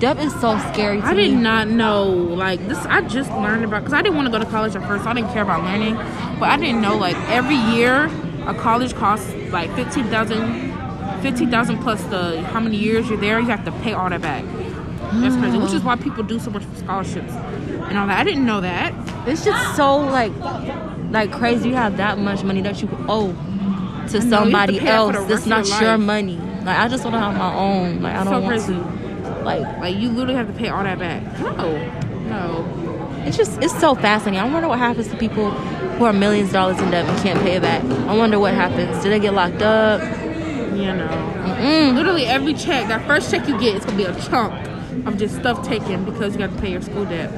Debt 0.00 0.18
is 0.18 0.32
so 0.40 0.58
scary 0.72 1.00
to 1.00 1.06
I 1.06 1.12
me. 1.14 1.28
did 1.28 1.36
not 1.38 1.68
know 1.68 2.04
like 2.04 2.66
this. 2.68 2.78
I 2.86 3.02
just 3.02 3.30
learned 3.32 3.64
about 3.64 3.80
because 3.82 3.92
I 3.92 4.00
didn't 4.00 4.16
want 4.16 4.26
to 4.26 4.32
go 4.32 4.38
to 4.42 4.50
college 4.50 4.74
at 4.74 4.82
first. 4.88 5.04
So 5.04 5.10
I 5.10 5.14
didn't 5.14 5.30
care 5.32 5.42
about 5.42 5.62
learning, 5.62 5.94
but 6.40 6.48
I 6.48 6.56
didn't 6.56 6.80
know 6.80 6.96
like 6.96 7.16
every 7.28 7.56
year 7.56 8.06
a 8.46 8.54
college 8.54 8.94
costs 8.94 9.30
like 9.50 9.70
fifteen 9.74 10.06
thousand, 10.06 10.72
fifteen 11.20 11.50
thousand 11.50 11.78
plus 11.82 12.02
the 12.04 12.40
how 12.44 12.60
many 12.60 12.78
years 12.78 13.08
you're 13.10 13.20
there. 13.20 13.38
You 13.40 13.46
have 13.48 13.64
to 13.66 13.72
pay 13.82 13.92
all 13.92 14.08
that 14.08 14.22
back. 14.22 14.44
That's 15.12 15.36
crazy. 15.36 15.58
Which 15.58 15.74
is 15.74 15.82
why 15.82 15.96
people 15.96 16.22
do 16.24 16.38
so 16.38 16.50
much 16.50 16.64
for 16.64 16.76
scholarships 16.76 17.32
and 17.32 17.98
all 17.98 18.06
that. 18.06 18.18
I 18.20 18.24
didn't 18.24 18.46
know 18.46 18.62
that. 18.62 18.94
It's 19.28 19.44
just 19.44 19.76
so 19.76 19.98
like 19.98 20.32
like 21.10 21.30
crazy. 21.30 21.68
You 21.68 21.74
have 21.74 21.98
that 21.98 22.18
much 22.18 22.42
money 22.42 22.62
that 22.62 22.80
you 22.80 22.88
owe 23.06 23.32
to 24.08 24.22
somebody 24.22 24.78
pay 24.78 24.86
it 24.86 24.88
for 25.12 25.16
else. 25.16 25.28
That's 25.28 25.44
not 25.46 25.68
your 25.68 25.80
your 25.82 25.90
life. 25.98 26.00
money. 26.06 26.36
Like 26.64 26.78
I 26.78 26.88
just 26.88 27.04
want 27.04 27.16
to 27.16 27.20
have 27.20 27.36
my 27.36 27.54
own. 27.54 28.00
Like 28.00 28.14
I 28.14 28.24
don't 28.24 28.32
So 28.32 28.40
want 28.40 28.46
crazy. 28.46 28.74
to. 28.74 28.99
Like 29.44 29.62
Like 29.80 29.96
you 29.96 30.08
literally 30.10 30.34
have 30.34 30.46
to 30.46 30.52
pay 30.52 30.68
all 30.68 30.82
that 30.84 30.98
back. 30.98 31.22
No, 31.40 31.76
no. 32.28 33.22
it's 33.26 33.36
just 33.36 33.60
it's 33.62 33.78
so 33.78 33.94
fascinating. 33.94 34.40
I 34.40 34.52
wonder 34.52 34.68
what 34.68 34.78
happens 34.78 35.08
to 35.08 35.16
people 35.16 35.50
who 35.50 36.04
are 36.04 36.12
millions 36.12 36.48
of 36.50 36.54
dollars 36.54 36.78
in 36.80 36.90
debt 36.90 37.04
and 37.06 37.22
can't 37.22 37.40
pay 37.40 37.56
it 37.56 37.62
back. 37.62 37.82
I 38.08 38.16
wonder 38.16 38.38
what 38.38 38.54
happens. 38.54 39.02
Do 39.02 39.10
they 39.10 39.20
get 39.20 39.34
locked 39.34 39.62
up? 39.62 40.00
You 40.00 40.94
know. 40.94 41.36
Mm. 41.60 41.94
Literally 41.94 42.24
every 42.24 42.54
check, 42.54 42.88
that 42.88 43.06
first 43.06 43.30
check 43.30 43.46
you 43.46 43.58
get, 43.60 43.76
it's 43.76 43.84
gonna 43.84 43.96
be 43.98 44.04
a 44.04 44.14
chunk 44.22 44.52
of 45.06 45.18
just 45.18 45.36
stuff 45.36 45.66
taken 45.66 46.04
because 46.04 46.32
you 46.32 46.38
got 46.38 46.50
to 46.54 46.60
pay 46.60 46.72
your 46.72 46.82
school 46.82 47.04
debt. 47.04 47.30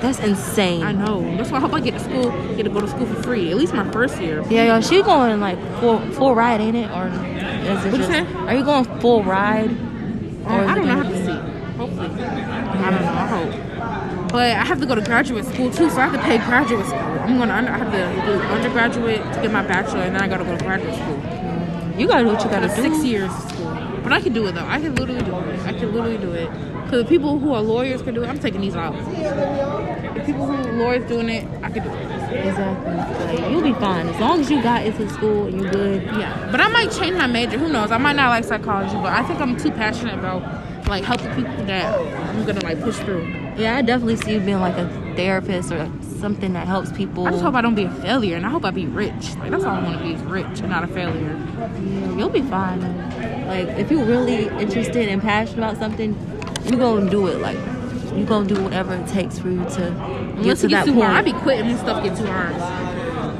That's 0.00 0.18
insane. 0.18 0.82
I 0.82 0.92
know. 0.92 1.22
That's 1.36 1.50
why 1.50 1.58
I 1.58 1.60
hope 1.60 1.72
I 1.72 1.80
get 1.80 1.94
to 1.94 2.00
school, 2.00 2.30
get 2.56 2.64
to 2.64 2.68
go 2.70 2.80
to 2.80 2.88
school 2.88 3.06
for 3.06 3.22
free. 3.22 3.50
At 3.50 3.56
least 3.56 3.72
my 3.74 3.88
first 3.90 4.20
year. 4.20 4.42
Yeah, 4.50 4.64
yo, 4.74 4.80
she 4.80 5.02
going 5.02 5.40
like 5.40 5.58
full 5.80 6.00
full 6.12 6.34
ride, 6.34 6.60
ain't 6.60 6.76
it? 6.76 6.90
Or 6.90 7.06
is 7.06 7.84
it 7.84 7.92
What'd 7.92 8.00
you 8.00 8.04
say? 8.06 8.26
Are 8.46 8.54
you 8.54 8.64
going 8.64 8.84
full 9.00 9.22
ride? 9.22 9.70
Um, 9.70 10.46
I 10.46 10.74
don't 10.74 10.86
know. 10.86 10.92
I 10.92 10.96
gonna 10.96 11.04
have 11.04 11.12
to 11.12 11.18
be- 11.18 11.24
see. 11.24 11.78
Hopefully. 11.78 12.08
I 12.84 12.90
don't 12.90 13.02
know. 13.02 13.08
I 13.08 13.26
hope. 13.26 14.30
But 14.32 14.56
I 14.56 14.64
have 14.64 14.80
to 14.80 14.86
go 14.86 14.94
to 14.94 15.00
graduate 15.00 15.44
school 15.44 15.70
too, 15.70 15.88
so 15.90 15.98
I 15.98 16.08
have 16.08 16.12
to 16.12 16.18
pay 16.18 16.38
graduate 16.38 16.86
school. 16.86 16.98
I'm 16.98 17.38
gonna. 17.38 17.54
I 17.54 17.78
have 17.78 17.90
to 17.92 18.26
do 18.26 18.32
undergraduate 18.48 19.22
to 19.34 19.40
get 19.40 19.52
my 19.52 19.62
bachelor, 19.62 20.02
and 20.02 20.14
then 20.14 20.22
I 20.22 20.28
gotta 20.28 20.44
go 20.44 20.56
to 20.56 20.64
graduate 20.64 20.94
school. 20.94 21.16
You 21.98 22.08
gotta 22.08 22.24
do 22.24 22.32
what 22.32 22.42
you 22.44 22.50
gotta 22.50 22.68
do. 22.68 22.74
six 22.74 23.04
years 23.04 23.30
of 23.30 23.50
school. 23.52 24.00
But 24.02 24.12
I 24.12 24.20
can 24.20 24.32
do 24.32 24.46
it 24.46 24.54
though. 24.54 24.66
I 24.66 24.80
can 24.80 24.94
literally 24.96 25.22
do 25.22 25.34
it. 25.38 25.60
I 25.60 25.72
can 25.72 25.94
literally 25.94 26.18
do 26.18 26.32
it. 26.32 26.50
Cause 26.90 27.02
the 27.02 27.04
people 27.06 27.38
who 27.38 27.54
are 27.54 27.62
lawyers 27.62 28.02
can 28.02 28.14
do 28.14 28.22
it. 28.22 28.28
I'm 28.28 28.38
taking 28.38 28.60
these 28.60 28.76
out. 28.76 28.92
The 28.94 30.22
people 30.26 30.46
who 30.46 30.52
are 30.52 30.72
lawyers 30.72 31.08
doing 31.08 31.30
it, 31.30 31.46
I 31.62 31.70
can 31.70 31.84
do 31.84 31.88
it. 31.88 32.46
Exactly. 32.46 32.92
Like, 32.94 33.50
you'll 33.50 33.62
be 33.62 33.72
fine 33.74 34.08
as 34.08 34.20
long 34.20 34.40
as 34.40 34.50
you 34.50 34.62
got 34.62 34.84
into 34.84 35.08
school 35.10 35.46
and 35.46 35.60
you're 35.60 35.70
good. 35.70 36.02
Yeah. 36.02 36.48
But 36.50 36.60
I 36.60 36.68
might 36.68 36.90
change 36.90 37.16
my 37.16 37.26
major. 37.26 37.56
Who 37.56 37.68
knows? 37.68 37.90
I 37.90 37.98
might 37.98 38.16
not 38.16 38.28
like 38.28 38.44
psychology, 38.44 38.96
but 38.96 39.12
I 39.12 39.22
think 39.22 39.40
I'm 39.40 39.56
too 39.56 39.70
passionate 39.70 40.18
about 40.18 40.42
like 40.86 41.04
helping 41.04 41.34
people 41.34 41.64
that 41.66 41.98
I'm 41.98 42.44
gonna 42.44 42.60
like 42.60 42.80
push 42.80 42.96
through. 42.98 43.26
Yeah, 43.56 43.76
I 43.76 43.82
definitely 43.82 44.16
see 44.16 44.34
you 44.34 44.40
being 44.40 44.60
like 44.60 44.76
a 44.76 44.88
therapist 45.16 45.72
or 45.72 45.90
something 46.18 46.52
that 46.54 46.66
helps 46.66 46.90
people. 46.92 47.26
I 47.26 47.30
just 47.30 47.42
hope 47.42 47.54
I 47.54 47.60
don't 47.60 47.74
be 47.74 47.84
a 47.84 47.90
failure, 47.90 48.36
and 48.36 48.44
I 48.46 48.48
hope 48.48 48.64
I 48.64 48.70
be 48.70 48.86
rich. 48.86 49.34
Like 49.36 49.50
that's 49.50 49.64
all 49.64 49.74
I 49.76 49.82
want 49.82 49.98
to 49.98 50.04
be 50.04 50.12
is 50.14 50.22
rich 50.22 50.60
and 50.60 50.68
not 50.68 50.84
a 50.84 50.88
failure. 50.88 51.40
Yeah, 51.58 52.16
you'll 52.16 52.28
be 52.30 52.42
fine. 52.42 52.80
Like 53.46 53.68
if 53.78 53.90
you're 53.90 54.04
really 54.04 54.46
interested 54.60 55.08
and 55.08 55.20
passionate 55.22 55.58
about 55.58 55.76
something, 55.78 56.16
you 56.64 56.76
gonna 56.76 57.10
do 57.10 57.26
it. 57.28 57.40
Like 57.40 57.58
you 58.16 58.24
gonna 58.24 58.46
do 58.46 58.62
whatever 58.62 58.94
it 58.94 59.06
takes 59.08 59.38
for 59.38 59.50
you 59.50 59.64
to 59.64 59.70
get 59.70 59.90
Unless 59.90 60.60
to 60.62 60.68
that 60.68 60.86
too 60.86 60.94
hard, 60.94 61.12
I 61.12 61.22
point. 61.22 61.36
be 61.36 61.42
quitting 61.42 61.66
when 61.66 61.78
stuff 61.78 62.02
get 62.02 62.16
too 62.16 62.26
hard. 62.26 62.54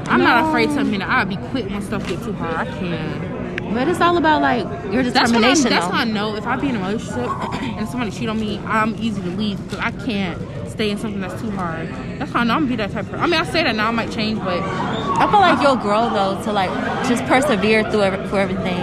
I'm 0.07 0.21
not 0.21 0.47
afraid 0.49 0.69
to 0.69 0.81
admit 0.81 1.01
it. 1.01 1.07
I'll 1.07 1.25
be 1.25 1.37
quitting 1.37 1.73
when 1.73 1.81
stuff 1.81 2.07
get 2.07 2.21
too 2.23 2.33
hard. 2.33 2.55
I 2.55 2.65
can't. 2.65 3.24
But 3.73 3.87
it's 3.87 3.99
all 4.01 4.17
about 4.17 4.41
like 4.41 4.63
your 4.93 5.03
That's 5.03 5.29
determination. 5.31 5.69
that's 5.69 5.85
though. 5.85 5.91
when 5.91 6.01
I 6.01 6.03
know 6.05 6.35
if 6.35 6.45
I 6.45 6.55
be 6.57 6.69
in 6.69 6.75
a 6.75 6.79
relationship 6.79 7.29
and 7.77 7.87
somebody 7.89 8.11
cheat 8.11 8.29
on 8.29 8.39
me, 8.39 8.59
I'm 8.59 8.95
easy 8.95 9.21
to 9.21 9.29
leave 9.29 9.61
because 9.63 9.79
I 9.79 9.91
can't 9.91 10.39
stay 10.69 10.91
in 10.91 10.97
something 10.97 11.21
that's 11.21 11.39
too 11.41 11.51
hard. 11.51 11.89
That's 12.19 12.31
how 12.31 12.41
I 12.41 12.43
know 12.43 12.53
I'm 12.53 12.61
gonna 12.61 12.69
be 12.69 12.75
that 12.77 12.91
type 12.91 13.05
of 13.05 13.11
person. 13.11 13.23
I 13.23 13.27
mean, 13.27 13.39
I 13.39 13.45
say 13.45 13.63
that 13.63 13.75
now 13.75 13.87
I 13.87 13.91
might 13.91 14.11
change, 14.11 14.39
but 14.39 14.59
I 14.61 15.29
feel 15.29 15.39
like 15.39 15.61
you'll 15.61 15.75
grow 15.77 16.09
though 16.09 16.41
to 16.43 16.51
like 16.53 16.69
just 17.07 17.23
persevere 17.25 17.89
through 17.89 18.01
every, 18.03 18.27
for 18.27 18.39
everything. 18.39 18.79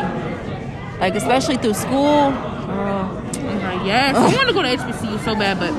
Like 1.00 1.14
especially 1.14 1.56
through 1.56 1.74
school. 1.74 2.30
Girl. 2.32 3.18
I'm 3.34 3.62
like, 3.62 3.86
yes, 3.86 4.16
I 4.16 4.34
want 4.34 4.48
to 4.48 4.54
go 4.54 4.62
to 4.62 4.68
HBCU 4.68 5.24
so 5.24 5.34
bad, 5.34 5.58
but 5.58 5.72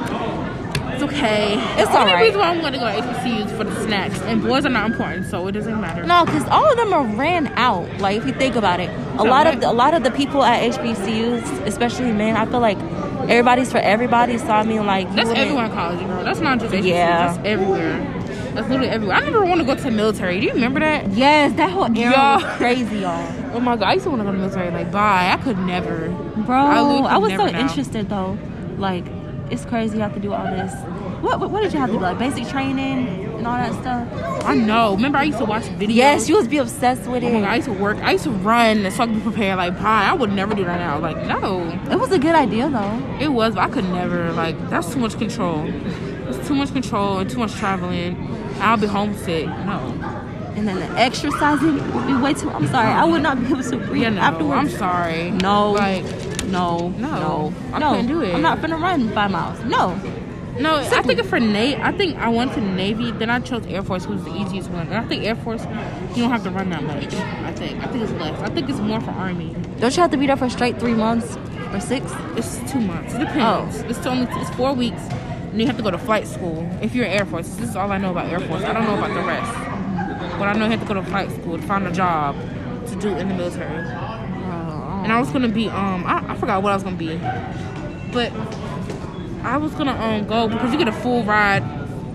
okay. 1.04 1.54
It's 1.80 1.90
the 1.90 2.00
only 2.00 2.12
alright. 2.12 2.24
reason 2.24 2.40
why 2.40 2.50
I'm 2.50 2.62
going 2.62 2.74
to 2.74 2.80
go 2.80 2.86
to 2.86 3.02
HBCU 3.02 3.46
is 3.46 3.52
for 3.52 3.64
the 3.64 3.84
snacks, 3.84 4.20
and 4.22 4.42
boys 4.42 4.66
are 4.66 4.70
not 4.70 4.92
important, 4.92 5.26
so 5.28 5.48
it 5.48 5.54
doesn't 5.54 5.80
matter. 5.80 6.04
No, 6.04 6.26
because 6.26 6.44
all 6.50 6.70
of 6.70 6.78
them 6.78 6.94
are 6.94 7.06
ran 7.16 7.48
out. 7.58 7.88
Like 8.00 8.18
if 8.18 8.26
you 8.26 8.34
think 8.34 8.56
about 8.56 8.80
it, 8.80 8.90
a 9.20 9.24
lot 9.24 9.48
of 9.48 9.62
the, 9.62 9.70
a 9.70 9.74
lot 9.74 9.94
of 9.94 10.04
the 10.04 10.12
people 10.12 10.44
at 10.44 10.72
HBCUs, 10.74 11.66
especially 11.66 12.12
men, 12.12 12.36
I 12.36 12.46
feel 12.46 12.60
like 12.60 12.78
everybody's 13.30 13.72
for 13.72 13.80
everybody. 13.80 14.38
So 14.38 14.48
I 14.48 14.64
mean, 14.64 14.86
like 14.86 15.14
That's 15.16 15.30
everywhere 15.30 15.66
in 15.66 15.72
college, 15.72 16.00
girl. 16.06 16.24
That's 16.24 16.40
not 16.40 16.60
just 16.60 16.74
HBCU. 16.74 16.86
Yeah. 16.86 17.34
That's 17.34 17.48
everywhere. 17.48 18.20
That's 18.54 18.70
literally 18.70 18.90
everywhere. 18.90 19.18
I 19.18 19.22
never 19.22 19.44
want 19.46 19.62
to 19.62 19.66
go 19.66 19.74
to 19.76 19.82
the 19.82 19.92
military. 19.92 20.40
Do 20.40 20.46
you 20.46 20.54
remember 20.54 20.80
that? 20.80 21.12
Yes, 21.14 21.54
that 21.54 21.72
whole 21.72 21.86
era 21.98 22.40
was 22.40 22.58
crazy, 22.58 23.00
y'all. 23.00 23.56
Oh 23.56 23.60
my 23.60 23.76
god, 23.76 23.86
I 23.86 23.94
used 23.94 24.04
to 24.04 24.12
want 24.12 24.20
to 24.20 24.26
go 24.26 24.32
to 24.32 24.38
the 24.38 24.44
military. 24.44 24.70
Like, 24.72 24.92
bye. 24.92 25.32
I 25.34 25.38
could 25.44 25.58
never. 25.58 26.10
Bro, 26.46 26.58
I 26.58 26.78
I, 26.78 27.18
was 27.18 27.32
so 27.32 27.48
know. 27.48 27.60
interested 27.60 28.10
though. 28.10 28.38
Like, 28.78 29.06
it's 29.50 29.66
crazy 29.66 29.98
you 29.98 30.02
have 30.04 30.14
to 30.14 30.20
do 30.20 30.34
all 30.34 30.46
this. 30.46 30.72
What, 31.24 31.40
what, 31.40 31.52
what 31.52 31.64
did 31.64 31.72
you 31.74 31.80
have 31.80 31.90
to 31.90 31.96
do? 31.96 32.02
Like 32.02 32.20
basic 32.20 32.48
training 32.50 33.08
and 33.38 33.48
all 33.48 33.54
that 33.56 33.72
stuff? 33.82 34.46
I 34.46 34.56
know. 34.56 34.94
Remember, 34.96 35.18
I 35.20 35.24
used 35.24 35.38
to 35.38 35.46
watch 35.46 35.64
videos. 35.64 35.96
Yes, 35.96 36.28
you 36.28 36.36
was 36.36 36.50
be 36.50 36.58
obsessed 36.58 37.08
with 37.10 37.24
Oh 37.24 37.30
my 37.32 37.40
god, 37.40 37.50
I 37.50 37.56
used 37.56 37.68
to 37.68 37.74
work. 37.74 37.98
I 38.00 38.12
used 38.12 38.26
to 38.26 38.32
run 38.32 38.92
so 38.92 39.04
I 39.04 39.06
could 39.08 39.16
be 39.16 39.22
prepared. 39.22 39.58
Like, 39.58 39.74
bye. 39.80 40.04
I 40.10 40.14
would 40.14 40.34
never 40.34 40.54
do 40.54 40.66
that 40.66 40.80
now. 40.80 41.00
Like, 41.00 41.16
no. 41.26 41.62
It 41.90 41.98
was 41.98 42.12
a 42.12 42.20
good 42.20 42.36
idea 42.36 42.70
though. 42.70 43.18
It 43.22 43.30
was, 43.30 43.56
but 43.56 43.62
I 43.62 43.70
could 43.70 43.86
never. 43.86 44.34
Like, 44.34 44.58
that's 44.70 44.92
too 44.94 45.00
much 45.00 45.18
control. 45.18 45.64
It's 46.28 46.46
too 46.46 46.56
much 46.56 46.74
control 46.74 47.20
and 47.20 47.30
too 47.30 47.40
much 47.40 47.54
traveling. 47.54 48.18
I'll 48.60 48.76
be 48.78 48.88
homesick. 48.88 49.46
No. 49.48 49.80
And 50.56 50.68
then 50.68 50.76
the 50.76 51.00
exercising 51.00 51.76
would 51.96 52.06
be 52.06 52.14
way 52.16 52.34
too. 52.34 52.50
I'm 52.52 52.68
sorry, 52.68 52.90
I 52.90 53.06
would 53.06 53.24
not 53.24 53.40
be 53.40 53.48
able 53.48 53.64
to 53.64 53.78
breathe 53.78 54.04
Yeah, 54.04 54.10
no. 54.10 54.22
afterwards. 54.22 54.74
I'm 54.74 54.78
sorry. 54.78 55.32
No. 55.32 55.72
Like, 55.72 56.04
No, 56.48 56.90
No, 56.90 57.10
no, 57.10 57.54
I 57.74 57.80
no. 57.80 57.90
couldn't 57.92 58.08
do 58.08 58.22
it. 58.22 58.36
I'm 58.36 58.42
not 58.42 58.62
gonna 58.62 58.78
run 58.78 59.10
five 59.14 59.32
miles. 59.32 59.60
No. 59.64 59.98
No, 60.60 60.76
I 60.76 61.02
think 61.02 61.24
for 61.26 61.40
Navy, 61.40 61.82
I 61.82 61.92
think 61.92 62.18
I 62.18 62.30
went 62.30 62.54
to 62.54 62.62
Navy. 62.62 63.12
Then 63.12 63.30
I 63.30 63.40
chose 63.40 63.66
Air 63.68 63.82
Force, 63.84 64.06
who's 64.06 64.24
the 64.24 64.36
easiest 64.36 64.70
one. 64.70 64.88
And 64.88 64.96
I 64.96 65.04
think 65.08 65.24
Air 65.24 65.36
Force, 65.36 65.64
you 66.16 66.22
don't 66.22 66.32
have 66.32 66.44
to 66.44 66.52
run 66.52 66.70
that 66.70 66.84
much. 66.84 67.14
I 67.14 67.52
think. 67.54 67.84
I 67.84 67.88
think 67.88 68.04
it's 68.04 68.12
less. 68.14 68.40
I 68.42 68.50
think 68.50 68.70
it's 68.70 68.80
more 68.80 69.02
for 69.02 69.12
Army. 69.12 69.56
Don't 69.80 69.96
you 69.96 70.02
have 70.02 70.12
to 70.12 70.18
be 70.18 70.28
there 70.28 70.38
for 70.38 70.50
straight 70.50 70.80
three 70.80 70.94
months 70.94 71.38
or 71.74 71.80
six? 71.80 72.12
It's 72.36 72.60
two 72.72 72.80
months. 72.80 73.14
It 73.14 73.20
depends. 73.20 73.82
Oh. 73.82 73.88
It's 73.88 74.06
only 74.06 74.28
it's 74.40 74.50
four 74.52 74.74
weeks, 74.74 75.02
and 75.02 75.60
you 75.60 75.66
have 75.68 75.78
to 75.78 75.84
go 75.84 75.92
to 75.92 75.98
flight 75.98 76.28
school. 76.28 76.70
If 76.82 76.94
you're 76.94 77.06
Air 77.06 77.26
Force, 77.26 77.48
this 77.56 77.70
is 77.70 77.76
all 77.76 77.92
I 77.92 77.98
know 77.98 78.12
about 78.12 78.32
Air 78.32 78.40
Force. 78.40 78.64
I 78.64 78.74
don't 78.74 78.84
know 78.86 78.98
about 78.98 79.14
the 79.14 79.24
rest, 79.24 79.52
but 80.38 80.48
I 80.48 80.54
know 80.54 80.66
you 80.66 80.72
have 80.72 80.82
to 80.82 80.88
go 80.88 80.94
to 80.94 81.04
flight 81.04 81.32
school 81.32 81.58
to 81.58 81.64
find 81.64 81.88
a 81.88 81.92
job 81.92 82.36
to 82.88 82.96
do 82.96 83.10
in 83.10 83.28
the 83.28 83.34
military. 83.34 83.86
And 85.04 85.12
I 85.12 85.20
was 85.20 85.30
gonna 85.32 85.50
be 85.50 85.68
um 85.68 86.06
I, 86.06 86.24
I 86.30 86.36
forgot 86.38 86.64
what 86.64 86.72
I 86.72 86.76
was 86.76 86.84
gonna 86.84 86.96
be, 86.96 87.18
but 88.14 88.32
I 89.44 89.58
was 89.58 89.74
gonna 89.74 89.92
um 90.00 90.26
go 90.28 90.48
because 90.48 90.72
you 90.72 90.78
get 90.78 90.88
a 90.88 90.92
full 90.94 91.24
ride 91.24 91.64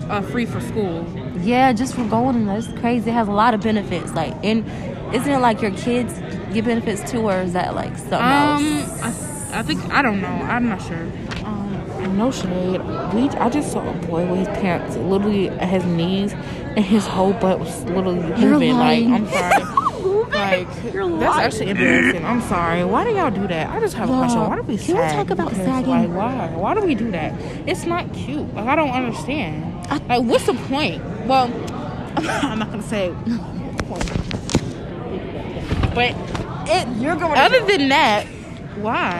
uh, 0.09 0.21
free 0.21 0.45
for 0.45 0.59
school. 0.59 1.05
Yeah, 1.41 1.71
just 1.73 1.93
for 1.95 2.03
going 2.05 2.35
and 2.35 2.49
that's 2.49 2.67
crazy. 2.79 3.09
It 3.09 3.13
has 3.13 3.27
a 3.27 3.31
lot 3.31 3.53
of 3.53 3.61
benefits. 3.61 4.11
Like, 4.13 4.33
and 4.43 4.65
isn't 5.13 5.31
it 5.31 5.39
like 5.39 5.61
your 5.61 5.71
kids 5.71 6.13
get 6.53 6.65
benefits 6.65 7.09
too, 7.09 7.21
or 7.29 7.41
is 7.41 7.53
that 7.53 7.75
like 7.75 7.95
something 7.97 8.19
Um, 8.19 8.77
else? 8.79 9.01
I, 9.53 9.59
I 9.59 9.63
think 9.63 9.83
I 9.91 10.01
don't 10.01 10.21
know. 10.21 10.27
I'm 10.27 10.67
not 10.69 10.81
sure. 10.81 11.07
Um, 11.45 12.17
no 12.17 12.31
shade. 12.31 12.81
We 13.13 13.29
I 13.29 13.49
just 13.49 13.71
saw 13.71 13.87
a 13.87 13.93
boy 14.07 14.25
with 14.25 14.39
his 14.39 14.47
pants 14.59 14.95
literally 14.97 15.49
at 15.49 15.69
his 15.69 15.85
knees, 15.85 16.33
and 16.33 16.83
his 16.83 17.05
whole 17.05 17.33
butt 17.33 17.59
was 17.59 17.83
literally 17.85 18.21
moving. 18.41 18.73
Like. 18.77 19.05
I'm 19.05 19.27
sorry. 19.27 19.63
Like 20.39 20.93
You're 20.93 21.19
that's 21.19 21.37
actually 21.37 21.69
embarrassing. 21.71 22.25
I'm 22.25 22.41
sorry. 22.41 22.83
Why 22.85 23.03
do 23.03 23.11
y'all 23.11 23.31
do 23.31 23.47
that? 23.47 23.69
I 23.69 23.79
just 23.79 23.95
have 23.95 24.09
a 24.09 24.17
question. 24.17 24.39
Why 24.41 24.55
do 24.55 24.61
we 24.63 24.77
Can 24.77 24.95
we 24.95 25.01
sag? 25.01 25.15
talk 25.15 25.29
about 25.31 25.49
Because, 25.49 25.65
sagging? 25.65 25.89
Like 25.91 26.09
why? 26.09 26.47
Why 26.55 26.73
do 26.73 26.81
we 26.81 26.95
do 26.95 27.11
that? 27.11 27.33
It's 27.67 27.85
not 27.85 28.11
cute. 28.13 28.53
Like 28.53 28.65
I 28.67 28.75
don't 28.75 28.91
understand. 28.91 29.73
like 30.07 30.23
what's 30.23 30.45
the 30.45 30.53
point? 30.53 31.03
Well, 31.25 31.45
I'm 32.17 32.59
not 32.59 32.71
gonna 32.71 32.83
say. 32.83 33.13
But 35.93 36.15
it, 36.69 36.87
you're 37.01 37.15
going. 37.15 37.37
other 37.37 37.65
than 37.65 37.89
that, 37.89 38.25
why? 38.77 39.11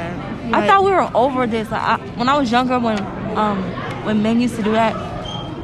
I 0.53 0.65
thought 0.67 0.83
we 0.83 0.91
were 0.91 1.09
over 1.15 1.45
this. 1.47 1.69
Like, 1.71 1.81
I, 1.81 1.97
when 2.15 2.29
I 2.29 2.37
was 2.37 2.51
younger, 2.51 2.79
when 2.79 2.99
um 3.37 3.61
when 4.05 4.21
men 4.23 4.39
used 4.39 4.55
to 4.55 4.63
do 4.63 4.71
that, 4.73 4.95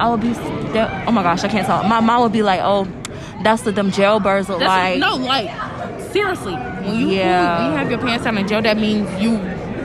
I 0.00 0.08
would 0.10 0.20
be. 0.20 0.32
Oh 0.36 1.10
my 1.12 1.22
gosh, 1.22 1.42
I 1.44 1.48
can't 1.48 1.66
talk. 1.66 1.86
My 1.86 2.00
mom 2.00 2.22
would 2.22 2.32
be 2.32 2.42
like, 2.42 2.60
"Oh, 2.62 2.84
that's 3.42 3.64
what 3.64 3.74
them 3.74 3.90
jailbirds 3.90 4.48
look 4.48 4.60
That's 4.60 4.68
like." 4.68 4.98
no, 4.98 5.16
like 5.16 5.50
seriously, 6.12 6.54
when 6.54 6.94
you 7.00 7.08
Yeah. 7.08 7.58
when 7.62 7.72
you 7.72 7.78
have 7.78 7.90
your 7.90 7.98
pants 8.00 8.24
down 8.24 8.38
in 8.38 8.46
jail, 8.48 8.62
that 8.62 8.76
means 8.76 9.08
you, 9.22 9.32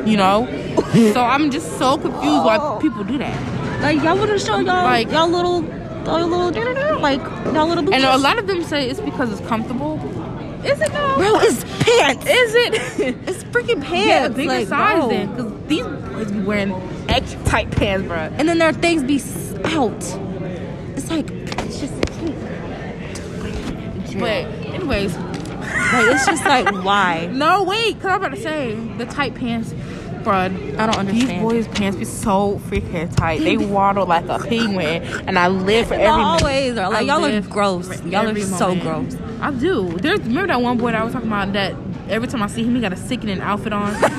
you 0.10 0.18
know. 0.18 0.48
so 1.14 1.22
I'm 1.22 1.52
just 1.52 1.78
so 1.78 1.98
confused 1.98 2.46
why 2.46 2.58
oh. 2.60 2.80
people 2.82 3.04
do 3.04 3.18
that. 3.18 3.82
Like 3.82 4.02
y'all 4.04 4.18
wouldn't 4.18 4.42
show 4.42 4.58
y'all 4.58 4.66
Like- 4.66 5.08
like 5.08 5.12
y'all 5.12 5.28
little 5.28 5.64
y'all 6.06 6.28
little 6.28 7.00
like 7.00 7.20
y'all 7.54 7.68
little 7.68 7.84
booties. 7.84 8.04
And 8.04 8.06
a 8.06 8.18
lot 8.18 8.38
of 8.40 8.48
them 8.48 8.64
say 8.64 8.90
it's 8.90 9.00
because 9.02 9.32
it's 9.32 9.48
comfortable. 9.48 10.00
Is 10.64 10.80
it 10.80 10.92
though? 10.92 11.16
bro, 11.18 11.40
it's 11.42 11.64
pants. 11.84 12.26
Is 12.28 12.56
it? 12.56 13.16
It's 13.28 13.44
freaking 13.46 13.82
pants. 13.84 14.08
yeah, 14.08 14.28
bigger 14.28 14.48
like, 14.48 14.68
size 14.68 15.00
bro. 15.00 15.10
then, 15.10 15.30
because 15.36 15.68
these 15.68 15.84
boys 15.86 16.32
be 16.32 16.40
wearing 16.42 16.72
extra 17.10 17.44
tight 17.46 17.72
pants, 17.72 18.08
bro. 18.08 18.18
And 18.18 18.48
then 18.48 18.60
their 18.60 18.72
things 18.72 19.04
be 19.04 19.16
s- 19.16 19.56
out. 19.66 19.98
It's 20.96 21.10
like 21.10 21.30
it's 21.32 21.40
just 21.40 21.41
But 24.20 24.46
anyways, 24.74 25.16
like 25.18 26.12
it's 26.12 26.26
just 26.26 26.46
like 26.46 26.66
why? 26.84 27.26
no 27.32 27.64
wait, 27.64 27.96
cause 28.02 28.06
I'm 28.12 28.24
about 28.24 28.36
to 28.36 28.42
say 28.42 28.76
the 28.98 29.06
tight 29.06 29.36
pants, 29.36 29.74
bro. 30.24 30.34
I 30.34 30.48
don't 30.50 30.96
understand. 30.98 31.12
These 31.30 31.40
boys' 31.42 31.68
pants 31.68 31.98
be 31.98 32.06
so 32.06 32.60
freaking 32.66 33.14
tight. 33.16 33.42
They 33.42 33.58
waddle 33.58 34.06
like 34.06 34.28
a 34.28 34.40
penguin, 34.40 35.04
and 35.28 35.38
I 35.38 35.48
live 35.48 35.88
for 35.88 35.94
every. 35.96 36.06
Y'all 36.06 36.40
always 36.42 36.78
are 36.78 36.90
like 36.90 37.00
I 37.00 37.02
y'all 37.02 37.26
are 37.26 37.42
gross. 37.42 38.02
Y'all 38.04 38.26
are 38.26 38.30
every 38.30 38.42
so 38.44 38.76
moment. 38.76 38.82
gross. 39.12 39.18
I 39.42 39.52
do. 39.52 39.90
There's 39.98 40.20
remember 40.20 40.48
that 40.48 40.62
one 40.62 40.78
boy 40.78 40.92
that 40.92 41.02
I 41.02 41.04
was 41.04 41.14
talking 41.14 41.28
about 41.30 41.54
that 41.54 41.76
every 42.10 42.28
time 42.28 42.44
I 42.44 42.48
see 42.48 42.64
him, 42.64 42.76
he 42.76 42.82
got 42.82 42.94
a 42.94 42.98
sickening 42.98 43.42
outfit 43.42 43.74
on. 43.74 43.94
Dog, 44.02 44.10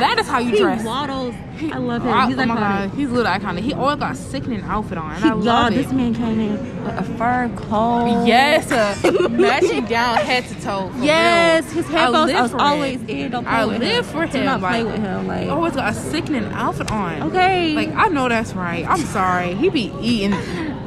that 0.00 0.16
is 0.20 0.28
how 0.28 0.38
you 0.38 0.52
He 0.52 0.58
dress. 0.60 0.84
waddles. 0.84 1.34
I 1.72 1.78
love 1.78 2.02
him. 2.02 2.08
I- 2.12 2.26
He's 2.28 2.38
oh 2.38 2.46
my 2.46 2.54
iconic. 2.54 2.58
god, 2.58 2.90
he's 2.90 3.10
a 3.10 3.12
little 3.12 3.32
iconic. 3.32 3.60
He 3.60 3.72
always 3.74 3.98
got 3.98 4.12
a 4.12 4.14
sickening 4.16 4.62
outfit 4.62 4.98
on, 4.98 5.12
and 5.12 5.22
He, 5.24 5.28
I 5.30 5.32
y'all, 5.32 5.38
love 5.44 5.74
this 5.74 5.92
man 5.92 6.14
came 6.14 6.40
in 6.40 6.84
with 6.84 6.98
a 6.98 7.04
fur 7.16 7.50
coat. 7.56 8.26
Yes, 8.26 8.70
matching 9.30 9.84
down 9.86 10.18
head 10.18 10.44
to 10.48 10.54
toe. 10.62 10.90
Yes, 10.96 11.64
real. 11.64 11.74
his 11.82 11.86
headphones. 11.92 12.26
live 12.26 12.36
I 12.36 12.42
was 12.42 12.50
for 12.52 12.60
always 12.60 13.02
it. 13.02 13.10
in. 13.10 13.30
Don't 13.30 13.44
play 13.44 13.52
I 13.52 13.64
with 13.64 13.78
live 13.80 14.06
him. 14.06 14.12
for 14.12 14.26
Do 14.26 14.38
him, 14.38 14.44
not 14.44 14.60
play 14.60 14.84
with 14.84 14.98
him. 14.98 15.26
Like 15.26 15.42
He 15.44 15.48
always 15.48 15.74
got 15.74 15.92
a 15.92 15.94
sickening 15.94 16.44
outfit 16.52 16.90
on. 16.90 17.22
okay, 17.24 17.74
Like 17.74 17.94
I 17.94 18.08
know 18.08 18.28
that's 18.28 18.52
right. 18.54 18.86
I'm 18.88 19.00
sorry. 19.00 19.54
He 19.54 19.68
be 19.70 19.92
eating 20.00 20.32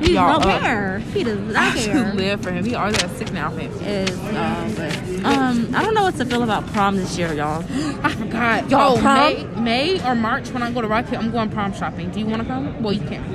he 0.02 0.14
y'all 0.16 0.40
don't 0.40 0.50
up. 0.52 0.62
care. 0.62 1.00
He 1.00 1.24
does 1.24 1.40
not 1.40 1.56
I 1.78 1.80
care. 1.80 2.14
live 2.14 2.42
for 2.42 2.52
him. 2.52 2.66
He 2.66 2.76
always 2.76 2.98
got 2.98 3.10
sickening 3.12 3.42
outfit. 3.42 3.72
Is 3.82 4.12
um, 4.20 4.74
but, 4.76 5.26
um, 5.26 5.76
I 5.76 5.84
don't 5.84 5.94
know 5.94 6.04
what 6.04 6.16
to 6.18 6.26
feel 6.26 6.44
about 6.44 6.66
prom 6.68 6.96
this 6.96 7.18
year, 7.18 7.34
y'all. 7.34 7.64
I 8.04 8.10
forgot. 8.14 8.70
Y'all, 8.70 8.98
oh, 8.98 9.02
prom? 9.02 9.64
May, 9.64 9.96
May 9.98 10.08
or 10.08 10.16
March 10.16 10.50
when 10.52 10.64
I 10.64 10.72
go 10.72 10.82
to 10.82 10.88
Rocky, 10.88 11.16
I'm 11.18 11.32
going 11.32 11.50
prom 11.50 11.74
shopping. 11.74 12.10
Do 12.12 12.20
you 12.20 12.26
want 12.26 12.42
to 12.42 12.48
come? 12.48 12.82
Well, 12.82 12.94
you 12.94 13.02
can't. 13.08 13.28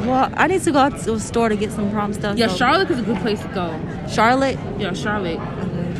Well, 0.00 0.30
I 0.36 0.46
need 0.46 0.62
to 0.62 0.72
go 0.72 0.78
out 0.78 0.98
to 1.00 1.14
a 1.14 1.20
store 1.20 1.48
to 1.48 1.56
get 1.56 1.72
some 1.72 1.90
prom 1.90 2.12
stuff. 2.12 2.36
Yeah, 2.36 2.48
so- 2.48 2.56
Charlotte 2.56 2.90
is 2.90 2.98
a 3.00 3.02
good 3.02 3.18
place 3.18 3.40
to 3.42 3.48
go. 3.48 4.06
Charlotte. 4.08 4.58
Yeah, 4.78 4.92
Charlotte. 4.92 5.38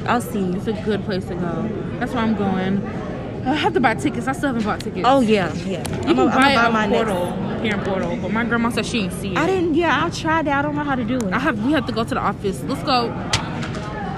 I'll 0.07 0.21
see. 0.21 0.45
It's 0.53 0.67
a 0.67 0.73
good 0.85 1.05
place 1.05 1.25
to 1.27 1.35
go. 1.35 1.69
That's 1.99 2.13
where 2.13 2.23
I'm 2.23 2.37
going. 2.37 2.87
I 3.47 3.55
have 3.55 3.75
to 3.75 3.81
buy 3.81 3.95
tickets. 3.95 4.27
I 4.29 4.33
still 4.33 4.49
haven't 4.49 4.65
bought 4.65 4.81
tickets. 4.81 5.03
Oh 5.05 5.21
yeah, 5.21 5.53
yeah. 5.65 5.83
you 6.03 6.11
I'ma- 6.11 6.27
buy 6.27 6.55
I'ma 6.57 6.71
my 6.71 6.85
at 6.85 6.91
next- 6.91 7.09
Portal, 7.11 7.27
here 7.67 7.75
in 7.79 7.85
Portal. 7.85 8.17
But 8.21 8.33
my 8.33 8.45
grandma 8.45 8.71
said 8.71 8.87
she 8.87 9.03
didn't 9.03 9.19
see 9.21 9.33
it. 9.33 9.37
I 9.39 9.47
didn't. 9.47 9.75
Yeah, 9.75 10.05
I 10.05 10.11
tried 10.11 10.47
that. 10.47 10.59
I 10.59 10.63
don't 10.63 10.75
know 10.77 10.85
how 10.85 10.95
to 10.95 11.05
do 11.05 11.17
it. 11.17 11.33
I 11.33 11.39
have. 11.39 11.65
We 11.65 11.73
have 11.73 11.87
to 11.87 11.93
go 11.93 12.05
to 12.05 12.15
the 12.15 12.21
office. 12.21 12.63
Let's 12.65 12.83
go. 12.83 13.13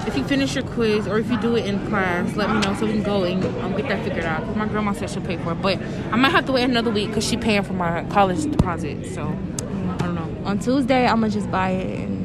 If 0.07 0.17
you 0.17 0.23
finish 0.23 0.55
your 0.55 0.63
quiz 0.63 1.07
or 1.07 1.19
if 1.19 1.29
you 1.29 1.39
do 1.39 1.55
it 1.55 1.65
in 1.65 1.85
class, 1.87 2.35
let 2.35 2.49
me 2.49 2.59
know 2.61 2.73
so 2.75 2.85
we 2.87 2.93
can 2.93 3.03
go 3.03 3.23
and 3.25 3.43
um, 3.63 3.75
get 3.75 3.87
that 3.89 4.03
figured 4.03 4.23
out. 4.25 4.43
'Cause 4.43 4.55
my 4.55 4.65
grandma 4.67 4.93
said 4.93 5.09
she'll 5.09 5.21
pay 5.21 5.37
for 5.37 5.51
it, 5.51 5.61
but 5.61 5.77
I 6.11 6.15
might 6.15 6.31
have 6.31 6.45
to 6.47 6.51
wait 6.51 6.63
another 6.63 6.89
week 6.89 7.09
because 7.09 7.27
she 7.27 7.37
paying 7.37 7.61
for 7.63 7.73
my 7.73 8.03
college 8.05 8.43
deposit. 8.49 9.05
So 9.13 9.21
I 9.23 9.97
don't 10.05 10.15
know. 10.15 10.27
On 10.49 10.57
Tuesday, 10.57 11.05
I'm 11.05 11.19
gonna 11.19 11.29
just 11.29 11.51
buy 11.51 11.71
it 11.71 11.99
and 12.07 12.17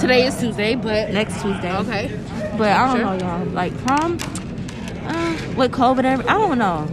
Today 0.00 0.26
is 0.26 0.38
Tuesday, 0.38 0.74
but 0.76 1.12
next 1.12 1.40
Tuesday. 1.42 1.74
okay. 1.78 2.10
But 2.58 2.68
I 2.72 2.86
don't 2.88 2.96
Sure. 2.96 3.04
know, 3.06 3.26
y'all. 3.26 3.46
Like 3.46 3.76
prom, 3.84 4.18
uh, 5.06 5.36
with 5.56 5.72
COVID, 5.72 6.04
I 6.04 6.34
don't 6.34 6.58
know. 6.58 6.86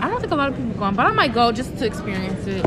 I 0.00 0.08
don't 0.08 0.20
think 0.20 0.32
a 0.32 0.36
lot 0.36 0.48
of 0.48 0.56
people 0.56 0.72
going, 0.74 0.94
but 0.94 1.06
I 1.06 1.12
might 1.12 1.34
go 1.34 1.50
just 1.52 1.76
to 1.78 1.86
experience 1.86 2.46
it. 2.46 2.64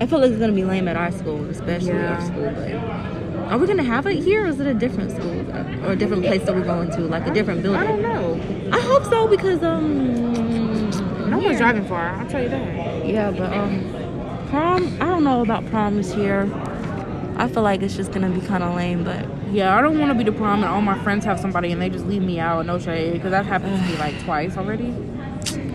I 0.00 0.06
feel 0.06 0.18
like 0.20 0.30
it's 0.30 0.38
gonna 0.40 0.52
be 0.52 0.64
lame 0.64 0.88
at 0.88 0.96
our 0.96 1.10
school, 1.12 1.44
especially 1.48 1.88
Yeah. 1.94 2.14
our 2.14 2.20
school. 2.20 2.52
But 2.54 3.52
are 3.52 3.58
we 3.58 3.66
gonna 3.66 3.82
have 3.82 4.06
it 4.06 4.16
here, 4.22 4.44
or 4.44 4.46
is 4.48 4.60
it 4.60 4.66
a 4.66 4.74
different 4.74 5.10
school 5.12 5.44
or 5.86 5.92
a 5.92 5.96
different 5.96 6.24
place 6.24 6.42
that 6.44 6.54
we're 6.54 6.64
going 6.64 6.90
to, 6.90 7.00
like 7.02 7.26
a 7.26 7.32
different 7.32 7.62
building? 7.62 7.80
I 7.82 7.86
don't 7.86 8.02
know. 8.02 8.40
I 8.72 8.80
hope 8.80 9.04
so 9.04 9.26
because 9.28 9.62
um, 9.62 10.90
No 11.30 11.38
yeah. 11.40 11.46
one's 11.46 11.58
driving 11.58 11.84
far. 11.86 12.08
I'll 12.10 12.26
tell 12.28 12.42
you 12.42 12.48
that. 12.50 13.06
Yeah, 13.06 13.30
but 13.30 13.52
um, 13.52 13.84
prom. 14.50 14.96
I 15.00 15.06
don't 15.06 15.24
know 15.24 15.40
about 15.42 15.64
prom 15.66 15.96
this 15.96 16.14
year. 16.14 16.48
I 17.38 17.48
feel 17.48 17.62
like 17.62 17.82
it's 17.82 17.96
just 17.96 18.12
gonna 18.12 18.30
be 18.30 18.40
kind 18.40 18.62
of 18.62 18.74
lame, 18.74 19.02
but 19.04 19.24
Yeah, 19.52 19.76
I 19.76 19.80
don't 19.80 19.98
want 19.98 20.10
to 20.10 20.14
be 20.18 20.24
the 20.24 20.32
prom 20.32 20.62
and 20.62 20.64
all 20.72 20.82
my 20.82 20.98
friends 21.04 21.24
have 21.24 21.38
somebody 21.40 21.70
and 21.72 21.80
they 21.80 21.88
just 21.88 22.06
leave 22.06 22.22
me 22.22 22.38
out. 22.40 22.66
No 22.66 22.78
shade, 22.78 23.12
because 23.14 23.30
that 23.30 23.46
happened 23.46 23.76
to 23.80 23.82
me 23.90 23.96
like 23.98 24.18
twice 24.24 24.56
already. 24.56 24.92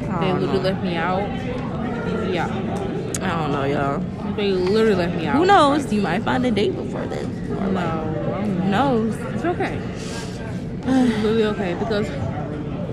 I 0.10 0.20
They 0.20 0.34
literally 0.34 0.60
left 0.60 0.84
me 0.84 0.96
out. 0.98 1.22
Yeah, 2.30 2.48
I 3.22 3.28
don't 3.30 3.52
know, 3.52 3.64
y'all. 3.66 4.34
they 4.36 4.52
literally 4.52 4.96
left 4.96 5.16
me 5.16 5.28
out. 5.28 5.36
Who 5.38 5.46
knows? 5.46 5.92
You 5.94 6.02
might 6.02 6.24
find 6.24 6.46
a 6.46 6.52
date 6.52 6.76
before 6.76 7.06
then. 7.06 7.26
Or 7.52 7.68
No, 7.68 7.72
like, 7.72 7.86
I 7.86 8.42
don't 8.42 8.56
who 8.62 8.70
knows? 8.70 9.16
It's 9.36 9.46
okay. 9.46 9.80
It's 10.84 11.24
really 11.24 11.44
okay 11.46 11.76
because 11.76 12.10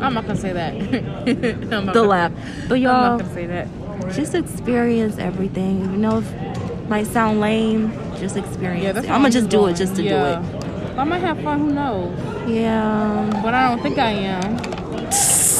I'm 0.02 0.14
not 0.14 0.26
gonna 0.26 0.38
say 0.38 0.52
that. 0.52 0.74
I'm 1.72 1.86
The 1.86 2.02
laugh. 2.02 2.32
But 2.68 2.74
I'm 2.76 2.82
y'all, 2.82 2.92
not 3.18 3.20
gonna 3.20 3.34
say 3.34 3.46
that. 3.46 3.68
just 4.14 4.34
experience 4.34 5.18
everything. 5.18 5.80
You 5.80 5.96
know, 5.98 6.18
if 6.18 6.88
might 6.88 7.06
sound 7.06 7.40
lame, 7.40 7.92
just 8.18 8.36
experience 8.36 8.84
Yeah, 8.84 8.90
it. 9.02 9.10
I'm 9.10 9.22
gonna 9.22 9.30
just 9.30 9.48
do 9.48 9.58
going. 9.58 9.74
it 9.74 9.78
just 9.78 9.96
to 9.96 10.02
Yeah. 10.02 10.42
do 10.42 10.58
it. 10.58 10.64
I 10.98 11.04
might 11.04 11.20
have 11.22 11.40
fun. 11.40 11.60
Who 11.60 11.72
knows? 11.72 12.48
Yeah. 12.48 13.40
But 13.42 13.54
I 13.54 13.68
don't 13.68 13.82
think 13.82 13.98
I 13.98 14.10
am. 14.10 14.56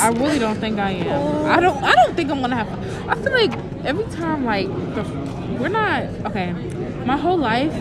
I 0.01 0.09
really 0.21 0.39
don't 0.39 0.57
think 0.59 0.79
I 0.79 0.91
am. 0.93 1.47
I 1.47 1.59
don't. 1.61 1.83
I 1.83 1.95
don't 1.95 2.15
think 2.15 2.31
I'm 2.31 2.41
gonna 2.41 2.57
have. 2.57 2.69
Fun. 2.69 3.09
I 3.09 3.15
feel 3.17 3.33
like 3.33 3.53
every 3.85 4.05
time, 4.15 4.45
like 4.45 4.67
the, 4.95 5.03
we're 5.61 5.69
not 5.69 6.05
okay. 6.27 6.53
My 7.05 7.17
whole 7.17 7.39
life, 7.39 7.73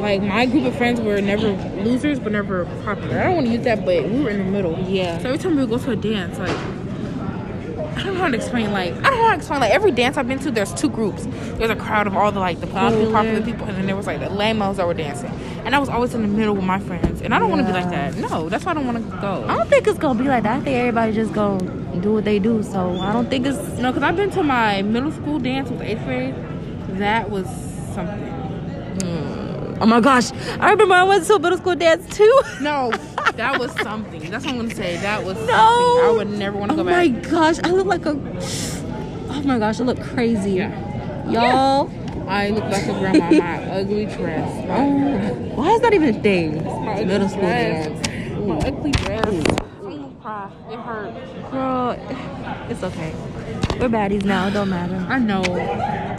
like 0.00 0.22
my 0.22 0.46
group 0.46 0.64
of 0.64 0.76
friends 0.76 1.00
were 1.00 1.20
never 1.20 1.52
losers, 1.82 2.18
but 2.18 2.32
never 2.32 2.64
popular. 2.84 3.20
I 3.20 3.24
don't 3.24 3.34
want 3.36 3.46
to 3.46 3.52
use 3.52 3.64
that, 3.64 3.84
but 3.84 4.04
we 4.04 4.22
were 4.22 4.30
in 4.30 4.38
the 4.38 4.44
middle. 4.44 4.78
Yeah. 4.80 5.18
So 5.18 5.28
every 5.28 5.38
time 5.38 5.56
we 5.56 5.64
would 5.64 5.70
go 5.70 5.78
to 5.78 5.90
a 5.92 5.96
dance, 5.96 6.38
like 6.38 6.56
I 7.96 8.02
don't 8.02 8.14
know 8.14 8.20
how 8.20 8.28
to 8.28 8.36
explain. 8.36 8.72
Like 8.72 8.92
I 8.94 9.02
don't 9.10 9.18
know 9.18 9.24
how 9.24 9.30
to 9.30 9.36
explain. 9.36 9.60
Like 9.60 9.70
every 9.72 9.92
dance 9.92 10.16
I've 10.16 10.28
been 10.28 10.40
to, 10.40 10.50
there's 10.50 10.74
two 10.74 10.90
groups. 10.90 11.26
There's 11.58 11.70
a 11.70 11.76
crowd 11.76 12.06
of 12.06 12.16
all 12.16 12.32
the 12.32 12.40
like 12.40 12.60
the 12.60 12.66
Popular. 12.66 13.12
popular, 13.12 13.42
people, 13.42 13.66
and 13.66 13.76
then 13.76 13.86
there 13.86 13.96
was 13.96 14.06
like 14.06 14.20
the 14.20 14.30
lamos 14.30 14.78
that 14.78 14.86
were 14.86 14.94
dancing. 14.94 15.30
And 15.64 15.74
I 15.74 15.78
was 15.78 15.88
always 15.88 16.14
in 16.14 16.22
the 16.22 16.28
middle 16.28 16.54
with 16.54 16.64
my 16.64 16.78
friends, 16.78 17.22
and 17.22 17.34
I 17.34 17.38
don't 17.38 17.48
want 17.50 17.62
to 17.62 17.66
be 17.66 17.72
like 17.72 17.88
that. 17.90 18.14
No, 18.16 18.48
that's 18.50 18.64
why 18.66 18.72
I 18.72 18.74
don't 18.74 18.86
want 18.86 18.98
to 18.98 19.16
go. 19.20 19.44
I 19.48 19.56
don't 19.56 19.68
think 19.68 19.86
it's 19.86 19.98
gonna 19.98 20.18
be 20.18 20.28
like 20.28 20.42
that. 20.42 20.58
I 20.58 20.60
think 20.60 20.76
everybody 20.76 21.12
just 21.12 21.32
gonna 21.32 22.00
do 22.00 22.12
what 22.12 22.24
they 22.24 22.38
do. 22.38 22.62
So 22.62 22.98
I 23.00 23.12
don't 23.12 23.30
think 23.30 23.46
it's. 23.46 23.58
No, 23.78 23.90
because 23.90 24.02
I've 24.02 24.16
been 24.16 24.30
to 24.32 24.42
my 24.42 24.82
middle 24.82 25.10
school 25.10 25.38
dance 25.38 25.70
with 25.70 25.80
eighth 25.80 26.04
grade. 26.04 26.34
That 26.98 27.30
was 27.30 27.46
something. 27.94 28.20
Mm. 28.98 29.78
Oh 29.80 29.86
my 29.86 30.00
gosh! 30.00 30.30
I 30.60 30.70
remember 30.70 30.94
I 30.94 31.04
went 31.04 31.24
to 31.26 31.34
a 31.34 31.38
middle 31.38 31.58
school 31.58 31.74
dance 31.74 32.14
too. 32.14 32.40
No, 32.60 32.90
that 33.36 33.58
was 33.58 33.72
something. 33.80 34.30
That's 34.30 34.44
what 34.44 34.54
I'm 34.54 34.60
gonna 34.60 34.74
say. 34.74 34.98
That 34.98 35.24
was 35.24 35.36
No. 35.38 35.42
something. 35.46 36.04
I 36.04 36.12
would 36.16 36.30
never 36.30 36.56
want 36.58 36.72
to 36.72 36.74
Oh 36.74 36.84
go 36.84 36.90
back. 36.90 37.08
Oh 37.08 37.10
my 37.10 37.20
gosh! 37.30 37.58
I 37.64 37.70
look 37.70 37.86
like 37.86 38.04
a. 38.06 38.10
Oh 39.30 39.42
my 39.44 39.58
gosh! 39.58 39.80
I 39.80 39.84
look 39.84 40.00
crazy. 40.00 40.52
Yeah. 40.52 41.30
Y'all. 41.30 41.90
I 42.28 42.50
look 42.50 42.64
like 42.64 42.84
a 42.86 42.92
grandma 42.92 43.30
my 43.30 43.64
ugly 43.70 44.06
dress. 44.06 44.50
Oh, 44.68 45.34
why 45.54 45.70
is 45.70 45.80
that 45.82 45.92
even 45.94 46.14
a 46.16 46.20
thing? 46.20 46.66
Ugly 46.66 47.04
Middle 47.04 47.28
school 47.28 47.40
dress. 47.40 47.86
dance. 47.86 48.38
My 48.46 48.58
ugly 48.58 48.90
dress. 48.92 49.26
I'm. 50.24 50.50
It 50.70 50.78
hurt. 50.78 51.50
Girl, 51.50 51.90
it's 52.70 52.82
okay. 52.82 53.12
We're 53.78 53.88
baddies 53.88 54.24
now. 54.24 54.46
It 54.48 54.52
don't 54.52 54.70
matter. 54.70 54.96
I 55.08 55.18
know. 55.18 55.42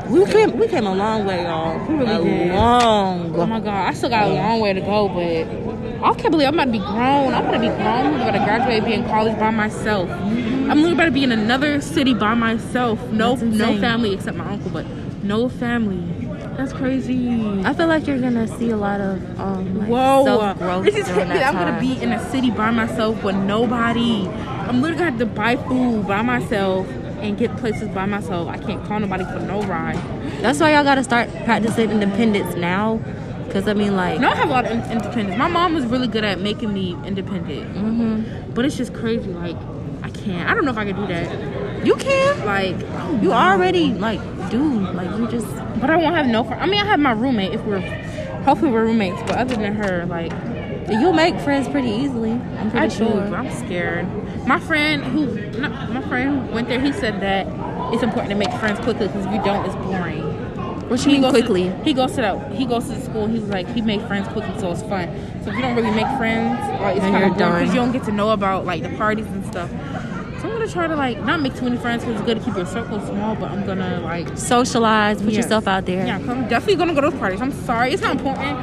We 0.10 0.26
came. 0.26 0.58
We 0.58 0.68
came 0.68 0.86
a 0.86 0.94
long 0.94 1.26
way, 1.26 1.44
y'all. 1.44 1.80
We 1.88 1.96
really 1.96 2.14
a 2.14 2.24
did. 2.24 2.54
long. 2.54 3.36
Oh 3.36 3.46
my 3.48 3.60
god, 3.60 3.88
I 3.90 3.94
still 3.94 4.10
got 4.10 4.28
a 4.30 4.34
long 4.34 4.60
way 4.60 4.74
to 4.74 4.82
go, 4.82 5.08
but 5.10 6.04
I 6.06 6.14
can't 6.14 6.30
believe 6.32 6.48
I'm 6.48 6.54
about 6.54 6.66
to 6.66 6.72
be 6.72 6.78
grown. 6.78 7.34
I'm 7.34 7.46
about 7.46 7.52
to 7.54 7.60
be 7.60 7.68
grown. 7.68 7.80
I'm 7.80 8.16
about 8.22 8.32
to 8.32 8.44
graduate, 8.46 8.86
be 8.86 8.94
in 8.94 9.06
college 9.06 9.38
by 9.40 9.50
myself. 9.50 10.08
Mm-hmm. 10.10 10.70
I'm 10.70 10.78
literally 10.78 10.94
about 10.94 11.06
to 11.06 11.12
be 11.12 11.24
in 11.24 11.32
another 11.32 11.82
city 11.82 12.14
by 12.14 12.36
myself. 12.36 13.02
No, 13.12 13.36
no 13.36 13.80
family 13.80 14.14
except 14.14 14.38
my 14.38 14.48
uncle, 14.54 14.70
but 14.70 14.86
no 15.26 15.50
family. 15.50 16.04
That's 16.58 16.72
crazy. 16.72 17.62
I 17.66 17.74
feel 17.74 17.88
like 17.88 18.08
you're 18.08 18.20
gonna 18.20 18.48
see 18.58 18.70
a 18.70 18.78
lot 18.78 19.02
of 19.02 19.40
um 19.40 19.80
like 19.80 19.90
Whoa, 19.90 20.82
this 20.84 20.96
is. 20.96 21.10
I'm 21.10 21.54
gonna 21.56 21.80
be 21.80 22.02
in 22.02 22.12
a 22.14 22.32
city 22.32 22.52
by 22.52 22.72
myself 22.72 23.24
with 23.24 23.36
nobody. 23.36 24.28
I'm 24.28 24.82
literally 24.82 25.00
gonna 25.00 25.12
have 25.12 25.20
to 25.20 25.26
buy 25.26 25.58
food 25.58 26.08
by 26.08 26.22
myself 26.22 26.88
and 27.20 27.38
get 27.38 27.56
places 27.58 27.90
by 27.90 28.06
myself. 28.06 28.48
I 28.48 28.58
can't 28.58 28.84
call 28.86 29.00
nobody 29.00 29.24
for 29.26 29.40
no 29.40 29.62
ride. 29.64 29.98
That's 30.42 30.60
why 30.60 30.74
y'all 30.74 30.84
gotta 30.84 31.04
start 31.04 31.30
practicing 31.44 31.90
independence 31.92 32.56
now. 32.56 33.00
Cause 33.52 33.68
I 33.70 33.74
mean, 33.74 33.96
like, 33.96 34.20
No, 34.20 34.32
I 34.32 34.36
have 34.36 34.50
a 34.50 34.52
lot 34.52 34.66
of 34.66 34.72
in- 34.72 34.92
independence. 34.92 35.38
My 35.38 35.48
mom 35.48 35.74
was 35.76 35.86
really 35.86 36.08
good 36.10 36.26
at 36.26 36.42
making 36.42 36.74
me 36.74 36.94
independent, 37.06 37.66
hmm 37.78 38.24
but 38.54 38.66
it's 38.66 38.76
just 38.78 38.94
crazy. 38.94 39.32
Like 39.32 39.56
I 40.04 40.10
can't. 40.10 40.50
I 40.50 40.54
don't 40.54 40.66
know 40.66 40.72
if 40.72 40.78
I 40.78 40.86
can 40.86 40.96
do 40.96 41.08
that. 41.08 41.86
you 41.86 41.96
can. 41.96 42.46
Like, 42.46 42.76
You 43.24 43.32
already 43.32 43.94
like 43.94 44.20
do 44.50 44.92
like 44.92 45.10
you 45.18 45.28
just. 45.28 45.48
but 45.82 45.90
I 45.90 45.96
won't 45.98 46.16
have 46.16 46.28
no. 46.28 46.46
I 46.48 46.66
mean, 46.66 46.82
I 46.82 46.86
have 46.86 47.00
my 47.00 47.12
roommate. 47.12 47.54
If 47.54 47.62
we're 47.64 47.80
hopefully 48.44 48.72
we're 48.72 48.84
roommates, 48.86 49.22
but 49.24 49.36
other 49.38 49.56
than 49.56 49.76
her, 49.76 50.06
like 50.06 50.32
You'll 50.88 51.14
make 51.14 51.40
friends 51.40 51.68
pretty 51.68 51.90
easily. 51.90 52.32
I'm 52.32 52.70
pretty 52.70 52.86
I 52.86 52.88
do, 52.90 52.96
sure. 52.96 53.22
but 53.22 53.34
I'm 53.34 53.52
scared. 53.52 54.08
My 54.48 54.60
friend 54.60 55.04
who, 55.04 55.26
my 55.60 56.02
friend 56.08 56.48
who 56.48 56.54
went 56.54 56.68
there, 56.68 56.80
he 56.80 56.94
said 56.94 57.22
that 57.22 57.48
it's 57.92 58.04
important 58.04 58.30
to 58.30 58.36
make 58.36 58.52
friends 58.60 58.80
quickly 58.82 59.08
because 59.08 59.26
if 59.26 59.34
you 59.34 59.44
don't, 59.44 59.66
it's 59.66 59.76
boring. 59.76 60.22
What 60.88 61.04
you 61.04 61.14
mean 61.14 61.22
goes 61.22 61.32
quickly? 61.32 61.64
To, 61.70 61.84
he 61.84 61.94
goes 61.94 62.12
to 62.12 62.22
that. 62.22 62.52
He 62.54 62.66
goes 62.68 62.86
to 62.88 62.92
the 62.94 63.02
school. 63.02 63.26
He 63.26 63.40
was 63.40 63.50
like, 63.50 63.68
he 63.74 63.82
made 63.82 64.04
friends 64.04 64.28
quickly, 64.28 64.54
so 64.60 64.72
it's 64.72 64.84
fun. 64.84 65.10
So 65.44 65.50
if 65.50 65.56
you 65.56 65.62
don't 65.64 65.76
really 65.76 65.90
make 65.90 66.06
friends, 66.20 66.60
like 66.80 66.98
it's 66.98 67.06
kind 67.06 67.18
you're 67.18 67.32
of 67.32 67.38
boring 67.38 67.40
done. 67.40 67.60
because 67.62 67.74
you 67.74 67.80
don't 67.82 67.92
get 67.92 68.04
to 68.04 68.12
know 68.12 68.30
about 68.30 68.66
like 68.66 68.84
the 68.84 68.90
parties 68.96 69.26
and 69.26 69.44
stuff. 69.48 69.72
Gonna 70.66 70.74
try 70.74 70.88
to 70.88 70.96
like 70.96 71.22
not 71.24 71.42
make 71.42 71.56
too 71.56 71.66
many 71.66 71.78
friends 71.78 72.04
because 72.04 72.20
it's 72.20 72.26
good 72.26 72.40
to 72.40 72.44
keep 72.44 72.56
your 72.56 72.66
circle 72.66 73.00
small. 73.06 73.36
But 73.36 73.52
I'm 73.52 73.68
gonna 73.68 74.00
like 74.00 74.36
Socialize. 74.36 75.22
Put 75.22 75.34
Yes. 75.34 75.44
yourself 75.44 75.68
out 75.68 75.86
there. 75.86 76.08
yeah, 76.08 76.16
I'm 76.16 76.48
definitely 76.48 76.78
gonna 76.78 76.96
go 76.96 77.02
to 77.02 77.12
those 77.12 77.20
parties. 77.20 77.40
I'm 77.40 77.52
sorry, 77.52 77.94
it's 77.94 78.02
not 78.02 78.14
important, 78.16 78.58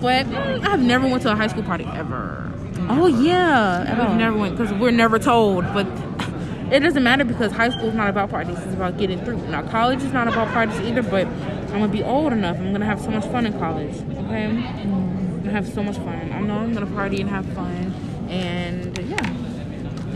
but 0.00 0.26
mm, 0.26 0.64
I've 0.64 0.80
never 0.80 1.08
went 1.08 1.22
to 1.22 1.32
a 1.32 1.34
high 1.34 1.48
school 1.48 1.64
party 1.64 1.84
ever. 1.94 2.48
Oh 2.88 3.08
yeah. 3.08 3.90
We've 3.90 4.08
all. 4.08 4.14
never 4.14 4.38
went 4.38 4.56
because 4.56 4.72
we're 4.78 4.92
never 4.92 5.18
told. 5.18 5.64
But 5.74 5.88
it 6.70 6.78
doesn't 6.78 7.02
matter 7.02 7.24
because 7.24 7.50
high 7.50 7.70
school 7.70 7.88
is 7.88 7.94
not 7.94 8.08
about 8.08 8.30
parties. 8.30 8.56
It's 8.60 8.74
about 8.74 8.96
getting 8.96 9.18
through. 9.24 9.38
Now 9.48 9.62
college 9.62 10.04
is 10.04 10.12
not 10.12 10.28
about 10.28 10.46
parties 10.52 10.78
either. 10.82 11.02
But 11.02 11.26
I'm 11.26 11.80
gonna 11.80 11.88
be 11.88 12.04
old 12.04 12.32
enough. 12.32 12.56
I'm 12.56 12.70
gonna 12.70 12.84
have 12.84 13.00
so 13.00 13.10
much 13.10 13.24
fun 13.24 13.46
in 13.46 13.58
college. 13.58 13.96
Okay, 13.96 14.44
I'm 14.44 15.38
gonna 15.40 15.50
have 15.50 15.66
so 15.66 15.82
much 15.82 15.96
fun. 15.96 16.30
I 16.32 16.40
know 16.40 16.54
I'm 16.54 16.72
gonna 16.72 16.86
party 16.86 17.20
and 17.20 17.28
have 17.28 17.46
fun. 17.46 17.92
And. 18.28 18.97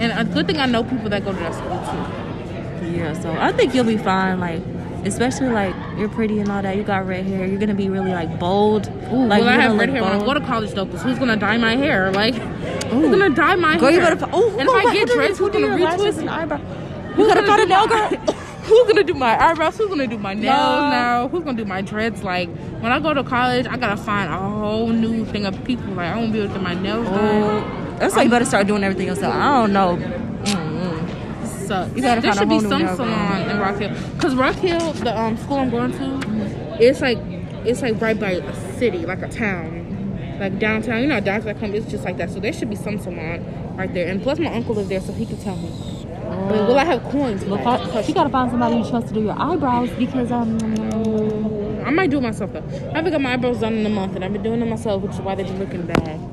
And 0.03 0.12
a 0.18 0.24
good 0.34 0.46
thing 0.46 0.59
I 0.59 0.66
know 0.66 0.82
people 0.82 1.09
that 1.11 1.24
go 1.24 1.32
to 1.32 1.38
that 1.38 1.55
school 1.55 1.78
too. 1.78 2.92
Yeah, 2.96 3.12
so 3.20 3.32
I 3.32 3.53
think 3.53 3.74
you'll 3.74 3.84
be 3.84 3.96
fine. 3.96 4.40
Like, 4.40 4.61
especially 5.07 5.48
like 5.50 5.74
you're 5.96 6.09
pretty 6.09 6.40
and 6.40 6.50
all 6.50 6.61
that. 6.61 6.76
You 6.76 6.82
got 6.82 7.07
red 7.07 7.24
hair. 7.24 7.46
You're 7.46 7.61
gonna 7.61 7.74
be 7.74 7.88
really 7.88 8.11
like 8.12 8.38
bold. 8.38 8.88
Ooh, 9.12 9.26
like 9.26 9.40
will 9.42 9.48
I 9.48 9.53
have 9.61 9.76
red 9.78 9.88
hair 9.90 10.03
when 10.03 10.12
I 10.12 10.18
go 10.24 10.34
to 10.34 10.40
college 10.40 10.72
though? 10.72 10.84
Because 10.84 11.03
who's 11.03 11.18
gonna 11.18 11.36
dye 11.36 11.57
my 11.57 11.76
hair? 11.76 12.11
Like, 12.12 12.34
who's 12.34 13.11
gonna 13.11 13.30
dye 13.30 13.55
my 13.55 13.78
Girl, 13.78 13.90
you 13.92 14.00
hair? 14.00 14.16
better. 14.16 14.30
Oh, 14.32 14.50
and 14.59 14.68
if 14.68 14.74
I 14.74 14.92
get 14.92 15.09
dreads, 15.09 15.38
who's 15.38 15.50
gonna 15.50 15.68
retwist 15.68 16.18
an 16.18 16.28
eyebrow? 16.28 16.59
Who's 16.59 17.28
gonna 17.32 17.46
find 17.46 17.62
a 17.62 17.66
nail 17.66 17.86
girl. 17.86 18.09
Who's 18.62 18.86
gonna 18.86 19.03
do 19.03 19.14
my 19.14 19.36
eyebrows? 19.44 19.76
Who's 19.76 19.88
gonna 19.88 20.07
do 20.07 20.16
my 20.18 20.34
nails 20.34 20.55
No. 20.55 20.88
now? 20.90 21.28
Who's 21.28 21.42
gonna 21.42 21.57
do 21.59 21.64
my 21.64 21.82
dreads? 21.82 22.22
Like 22.22 22.48
when 22.80 22.92
I 22.92 23.00
go 23.00 23.12
to 23.12 23.24
college, 23.24 23.66
I 23.66 23.76
gotta 23.76 23.96
find 23.96 24.32
a 24.32 24.38
whole 24.38 24.86
new 24.88 25.24
thing 25.26 25.46
of 25.46 25.62
people. 25.64 25.92
Like 25.94 26.14
I 26.14 26.16
won't 26.16 26.32
be 26.32 26.38
able 26.38 26.48
to 26.55 26.61
get 26.61 26.62
my 26.62 26.74
nails 26.74 27.09
done. 27.09 27.18
Oh, 27.18 27.91
that's 28.03 28.16
why 28.16 28.22
you 28.22 28.30
better 28.30 28.44
start 28.44 28.66
doing 28.66 28.82
everything 28.82 29.07
yourself. 29.07 29.32
I 29.32 29.61
don't 29.61 29.72
know. 29.72 29.96
Sucks. 31.46 31.94
You 31.94 32.03
gotta 32.03 32.20
there 32.20 32.32
find 32.32 32.34
a 32.34 32.38
should 32.40 32.48
be 32.48 32.59
some 32.68 32.96
salon 32.96 33.48
in 33.48 33.59
Rock 33.61 33.76
Hill. 33.78 33.94
Cause 34.18 34.34
Rock 34.34 34.57
Hill, 34.57 34.92
the 34.94 35.16
um, 35.16 35.36
school 35.36 35.59
I'm 35.59 35.70
going 35.70 35.92
to, 35.92 36.76
it's 36.80 37.00
like 37.00 37.18
it's 37.64 37.80
like 37.80 38.00
right 38.00 38.18
by 38.18 38.32
a 38.32 38.55
city, 38.78 39.07
like 39.07 39.22
a 39.22 39.28
town, 39.28 40.36
like 40.40 40.59
downtown. 40.59 41.00
You 41.03 41.07
know, 41.07 41.20
downtown 41.20 41.55
come. 41.61 41.74
It's 41.74 41.88
just 41.88 42.03
like 42.03 42.16
that. 42.16 42.30
So 42.30 42.40
there 42.40 42.53
should 42.53 42.70
be 42.70 42.74
some 42.74 42.98
salon 42.98 43.76
right 43.76 43.94
there. 43.94 44.09
And 44.09 44.20
plus, 44.20 44.40
my 44.40 44.53
uncle 44.53 44.74
lives 44.74 44.88
there, 44.88 45.00
so 45.00 45.12
he 45.12 45.24
can 45.24 45.36
tell 45.36 45.55
me. 45.57 45.70
But 46.24 46.66
will 46.66 46.78
I 46.78 46.84
have 46.84 47.05
coins? 47.05 47.44
Look, 47.44 47.61
I- 47.61 48.00
you 48.03 48.14
gotta 48.14 48.30
find 48.30 48.50
somebody 48.50 48.78
you 48.78 48.88
trust 48.90 49.09
to 49.09 49.14
do 49.14 49.20
your 49.22 49.40
eyebrows 49.40 49.90
because 49.90 50.32
um. 50.32 50.59
I 51.84 51.90
might 51.90 52.11
do 52.11 52.18
it 52.18 52.22
myself 52.22 52.53
though. 52.53 52.64
I 52.90 52.96
haven't 52.96 53.12
got 53.12 53.20
my 53.20 53.34
eyebrows 53.34 53.61
done 53.61 53.74
in 53.74 53.86
a 53.86 53.88
month, 53.88 54.16
and 54.16 54.24
I've 54.24 54.32
been 54.32 54.42
doing 54.42 54.61
it 54.61 54.66
myself, 54.66 55.03
which 55.03 55.12
is 55.12 55.20
why 55.20 55.36
they've 55.36 55.46
been 55.46 55.59
looking 55.61 55.86
bad. 55.86 56.32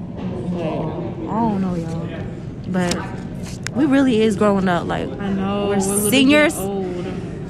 But 1.29 1.35
I 1.35 1.39
don't 1.41 1.61
know, 1.61 1.75
y'all. 1.75 2.23
But 2.67 3.75
we 3.75 3.85
really 3.85 4.21
is 4.21 4.35
growing 4.35 4.67
up. 4.67 4.87
Like 4.87 5.09
I 5.09 5.31
know 5.31 5.67
We're 5.69 5.77
literally 5.77 6.09
seniors. 6.09 6.57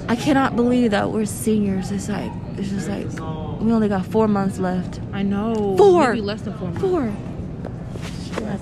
I 0.10 0.16
cannot 0.16 0.56
believe 0.56 0.92
that 0.92 1.12
we're 1.12 1.26
seniors. 1.26 1.92
It's 1.92 2.10
like 2.10 2.32
it's 2.58 2.70
just 2.70 2.90
like 2.90 3.06
we 3.62 3.72
only 3.72 3.88
got 3.88 4.06
four 4.06 4.28
months 4.28 4.60
left. 4.60 5.00
I 5.14 5.24
know. 5.24 5.76
Four. 5.78 6.10
Maybe 6.10 6.22
less 6.22 6.42
than 6.42 6.58
four. 6.58 6.68
months. 6.70 6.82
Four. 6.82 7.04
Why 8.42 8.56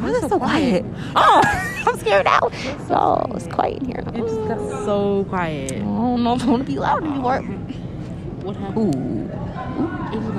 Why 0.00 0.08
is 0.10 0.24
it 0.24 0.28
so 0.28 0.38
quiet? 0.38 0.84
Oh, 1.16 1.42
I'm 1.86 1.98
scared 1.98 2.24
now. 2.24 2.40
Oh, 2.90 3.24
it's 3.34 3.46
quiet 3.46 3.82
in 3.82 3.86
here. 3.86 4.00
It 4.00 4.26
just 4.26 4.48
got 4.48 4.58
so 4.84 5.24
quiet. 5.28 5.72
Oh, 5.72 5.76
I 5.76 5.80
don't 5.80 6.24
know 6.24 6.34
if 6.34 6.42
I 6.42 6.46
want 6.46 6.66
to 6.66 6.72
be 6.72 6.78
loud 6.78 7.04
anymore. 7.04 7.40
What 8.42 8.56
happened? 8.56 8.94
Ooh. 8.94 9.30
It 9.30 9.93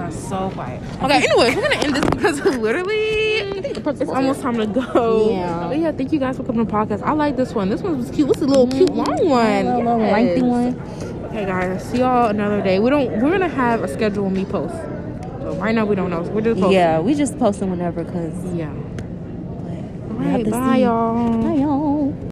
got 0.06 0.14
so 0.14 0.50
quiet. 0.52 0.82
Okay, 1.04 1.18
anyway, 1.18 1.56
we're 1.56 1.62
gonna 1.62 1.84
end 1.84 1.96
this 1.96 2.06
because 2.06 2.40
literally 2.58 3.26
it's 3.88 4.10
almost 4.10 4.42
time 4.42 4.58
to 4.58 4.66
go. 4.68 5.32
Yeah. 5.32 5.68
But 5.68 5.78
yeah, 5.78 5.92
thank 5.92 6.12
you 6.12 6.20
guys 6.20 6.38
for 6.38 6.44
coming 6.44 6.66
to 6.66 6.72
the 6.72 6.78
podcast. 6.78 7.02
I 7.04 7.12
like 7.12 7.36
this 7.36 7.54
one. 7.54 7.70
This 7.70 7.82
one 7.82 7.98
was 7.98 8.10
cute. 8.12 8.28
This 8.28 8.38
is 8.38 8.44
a 8.44 8.48
little 8.48 8.68
cute 8.68 8.90
long 8.90 9.06
mm-hmm. 9.06 9.30
one. 9.30 9.68
A 9.68 9.78
little 9.78 9.98
lengthy 9.98 10.42
one. 10.42 10.80
Okay, 11.26 11.46
guys. 11.46 11.84
See 11.84 12.00
y'all 12.00 12.28
another 12.28 12.62
day. 12.62 12.80
We 12.80 12.90
don't. 12.90 13.12
We're 13.22 13.32
gonna 13.32 13.48
have 13.48 13.84
a 13.84 13.88
schedule 13.88 14.26
when 14.26 14.34
we 14.34 14.46
post. 14.46 14.76
So 15.42 15.56
right 15.60 15.76
now 15.76 15.86
we 15.86 15.96
don't 15.96 16.10
know. 16.10 16.24
So 16.24 16.32
we're 16.32 16.42
just 16.42 16.60
posting. 16.60 16.74
Yeah, 16.74 17.00
we 17.00 17.14
just 17.14 17.38
posting 17.38 17.70
whenever 17.70 18.04
because. 18.04 18.34
Yeah. 18.54 18.70
All 18.70 20.22
right. 20.22 20.50
Bye, 20.50 20.78
y'all. 20.78 21.42
Bye, 21.42 21.56
y'all. 21.56 22.16